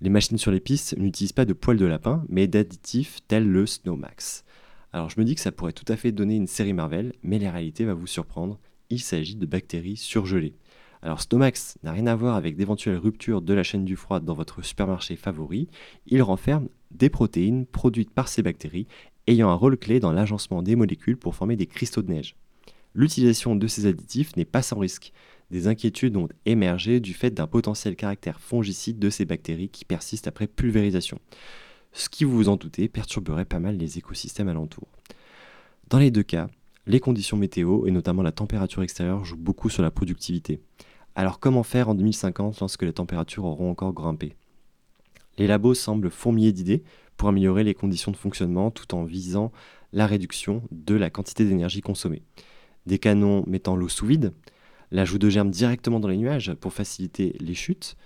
Les 0.00 0.10
machines 0.10 0.38
sur 0.38 0.52
les 0.52 0.60
pistes 0.60 0.96
n'utilisent 0.96 1.32
pas 1.32 1.44
de 1.44 1.52
poils 1.52 1.76
de 1.76 1.86
lapin, 1.86 2.24
mais 2.28 2.46
d'additifs 2.46 3.18
tels 3.26 3.48
le 3.48 3.66
Snowmax. 3.66 4.44
Alors 4.92 5.10
je 5.10 5.20
me 5.20 5.24
dis 5.24 5.34
que 5.34 5.40
ça 5.40 5.52
pourrait 5.52 5.72
tout 5.72 5.90
à 5.92 5.96
fait 5.96 6.12
donner 6.12 6.36
une 6.36 6.46
série 6.46 6.72
Marvel, 6.72 7.12
mais 7.22 7.38
la 7.38 7.50
réalité 7.50 7.84
va 7.84 7.94
vous 7.94 8.06
surprendre, 8.06 8.58
il 8.90 9.00
s'agit 9.00 9.36
de 9.36 9.46
bactéries 9.46 9.96
surgelées. 9.96 10.54
Alors 11.02 11.20
Stomax 11.20 11.78
n'a 11.82 11.92
rien 11.92 12.06
à 12.06 12.14
voir 12.14 12.36
avec 12.36 12.56
d'éventuelles 12.56 12.96
ruptures 12.96 13.42
de 13.42 13.54
la 13.54 13.62
chaîne 13.62 13.84
du 13.84 13.96
froid 13.96 14.20
dans 14.20 14.34
votre 14.34 14.62
supermarché 14.62 15.16
favori, 15.16 15.68
il 16.06 16.22
renferme 16.22 16.68
des 16.90 17.08
protéines 17.08 17.66
produites 17.66 18.10
par 18.10 18.28
ces 18.28 18.42
bactéries 18.42 18.86
ayant 19.26 19.50
un 19.50 19.54
rôle 19.54 19.76
clé 19.76 20.00
dans 20.00 20.12
l'agencement 20.12 20.62
des 20.62 20.76
molécules 20.76 21.16
pour 21.16 21.34
former 21.34 21.56
des 21.56 21.66
cristaux 21.66 22.02
de 22.02 22.10
neige. 22.10 22.34
L'utilisation 22.94 23.54
de 23.54 23.66
ces 23.66 23.86
additifs 23.86 24.34
n'est 24.36 24.44
pas 24.44 24.62
sans 24.62 24.78
risque. 24.78 25.12
Des 25.50 25.68
inquiétudes 25.68 26.16
ont 26.16 26.28
émergé 26.46 27.00
du 27.00 27.14
fait 27.14 27.30
d'un 27.30 27.46
potentiel 27.46 27.94
caractère 27.94 28.40
fongicide 28.40 28.98
de 28.98 29.10
ces 29.10 29.24
bactéries 29.24 29.68
qui 29.68 29.84
persistent 29.84 30.26
après 30.26 30.46
pulvérisation 30.46 31.20
ce 31.92 32.08
qui, 32.08 32.24
vous 32.24 32.36
vous 32.36 32.48
en 32.48 32.56
doutez, 32.56 32.88
perturberait 32.88 33.44
pas 33.44 33.58
mal 33.58 33.76
les 33.76 33.98
écosystèmes 33.98 34.48
alentours. 34.48 34.88
Dans 35.88 35.98
les 35.98 36.10
deux 36.10 36.22
cas, 36.22 36.48
les 36.88 37.00
conditions 37.00 37.36
météo 37.36 37.86
et 37.86 37.90
notamment 37.90 38.22
la 38.22 38.32
température 38.32 38.82
extérieure 38.82 39.24
jouent 39.24 39.36
beaucoup 39.36 39.68
sur 39.68 39.82
la 39.82 39.90
productivité. 39.90 40.62
Alors 41.14 41.38
comment 41.38 41.62
faire 41.62 41.90
en 41.90 41.94
2050 41.94 42.58
lorsque 42.60 42.82
les 42.82 42.94
températures 42.94 43.44
auront 43.44 43.70
encore 43.70 43.92
grimpé? 43.92 44.34
Les 45.36 45.46
labos 45.46 45.74
semblent 45.74 46.10
fourmiller 46.10 46.50
d'idées 46.50 46.82
pour 47.18 47.28
améliorer 47.28 47.62
les 47.62 47.74
conditions 47.74 48.10
de 48.10 48.16
fonctionnement 48.16 48.70
tout 48.70 48.94
en 48.94 49.04
visant 49.04 49.52
la 49.92 50.06
réduction 50.06 50.62
de 50.70 50.94
la 50.94 51.10
quantité 51.10 51.44
d'énergie 51.44 51.82
consommée. 51.82 52.22
Des 52.86 52.98
canons 52.98 53.44
mettant 53.46 53.76
l'eau 53.76 53.88
sous 53.88 54.06
vide, 54.06 54.32
l'ajout 54.90 55.18
de 55.18 55.28
germes 55.28 55.50
directement 55.50 56.00
dans 56.00 56.08
les 56.08 56.16
nuages 56.16 56.54
pour 56.54 56.72
faciliter 56.72 57.36
les 57.38 57.54
chutes, 57.54 57.96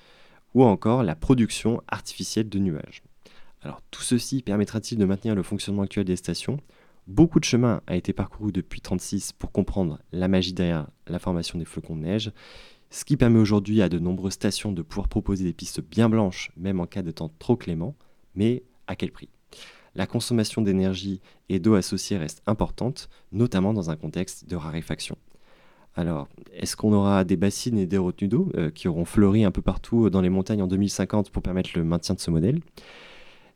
ou 0.55 0.65
encore 0.65 1.05
la 1.05 1.15
production 1.15 1.81
artificielle 1.87 2.49
de 2.49 2.59
nuages. 2.59 3.03
Alors 3.63 3.81
tout 3.93 4.03
ceci 4.03 4.43
permettra-t-il 4.43 4.99
de 4.99 5.05
maintenir 5.05 5.37
le 5.37 5.43
fonctionnement 5.45 5.83
actuel 5.83 6.05
des 6.05 6.17
stations? 6.17 6.59
Beaucoup 7.13 7.41
de 7.41 7.45
chemin 7.45 7.83
a 7.87 7.95
été 7.95 8.15
parcouru 8.15 8.53
depuis 8.53 8.81
36 8.81 9.33
pour 9.33 9.53
comprendre 9.53 9.99
la 10.13 10.29
magie 10.29 10.55
derrière 10.55 10.87
la 11.07 11.19
formation 11.19 11.59
des 11.59 11.67
flocons 11.67 11.95
de 11.95 12.01
neige, 12.01 12.33
ce 12.89 13.05
qui 13.05 13.19
permet 13.19 13.39
aujourd'hui 13.39 13.83
à 13.83 13.91
de 13.91 13.99
nombreuses 13.99 14.33
stations 14.33 14.73
de 14.73 14.81
pouvoir 14.81 15.09
proposer 15.09 15.45
des 15.45 15.53
pistes 15.53 15.83
bien 15.83 16.09
blanches, 16.09 16.51
même 16.57 16.81
en 16.81 16.87
cas 16.87 17.03
de 17.03 17.11
temps 17.11 17.31
trop 17.39 17.55
clément, 17.55 17.97
mais 18.35 18.63
à 18.87 18.97
quel 18.97 19.13
prix? 19.13 19.29
La 19.95 20.07
consommation 20.07 20.63
d'énergie 20.63 21.21
et 21.51 21.59
d'eau 21.59 21.75
associée 21.75 22.17
reste 22.17 22.43
importante, 22.47 23.11
notamment 23.31 23.75
dans 23.75 23.91
un 23.91 23.97
contexte 23.97 24.49
de 24.49 24.57
raréfaction. 24.57 25.19
Alors, 25.95 26.29
est-ce 26.55 26.77
qu'on 26.77 26.95
aura 26.95 27.25
des 27.25 27.37
bassines 27.37 27.77
et 27.77 27.85
des 27.85 27.99
retenues 27.99 28.29
d'eau 28.29 28.51
euh, 28.55 28.71
qui 28.71 28.89
auront 28.89 29.05
fleuri 29.05 29.45
un 29.45 29.51
peu 29.51 29.61
partout 29.61 30.09
dans 30.09 30.23
les 30.23 30.31
montagnes 30.31 30.63
en 30.63 30.67
2050 30.67 31.29
pour 31.29 31.43
permettre 31.43 31.73
le 31.75 31.85
maintien 31.85 32.15
de 32.15 32.21
ce 32.21 32.31
modèle? 32.31 32.61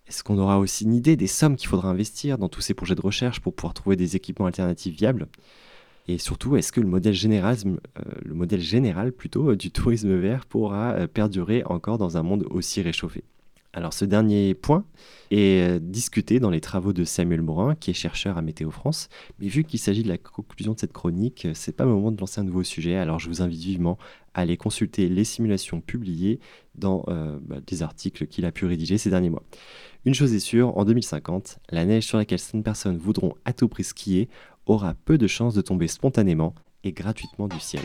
Est-ce 0.07 0.23
qu'on 0.23 0.39
aura 0.39 0.59
aussi 0.59 0.85
une 0.85 0.95
idée 0.95 1.17
des 1.17 1.27
sommes 1.27 1.57
qu'il 1.57 1.69
faudra 1.69 1.89
investir 1.89 2.39
dans 2.39 2.49
tous 2.49 2.61
ces 2.61 2.75
projets 2.75 2.95
de 2.95 3.01
recherche 3.01 3.41
pour 3.41 3.55
pouvoir 3.55 3.75
trouver 3.75 3.97
des 3.97 4.15
équipements 4.17 4.47
alternatifs 4.47 4.97
viables? 4.97 5.27
Et 6.09 6.19
surtout, 6.19 6.57
est-ce 6.57 6.71
que 6.71 6.81
le 6.81 6.87
modèle 6.87 7.15
général, 7.15 7.57
euh, 7.99 8.59
général 8.59 9.13
plutôt 9.13 9.51
euh, 9.51 9.57
du 9.57 9.73
tourisme 9.73 10.15
vert 10.15 10.47
pourra 10.47 10.93
euh, 10.93 11.07
perdurer 11.09 11.65
encore 11.67 11.99
dans 11.99 12.17
un 12.17 12.23
monde 12.23 12.47
aussi 12.51 12.81
réchauffé? 12.81 13.25
Alors 13.77 13.93
ce 13.93 14.07
dernier 14.07 14.55
point 14.55 14.87
est 15.31 15.79
discuté 15.81 16.41
dans 16.41 16.49
les 16.49 16.63
travaux 16.63 16.95
de 16.95 17.05
Samuel 17.05 17.43
Morin, 17.43 17.75
qui 17.75 17.91
est 17.91 17.95
chercheur 17.95 18.39
à 18.39 18.43
Météo 18.43 18.71
France, 18.71 19.11
mais 19.39 19.49
vu 19.49 19.65
qu'il 19.65 19.79
s'agit 19.79 20.03
de 20.03 20.09
la 20.09 20.17
conclusion 20.17 20.73
de 20.73 20.79
cette 20.81 20.95
chronique, 20.95 21.47
c'est 21.53 21.77
pas 21.77 21.85
le 21.85 21.91
moment 21.91 22.11
de 22.11 22.19
lancer 22.19 22.41
un 22.41 22.45
nouveau 22.45 22.63
sujet, 22.63 22.97
alors 22.97 23.19
je 23.19 23.29
vous 23.29 23.43
invite 23.43 23.61
vivement 23.61 23.99
à 24.33 24.41
aller 24.41 24.57
consulter 24.57 25.11
les 25.11 25.25
simulations 25.25 25.83
publiées 25.83 26.41
dans 26.75 27.05
bah, 27.43 27.57
des 27.67 27.83
articles 27.83 28.27
qu'il 28.27 28.47
a 28.47 28.51
pu 28.51 28.65
rédiger 28.65 28.97
ces 28.97 29.11
derniers 29.11 29.31
mois. 29.31 29.43
Une 30.07 30.15
chose 30.15 30.33
est 30.33 30.41
sûre, 30.41 30.77
en 30.79 30.87
2050, 30.87 31.59
la 31.71 31.85
neige 31.85 32.07
sur 32.07 32.17
laquelle 32.17 32.39
certaines 32.39 32.63
personnes 32.63 32.97
voudront 32.97 33.35
à 33.45 33.53
tout 33.53 33.69
prix 33.69 33.85
skier 33.85 34.31
aura 34.65 34.95
peu 34.95 35.19
de 35.19 35.27
chances 35.27 35.55
de 35.55 35.61
tomber 35.61 35.87
spontanément 35.87 36.55
et 36.83 36.93
gratuitement 36.93 37.47
du 37.47 37.61
ciel. 37.61 37.83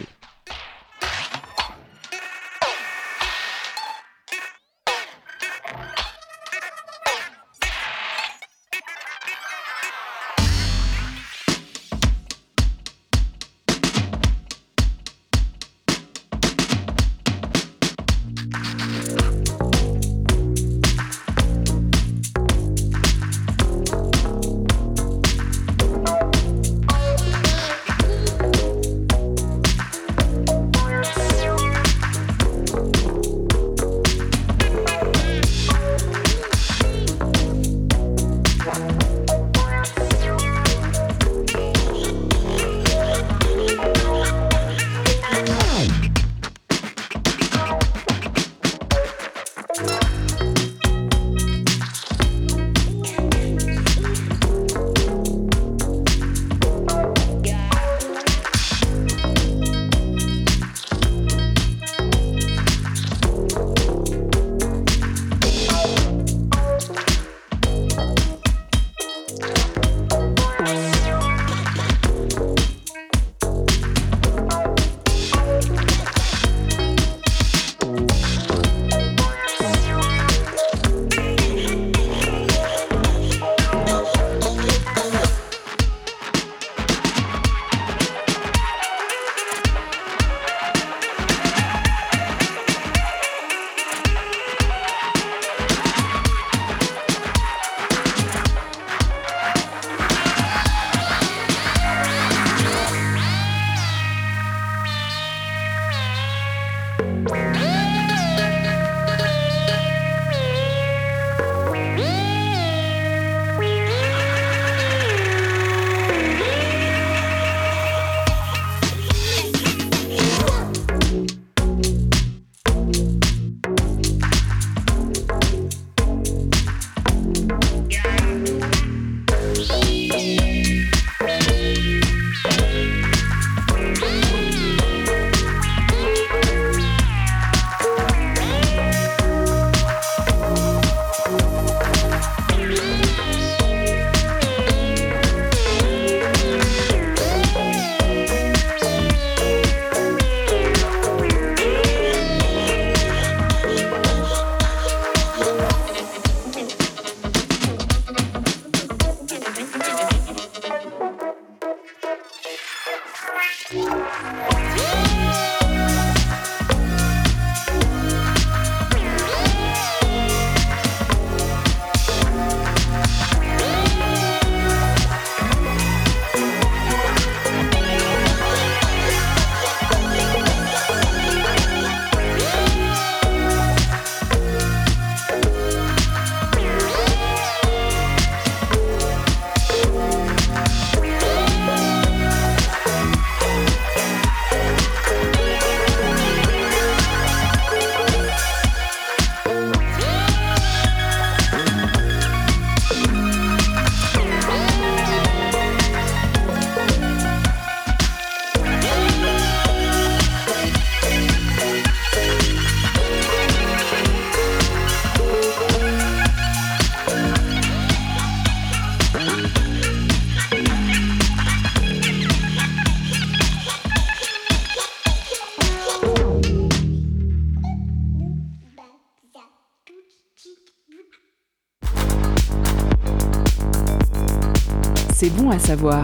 C'est 235.24 235.30
bon 235.30 235.52
à 235.52 235.60
savoir. 235.60 236.04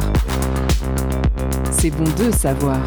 C'est 1.71 1.89
bon 1.89 2.03
de 2.03 2.31
savoir. 2.31 2.77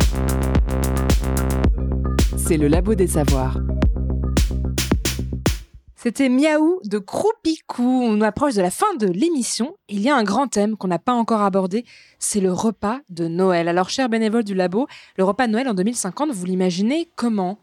C'est 2.37 2.57
le 2.57 2.69
labo 2.69 2.95
des 2.95 3.09
savoirs. 3.09 3.59
C'était 5.97 6.29
Miaou 6.29 6.79
de 6.85 6.99
Croupicou. 6.99 7.83
On 7.83 8.21
approche 8.21 8.55
de 8.55 8.63
la 8.63 8.71
fin 8.71 8.95
de 9.01 9.09
l'émission. 9.09 9.75
Il 9.89 10.03
y 10.03 10.09
a 10.09 10.15
un 10.15 10.23
grand 10.23 10.47
thème 10.47 10.77
qu'on 10.77 10.87
n'a 10.87 11.01
pas 11.01 11.15
encore 11.15 11.41
abordé, 11.41 11.85
c'est 12.21 12.39
le 12.39 12.53
repas 12.53 13.01
de 13.09 13.27
Noël. 13.27 13.67
Alors, 13.67 13.91
chers 13.91 14.09
bénévoles 14.09 14.45
du 14.45 14.55
labo, 14.55 14.87
le 15.17 15.25
repas 15.25 15.49
de 15.49 15.53
Noël 15.53 15.69
en 15.69 15.75
2050, 15.75 16.31
vous 16.31 16.47
l'imaginez 16.47 17.09
comment? 17.17 17.59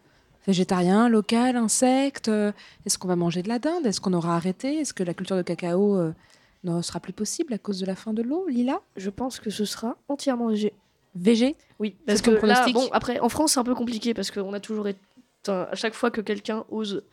Végétarien, 0.45 1.07
local, 1.07 1.55
insecte 1.55 2.27
euh, 2.27 2.51
Est-ce 2.85 2.97
qu'on 2.97 3.07
va 3.07 3.15
manger 3.15 3.43
de 3.43 3.47
la 3.47 3.59
dinde? 3.59 3.85
Est-ce 3.85 4.01
qu'on 4.01 4.11
aura 4.11 4.35
arrêté? 4.35 4.79
Est-ce 4.79 4.93
que 4.93 5.03
la 5.03 5.13
culture 5.13 5.37
de 5.37 5.41
cacao 5.41 5.95
euh, 5.95 6.11
ne 6.63 6.81
sera 6.81 6.99
plus 6.99 7.13
possible 7.13 7.53
à 7.53 7.57
cause 7.57 7.79
de 7.79 7.85
la 7.85 7.95
fin 7.95 8.13
de 8.13 8.21
l'eau 8.21 8.47
Lila? 8.47 8.81
Je 8.95 9.09
pense 9.09 9.39
que 9.39 9.49
ce 9.49 9.65
sera 9.65 9.97
entièrement 10.07 10.47
végé. 10.47 10.73
Végé? 11.15 11.55
Oui, 11.79 11.95
parce 12.05 12.21
que 12.21 12.31
là, 12.45 12.65
bon, 12.71 12.87
après, 12.91 13.19
en 13.19 13.29
France, 13.29 13.53
c'est 13.53 13.59
un 13.59 13.63
peu 13.63 13.75
compliqué 13.75 14.13
parce 14.13 14.31
qu'on 14.31 14.53
a 14.53 14.59
toujours 14.59 14.87
été. 14.87 14.99
à 15.47 15.75
chaque 15.75 15.93
fois 15.93 16.11
que 16.11 16.21
quelqu'un 16.21 16.65
ose, 16.69 17.03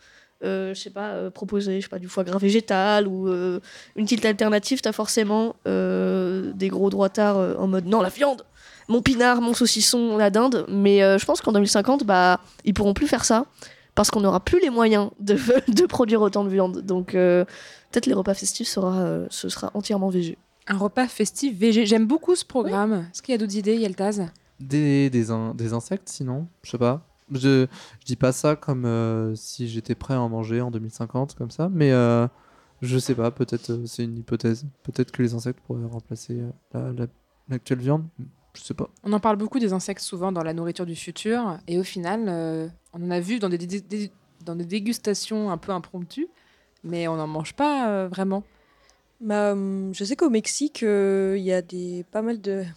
euh, 0.42 0.74
je 0.74 0.80
sais 0.80 0.90
pas, 0.90 1.10
euh, 1.10 1.30
proposer, 1.30 1.80
je 1.80 1.86
sais 1.86 1.88
pas, 1.88 1.98
du 1.98 2.08
foie 2.08 2.24
gras 2.24 2.38
végétal 2.38 3.06
ou 3.06 3.28
euh, 3.28 3.60
une 3.96 4.04
petite 4.04 4.24
alternative, 4.24 4.80
t'as 4.80 4.92
forcément 4.92 5.56
des 5.64 6.68
gros 6.68 6.90
droitards 6.90 7.58
en 7.58 7.66
mode 7.66 7.86
non, 7.86 8.02
la 8.02 8.08
viande, 8.08 8.44
mon 8.88 9.00
pinard, 9.00 9.40
mon 9.40 9.54
saucisson, 9.54 10.16
la 10.16 10.30
dinde. 10.30 10.66
Mais 10.68 10.98
je 11.18 11.24
pense 11.24 11.40
qu'en 11.40 11.52
2050, 11.52 12.04
bah, 12.04 12.40
ils 12.64 12.74
pourront 12.74 12.94
plus 12.94 13.06
faire 13.06 13.24
ça 13.24 13.46
parce 13.94 14.10
qu'on 14.10 14.20
n'aura 14.20 14.40
plus 14.40 14.60
les 14.60 14.70
moyens 14.70 15.10
de, 15.20 15.34
de 15.72 15.86
produire 15.86 16.20
autant 16.22 16.44
de 16.44 16.48
viande. 16.50 16.80
Donc, 16.82 17.14
euh, 17.14 17.44
peut-être 17.92 18.06
les 18.06 18.14
repas 18.14 18.34
festifs 18.34 18.68
sera, 18.68 18.98
euh, 19.00 19.26
ce 19.30 19.48
sera 19.48 19.70
entièrement 19.74 20.08
végé. 20.10 20.36
Un 20.66 20.78
repas 20.78 21.06
festif 21.08 21.56
végé. 21.58 21.84
J'aime 21.86 22.06
beaucoup 22.06 22.34
ce 22.34 22.44
programme. 22.44 23.06
Est-ce 23.12 23.22
qu'il 23.22 23.32
y 23.32 23.34
a 23.34 23.38
d'autres 23.38 23.56
idées, 23.56 23.76
Yeltaz? 23.76 24.26
Des, 24.60 25.10
des, 25.10 25.30
in- 25.30 25.54
des 25.54 25.72
insectes, 25.72 26.08
sinon, 26.08 26.46
je 26.62 26.70
sais 26.70 26.78
pas. 26.78 27.06
Je, 27.32 27.66
je 28.00 28.04
dis 28.06 28.16
pas 28.16 28.32
ça 28.32 28.54
comme 28.56 28.84
euh, 28.84 29.34
si 29.34 29.68
j'étais 29.68 29.94
prêt 29.94 30.14
à 30.14 30.20
en 30.20 30.28
manger 30.28 30.60
en 30.60 30.70
2050, 30.70 31.34
comme 31.34 31.50
ça, 31.50 31.68
mais 31.72 31.90
euh, 31.92 32.26
je 32.82 32.98
sais 32.98 33.14
pas, 33.14 33.30
peut-être 33.30 33.70
euh, 33.70 33.86
c'est 33.86 34.04
une 34.04 34.18
hypothèse. 34.18 34.66
Peut-être 34.82 35.10
que 35.10 35.22
les 35.22 35.34
insectes 35.34 35.60
pourraient 35.66 35.84
remplacer 35.90 36.38
euh, 36.40 36.50
la- 36.72 36.92
la- 36.92 37.06
l'actuelle 37.48 37.78
viande. 37.80 38.04
Je 38.54 38.62
sais 38.62 38.74
pas. 38.74 38.88
On 39.02 39.12
en 39.12 39.20
parle 39.20 39.36
beaucoup 39.36 39.58
des 39.58 39.72
insectes 39.72 40.00
souvent 40.00 40.30
dans 40.32 40.42
la 40.42 40.54
nourriture 40.54 40.86
du 40.86 40.94
futur. 40.96 41.58
Et 41.66 41.78
au 41.78 41.82
final, 41.82 42.26
euh, 42.28 42.68
on 42.92 43.02
en 43.04 43.10
a 43.10 43.20
vu 43.20 43.38
dans 43.38 43.48
des, 43.48 43.58
dé- 43.58 43.80
dé- 43.80 44.10
dans 44.44 44.54
des 44.54 44.64
dégustations 44.64 45.50
un 45.50 45.58
peu 45.58 45.72
impromptues, 45.72 46.28
mais 46.84 47.08
on 47.08 47.16
n'en 47.16 47.26
mange 47.26 47.54
pas 47.54 47.88
euh, 47.88 48.08
vraiment. 48.08 48.44
Bah, 49.20 49.52
hum, 49.52 49.92
je 49.94 50.04
sais 50.04 50.16
qu'au 50.16 50.30
Mexique, 50.30 50.82
euh, 50.82 51.34
il 51.36 51.44
y 51.44 51.52
a 51.52 51.62
des, 51.62 52.04
pas 52.10 52.22
mal 52.22 52.40
de. 52.40 52.64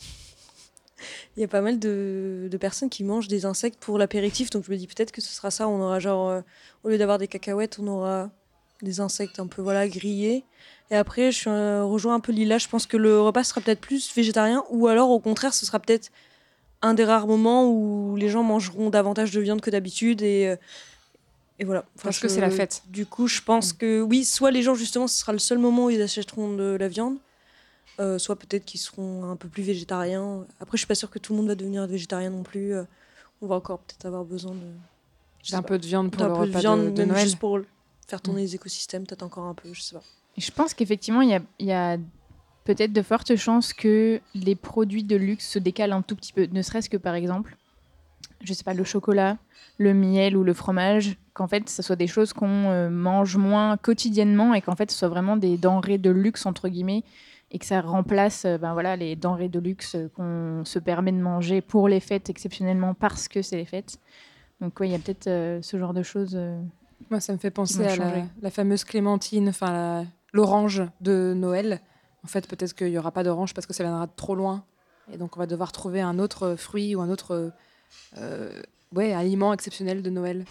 Il 1.38 1.42
y 1.42 1.44
a 1.44 1.48
pas 1.48 1.62
mal 1.62 1.78
de, 1.78 2.48
de 2.50 2.58
personnes 2.58 2.90
qui 2.90 3.04
mangent 3.04 3.28
des 3.28 3.46
insectes 3.46 3.78
pour 3.80 4.00
l'apéritif, 4.00 4.50
donc 4.50 4.64
je 4.66 4.72
me 4.72 4.78
dis 4.78 4.88
peut-être 4.88 5.12
que 5.12 5.22
ce 5.22 5.32
sera 5.32 5.52
ça. 5.52 5.68
On 5.68 5.80
aura 5.80 6.00
genre, 6.00 6.30
euh, 6.30 6.42
au 6.84 6.90
lieu 6.90 6.98
d'avoir 6.98 7.20
des 7.20 7.28
cacahuètes, 7.28 7.78
on 7.80 7.86
aura 7.88 8.32
des 8.82 9.00
insectes 9.00 9.40
un 9.40 9.46
peu 9.46 9.62
voilà 9.62 9.88
grillés. 9.88 10.44
Et 10.92 10.96
après, 10.96 11.32
je 11.32 11.50
euh, 11.50 11.84
rejoins 11.84 12.16
un 12.16 12.20
peu 12.20 12.32
Lila. 12.32 12.58
Je 12.58 12.68
pense 12.68 12.86
que 12.86 12.96
le 12.98 13.20
repas 13.22 13.44
sera 13.44 13.62
peut-être 13.62 13.82
plus 13.82 14.14
végétarien, 14.16 14.64
ou 14.70 14.88
alors 14.88 15.10
au 15.10 15.20
contraire, 15.20 15.54
ce 15.54 15.66
sera 15.66 15.80
peut-être 15.80 16.10
un 16.82 16.94
des 16.94 17.04
rares 17.04 17.28
moments 17.28 17.70
où 17.70 18.16
les 18.16 18.30
gens 18.30 18.44
mangeront 18.44 18.90
davantage 18.90 19.32
de 19.32 19.42
viande 19.42 19.62
que 19.62 19.70
d'habitude 19.70 20.22
et 20.22 20.48
euh, 20.48 20.56
et 21.60 21.66
voilà. 21.66 21.86
Enfin, 21.96 22.04
Parce 22.10 22.20
que 22.20 22.28
c'est 22.28 22.40
la 22.40 22.52
fête. 22.52 22.84
Du 22.88 23.06
coup, 23.08 23.28
je 23.28 23.42
pense 23.42 23.74
que 23.74 24.00
oui, 24.02 24.24
soit 24.24 24.52
les 24.52 24.62
gens 24.62 24.76
justement, 24.76 25.08
ce 25.08 25.18
sera 25.20 25.34
le 25.34 25.40
seul 25.40 25.58
moment 25.58 25.86
où 25.86 25.90
ils 25.90 26.02
achèteront 26.04 26.56
de 26.56 26.78
la 26.80 26.88
viande, 26.88 27.18
euh, 28.00 28.20
soit 28.20 28.36
peut-être 28.36 28.64
qu'ils 28.64 28.80
seront 28.80 29.30
un 29.32 29.36
peu 29.36 29.48
plus 29.50 29.64
végétariens. 29.64 30.46
Après, 30.60 30.78
je 30.78 30.82
suis 30.82 30.88
pas 30.88 30.94
sûre 30.96 31.10
que 31.10 31.18
tout 31.18 31.34
le 31.34 31.38
monde 31.38 31.48
va 31.48 31.56
devenir 31.56 31.86
végétarien 31.88 32.30
non 32.30 32.44
plus. 32.44 32.76
euh, 32.76 32.84
on 33.42 33.48
va 33.48 33.56
encore 33.56 33.80
peut-être 33.80 34.06
avoir 34.06 34.24
besoin 34.24 34.52
de 34.54 35.52
D'un 35.52 35.62
peu 35.64 35.78
de 35.80 35.86
viande 35.86 36.12
pour 36.12 36.24
le 36.26 36.34
repas 36.34 36.62
de- 36.62 36.90
de 36.92 37.04
Noël. 37.06 37.24
juste 37.24 37.40
pour 37.40 37.60
faire 38.08 38.22
tourner 38.22 38.42
Mm. 38.42 38.46
les 38.46 38.56
écosystèmes, 38.56 39.06
peut-être 39.08 39.24
encore 39.24 39.46
un 39.46 39.54
peu, 39.56 39.74
je 39.74 39.82
sais 39.82 39.96
pas. 39.96 40.04
Je 40.38 40.52
pense 40.52 40.74
qu'effectivement, 40.74 41.22
il 41.22 41.30
y 41.30 41.34
a, 41.34 41.42
il 41.60 41.66
y 41.66 41.72
a 41.74 41.98
peut-être 42.64 42.94
de 42.94 43.02
fortes 43.02 43.36
chances 43.36 43.74
que 43.74 44.20
les 44.36 44.56
produits 44.56 45.04
de 45.04 45.16
luxe 45.16 45.48
se 45.48 45.60
décalent 45.60 45.94
un 45.94 46.02
tout 46.02 46.16
petit 46.16 46.34
peu. 46.34 46.48
Ne 46.52 46.62
serait-ce 46.62 46.90
que 46.90 46.98
par 46.98 47.16
exemple, 47.16 47.58
je 48.44 48.54
sais 48.54 48.64
pas, 48.64 48.74
le 48.74 48.84
chocolat, 48.84 49.38
le 49.78 49.94
miel 49.94 50.38
ou 50.38 50.44
le 50.44 50.54
fromage, 50.54 51.18
qu'en 51.34 51.48
fait, 51.48 51.70
ce 51.70 51.82
soit 51.82 51.96
des 51.96 52.08
choses 52.08 52.34
qu'on 52.34 52.70
euh, 52.70 52.90
mange 52.90 53.38
moins 53.38 53.78
quotidiennement 53.78 54.54
et 54.54 54.62
qu'en 54.62 54.76
fait, 54.76 54.92
ce 54.92 54.98
soit 54.98 55.08
vraiment 55.08 55.38
des 55.38 55.58
denrées 55.58 55.98
de 55.98 56.10
luxe, 56.10 56.46
entre 56.46 56.68
guillemets, 56.68 57.04
et 57.52 57.60
que 57.60 57.66
ça 57.66 57.82
remplace 57.82 58.46
euh, 58.46 58.58
ben 58.58 58.74
voilà, 58.74 58.96
les 58.96 59.16
denrées 59.16 59.50
de 59.50 59.60
luxe 59.60 59.96
qu'on 60.16 60.64
se 60.66 60.80
permet 60.80 61.12
de 61.12 61.22
manger 61.22 61.62
pour 61.62 61.88
les 61.88 62.00
fêtes 62.00 62.30
exceptionnellement 62.30 62.94
parce 62.94 63.28
que 63.28 63.42
c'est 63.42 63.58
les 63.58 63.66
fêtes. 63.66 63.98
Donc, 64.62 64.80
oui, 64.80 64.90
il 64.90 64.92
y 64.92 64.96
a 64.96 65.00
peut-être 65.00 65.28
euh, 65.28 65.62
ce 65.62 65.78
genre 65.78 65.94
de 65.94 66.04
choses. 66.04 66.34
euh, 66.36 66.60
Moi, 67.10 67.20
ça 67.20 67.34
me 67.34 67.38
fait 67.38 67.52
penser 67.52 67.86
à 67.86 67.96
la, 68.42 68.50
fameuse 68.52 68.84
clémentine, 68.84 69.50
enfin 69.50 69.72
la- 69.72 70.06
l'orange 70.34 70.84
de 71.02 71.34
Noël. 71.36 71.82
En 72.24 72.28
fait, 72.28 72.48
peut-être 72.48 72.74
qu'il 72.74 72.90
n'y 72.90 72.98
aura 72.98 73.12
pas 73.12 73.24
d'orange 73.24 73.54
parce 73.54 73.66
que 73.68 73.74
ça 73.74 73.84
viendra 73.84 74.08
de 74.08 74.12
trop 74.16 74.36
loin. 74.36 74.66
Et 75.12 75.18
donc, 75.18 75.38
on 75.38 75.40
va 75.40 75.48
devoir 75.48 75.72
trouver 75.72 76.02
un 76.02 76.20
autre 76.20 76.56
fruit 76.56 76.96
ou 76.96 77.02
un 77.02 77.10
autre 77.10 77.54
euh, 78.18 78.62
ouais, 78.94 79.14
aliment 79.14 79.54
exceptionnel 79.54 80.02
de 80.02 80.10
Noël. 80.10 80.46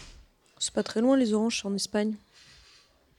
C'est 0.59 0.73
pas 0.73 0.83
très 0.83 1.01
loin 1.01 1.15
les 1.17 1.33
oranges, 1.33 1.61
en 1.65 1.73
Espagne. 1.75 2.15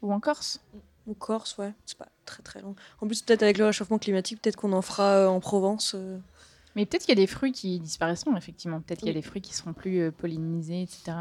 Ou 0.02 0.12
en 0.12 0.20
Corse 0.20 0.60
Ou 1.06 1.14
Corse, 1.14 1.56
ouais. 1.58 1.72
C'est 1.86 1.98
pas 1.98 2.08
très 2.24 2.42
très 2.42 2.60
loin. 2.60 2.74
En 3.00 3.06
plus, 3.06 3.22
peut-être 3.22 3.42
avec 3.42 3.58
le 3.58 3.66
réchauffement 3.66 3.98
climatique, 3.98 4.40
peut-être 4.42 4.56
qu'on 4.56 4.72
en 4.72 4.82
fera 4.82 5.14
euh, 5.14 5.28
en 5.28 5.40
Provence. 5.40 5.92
euh. 5.94 6.18
Mais 6.74 6.86
peut-être 6.86 7.02
qu'il 7.04 7.16
y 7.16 7.20
a 7.20 7.22
des 7.22 7.26
fruits 7.26 7.52
qui 7.52 7.78
disparaîtront, 7.80 8.36
effectivement. 8.36 8.80
Peut-être 8.80 9.00
qu'il 9.00 9.08
y 9.08 9.12
a 9.12 9.14
des 9.14 9.22
fruits 9.22 9.40
qui 9.40 9.54
seront 9.54 9.72
plus 9.72 10.00
euh, 10.00 10.10
pollinisés, 10.10 10.82
etc. 10.82 11.12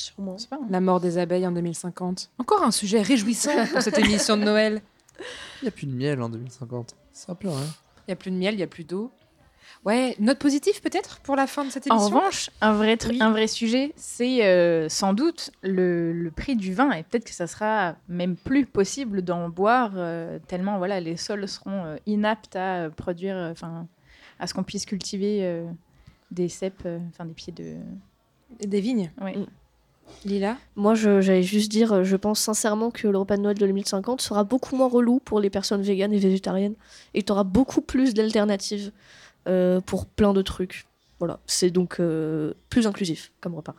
Sûrement. 0.00 0.36
Pas. 0.48 0.56
hein. 0.56 0.66
La 0.70 0.80
mort 0.80 1.00
des 1.00 1.18
abeilles 1.18 1.46
en 1.46 1.52
2050. 1.52 2.30
Encore 2.38 2.62
un 2.62 2.70
sujet 2.70 3.02
réjouissant 3.02 3.66
pour 3.72 3.82
cette 3.82 3.98
émission 3.98 4.36
de 4.36 4.44
Noël. 4.44 4.82
Il 5.62 5.64
n'y 5.64 5.68
a 5.68 5.72
plus 5.72 5.86
de 5.86 5.92
miel 5.94 6.22
en 6.22 6.28
2050. 6.28 6.94
Ça 7.12 7.34
plus 7.34 7.48
rien. 7.48 7.58
Il 8.06 8.10
n'y 8.10 8.12
a 8.12 8.16
plus 8.16 8.30
de 8.30 8.36
miel, 8.36 8.54
il 8.54 8.58
n'y 8.58 8.62
a 8.62 8.66
plus 8.68 8.84
d'eau. 8.84 9.10
Ouais, 9.84 10.16
note 10.18 10.38
positive 10.38 10.80
peut-être 10.80 11.20
pour 11.20 11.36
la 11.36 11.46
fin 11.46 11.64
de 11.64 11.70
cette 11.70 11.90
En 11.90 11.96
émission 11.96 12.16
revanche, 12.18 12.50
un 12.60 12.72
vrai, 12.72 12.96
un 13.20 13.30
vrai 13.30 13.46
sujet, 13.46 13.92
c'est 13.96 14.44
euh, 14.44 14.88
sans 14.88 15.12
doute 15.12 15.50
le, 15.62 16.12
le 16.12 16.30
prix 16.30 16.56
du 16.56 16.72
vin. 16.74 16.90
Et 16.92 17.02
peut-être 17.04 17.24
que 17.24 17.32
ça 17.34 17.46
sera 17.46 17.94
même 18.08 18.36
plus 18.36 18.66
possible 18.66 19.22
d'en 19.22 19.48
boire, 19.48 19.92
euh, 19.96 20.38
tellement 20.48 20.78
voilà, 20.78 21.00
les 21.00 21.16
sols 21.16 21.46
seront 21.46 21.84
euh, 21.84 21.96
inaptes 22.06 22.56
à 22.56 22.84
euh, 22.86 22.90
produire, 22.90 23.36
euh, 23.36 23.52
enfin, 23.52 23.86
à 24.40 24.46
ce 24.46 24.54
qu'on 24.54 24.64
puisse 24.64 24.84
cultiver 24.86 25.40
euh, 25.42 25.64
des 26.30 26.48
cèpes, 26.48 26.82
euh, 26.86 26.98
enfin 27.10 27.24
des 27.24 27.34
pieds 27.34 27.52
de. 27.52 27.76
Des 28.60 28.80
vignes. 28.80 29.12
Ouais. 29.20 29.36
Lila 30.24 30.56
Moi, 30.76 30.94
j'allais 30.94 31.42
juste 31.42 31.70
dire, 31.70 31.92
euh, 31.92 32.04
je 32.04 32.16
pense 32.16 32.40
sincèrement 32.40 32.90
que 32.90 33.08
le 33.08 33.18
repas 33.18 33.36
de 33.36 33.42
Noël 33.42 33.56
de 33.56 33.66
2050 33.66 34.20
sera 34.20 34.44
beaucoup 34.44 34.76
moins 34.76 34.88
relou 34.88 35.20
pour 35.20 35.40
les 35.40 35.50
personnes 35.50 35.82
véganes 35.82 36.12
et 36.12 36.18
végétariennes 36.18 36.74
et 37.14 37.22
tu 37.22 37.32
auras 37.32 37.44
beaucoup 37.44 37.80
plus 37.80 38.14
d'alternatives 38.14 38.92
euh, 39.48 39.80
pour 39.80 40.06
plein 40.06 40.32
de 40.32 40.42
trucs. 40.42 40.86
Voilà, 41.18 41.40
c'est 41.46 41.70
donc 41.70 42.00
euh, 42.00 42.54
plus 42.70 42.86
inclusif 42.86 43.32
comme 43.40 43.54
repas. 43.54 43.74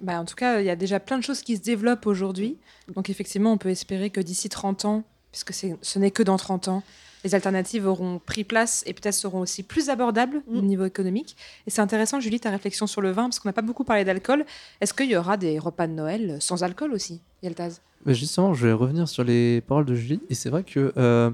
Bah, 0.00 0.20
en 0.20 0.24
tout 0.24 0.34
cas, 0.34 0.60
il 0.60 0.66
y 0.66 0.70
a 0.70 0.76
déjà 0.76 1.00
plein 1.00 1.18
de 1.18 1.22
choses 1.22 1.42
qui 1.42 1.56
se 1.56 1.62
développent 1.62 2.06
aujourd'hui. 2.06 2.58
Donc 2.94 3.10
effectivement, 3.10 3.52
on 3.52 3.58
peut 3.58 3.70
espérer 3.70 4.10
que 4.10 4.20
d'ici 4.20 4.48
30 4.48 4.84
ans, 4.84 5.04
puisque 5.32 5.52
ce 5.52 5.98
n'est 5.98 6.10
que 6.10 6.22
dans 6.22 6.36
30 6.36 6.68
ans, 6.68 6.82
les 7.26 7.34
alternatives 7.34 7.88
auront 7.88 8.20
pris 8.24 8.44
place 8.44 8.84
et 8.86 8.94
peut-être 8.94 9.14
seront 9.14 9.40
aussi 9.40 9.64
plus 9.64 9.90
abordables 9.90 10.42
au 10.46 10.60
niveau 10.60 10.84
économique. 10.84 11.36
Et 11.66 11.70
c'est 11.70 11.80
intéressant, 11.80 12.20
Julie, 12.20 12.38
ta 12.38 12.50
réflexion 12.50 12.86
sur 12.86 13.00
le 13.00 13.10
vin, 13.10 13.24
parce 13.24 13.40
qu'on 13.40 13.48
n'a 13.48 13.52
pas 13.52 13.62
beaucoup 13.62 13.82
parlé 13.82 14.04
d'alcool. 14.04 14.44
Est-ce 14.80 14.94
qu'il 14.94 15.10
y 15.10 15.16
aura 15.16 15.36
des 15.36 15.58
repas 15.58 15.88
de 15.88 15.92
Noël 15.92 16.36
sans 16.40 16.62
alcool 16.62 16.92
aussi, 16.92 17.20
Yeltaz 17.42 17.80
Mais 18.04 18.14
justement, 18.14 18.54
je 18.54 18.68
vais 18.68 18.72
revenir 18.72 19.08
sur 19.08 19.24
les 19.24 19.60
paroles 19.60 19.86
de 19.86 19.96
Julie. 19.96 20.20
Et 20.30 20.34
c'est 20.34 20.50
vrai 20.50 20.62
que 20.62 20.92
euh, 20.96 21.32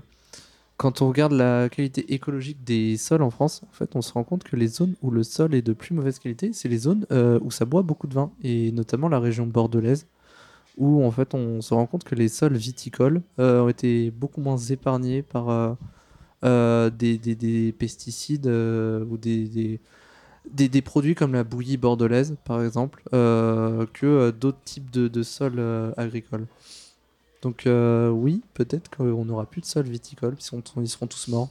quand 0.79 1.03
on 1.03 1.09
regarde 1.09 1.33
la 1.33 1.69
qualité 1.69 2.15
écologique 2.15 2.65
des 2.65 2.97
sols 2.97 3.23
en 3.23 3.31
France, 3.31 3.61
en 3.71 3.75
fait, 3.75 3.95
on 3.95 4.01
se 4.01 4.15
rend 4.15 4.25
compte 4.25 4.45
que 4.45 4.57
les 4.57 4.69
zones 4.69 4.95
où 5.03 5.11
le 5.11 5.23
sol 5.23 5.55
est 5.55 5.61
de 5.61 5.75
plus 5.75 5.95
mauvaise 5.95 6.19
qualité, 6.19 6.53
c'est 6.55 6.69
les 6.69 6.79
zones 6.79 7.05
euh, 7.13 7.39
où 7.43 7.51
ça 7.51 7.67
boit 7.67 7.83
beaucoup 7.83 8.07
de 8.07 8.15
vin, 8.15 8.33
et 8.43 8.73
notamment 8.73 9.11
la 9.11 9.21
région 9.21 9.47
bordelaise, 9.47 10.07
où 10.77 11.05
en 11.05 11.11
fait, 11.11 11.35
on 11.35 11.61
se 11.61 11.75
rend 11.75 11.87
compte 11.87 12.05
que 12.05 12.15
les 12.15 12.29
sols 12.29 12.57
viticoles 12.57 13.23
euh, 13.39 13.63
ont 13.63 13.69
été 13.69 14.11
beaucoup 14.11 14.41
moins 14.41 14.57
épargnés 14.57 15.23
par 15.23 15.51
euh, 15.51 15.75
euh, 16.45 16.91
des, 16.91 17.19
des- 17.19 17.35
des 17.35 17.73
pesticides 17.73 18.47
ou 18.47 19.17
des, 19.17 19.81
produits 20.85 21.15
comme 21.15 21.35
la 21.35 21.45
bouillie 21.45 21.77
bordelaise, 21.77 22.37
par 22.45 22.63
exemple, 22.65 23.03
que 23.11 24.31
d'autres 24.31 24.63
types 24.65 24.91
de, 24.91 25.23
sols 25.23 25.61
agricoles. 25.97 26.47
Donc 27.43 27.65
oui, 27.67 28.43
peut-être 28.55 28.91
qu'on 28.97 29.25
n'aura 29.25 29.47
plus 29.47 29.61
de 29.61 29.67
sols 29.67 29.89
viticoles, 29.89 30.35
ils, 30.39 30.45
sont- 30.45 30.63
ils 30.79 30.89
seront 30.89 31.07
tous 31.07 31.29
morts. 31.29 31.51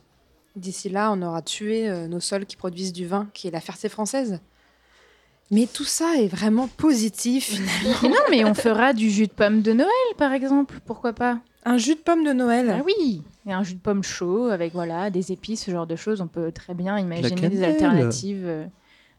D'ici 0.58 0.90
là, 0.90 1.12
on 1.14 1.22
aura 1.22 1.42
tué 1.42 1.90
nos 2.10 2.20
sols 2.20 2.46
qui 2.46 2.58
produisent 2.58 2.92
du 2.94 3.06
vin, 3.06 3.30
qui 3.34 3.48
est 3.48 3.52
la 3.52 3.62
Ferté 3.62 3.88
française. 3.88 4.42
Mais 5.52 5.68
tout 5.72 5.84
ça 5.84 6.14
est 6.18 6.28
vraiment 6.28 6.68
positif, 6.68 7.46
finalement. 7.56 8.00
Mais 8.04 8.10
non, 8.10 8.16
mais 8.30 8.46
on 8.46 8.54
fera 8.54 8.94
du 8.94 9.10
jus 9.10 9.28
de 9.28 9.34
pomme 9.34 9.62
de 9.62 9.74
Noël, 9.74 9.90
par 10.18 10.32
exemple. 10.32 10.80
Pourquoi 10.86 11.12
pas? 11.14 11.40
Un 11.66 11.78
jus 11.78 11.96
de 11.96 12.00
pomme 12.00 12.24
de 12.24 12.32
Noël 12.34 12.74
Ah 12.80 12.82
oui 12.86 13.22
Et 13.46 13.52
un 13.54 13.62
jus 13.62 13.76
de 13.76 13.80
pomme 13.80 14.02
chaud 14.04 14.46
avec 14.46 14.74
voilà 14.74 15.10
des 15.10 15.32
épices, 15.32 15.66
ce 15.66 15.72
genre 15.72 15.86
de 15.88 15.96
choses. 15.96 16.22
On 16.22 16.28
peut 16.28 16.52
très 16.52 16.74
bien 16.74 16.98
imaginer 16.98 17.50
des 17.50 17.64
alternatives 17.64 18.44
euh, 18.46 18.66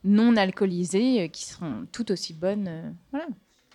non 0.05 0.37
alcoolisées 0.37 1.23
euh, 1.25 1.29
qui 1.29 1.45
seront 1.45 1.87
tout 1.93 2.11
aussi 2.11 2.33
bonnes. 2.33 2.67
euh, 2.69 2.91
voilà. 3.13 3.27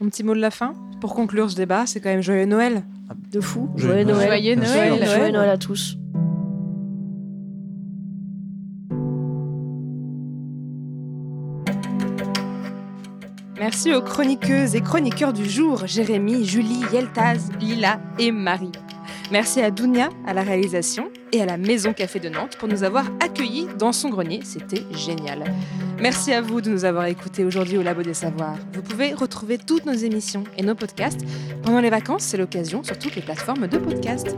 Mon 0.02 0.10
petit 0.10 0.24
mot 0.24 0.34
de 0.36 0.40
la 0.40 0.52
fin? 0.52 0.74
Pour 1.00 1.16
conclure 1.16 1.50
ce 1.50 1.56
débat, 1.56 1.86
c'est 1.88 2.00
quand 2.02 2.10
même 2.10 2.22
joyeux 2.22 2.46
Noël. 2.46 2.84
De 3.32 3.40
fou. 3.40 3.70
Joyeux 3.76 4.04
Joyeux 4.04 4.06
Noël. 4.06 4.28
Noël. 4.28 4.30
Joyeux. 4.30 4.56
Noël. 4.56 5.06
Joyeux 5.06 5.20
Noël. 5.22 5.34
Noël 5.34 5.50
à 5.50 5.58
tous. 5.58 5.98
Merci 13.68 13.94
aux 13.94 14.02
chroniqueuses 14.02 14.76
et 14.76 14.82
chroniqueurs 14.82 15.34
du 15.34 15.44
jour, 15.44 15.88
Jérémy, 15.88 16.46
Julie, 16.46 16.84
Yeltaz, 16.94 17.50
Lila 17.60 18.00
et 18.18 18.32
Marie. 18.32 18.72
Merci 19.30 19.60
à 19.60 19.72
Dounia 19.72 20.08
à 20.26 20.34
la 20.34 20.42
réalisation 20.42 21.10
et 21.34 21.42
à 21.42 21.46
la 21.46 21.58
Maison 21.58 21.92
Café 21.92 22.22
de 22.22 22.30
Nantes 22.30 22.56
pour 22.58 22.70
nous 22.70 22.84
avoir 22.84 23.04
accueillis 23.20 23.68
dans 23.78 23.92
son 23.92 24.08
grenier. 24.08 24.40
C'était 24.46 24.86
génial. 24.92 25.54
Merci 26.00 26.32
à 26.32 26.40
vous 26.40 26.62
de 26.62 26.70
nous 26.70 26.86
avoir 26.86 27.08
écoutés 27.08 27.44
aujourd'hui 27.44 27.78
au 27.78 27.84
Labo 27.84 28.04
des 28.04 28.14
Savoirs. 28.14 28.56
Vous 28.72 28.82
pouvez 28.82 29.14
retrouver 29.14 29.58
toutes 29.58 29.86
nos 29.86 29.92
émissions 29.92 30.46
et 30.58 30.64
nos 30.64 30.74
podcasts 30.74 31.26
pendant 31.62 31.82
les 31.82 31.90
vacances, 31.90 32.24
c'est 32.24 32.38
l'occasion 32.38 32.84
sur 32.86 32.98
toutes 32.98 33.18
les 33.18 33.22
plateformes 33.22 33.68
de 33.68 33.78
podcast. 33.78 34.34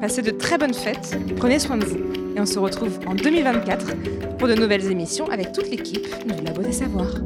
Passez 0.00 0.22
de 0.22 0.30
très 0.30 0.56
bonnes 0.56 0.72
fêtes, 0.72 1.18
prenez 1.36 1.58
soin 1.58 1.78
de 1.78 1.84
vous 1.84 1.98
et 2.36 2.40
on 2.40 2.46
se 2.46 2.60
retrouve 2.60 3.00
en 3.08 3.16
2024 3.16 4.36
pour 4.38 4.46
de 4.46 4.54
nouvelles 4.54 4.88
émissions 4.88 5.28
avec 5.30 5.50
toute 5.50 5.68
l'équipe 5.68 6.06
du 6.28 6.44
Labo 6.44 6.62
des 6.62 6.70
Savoirs. 6.70 7.16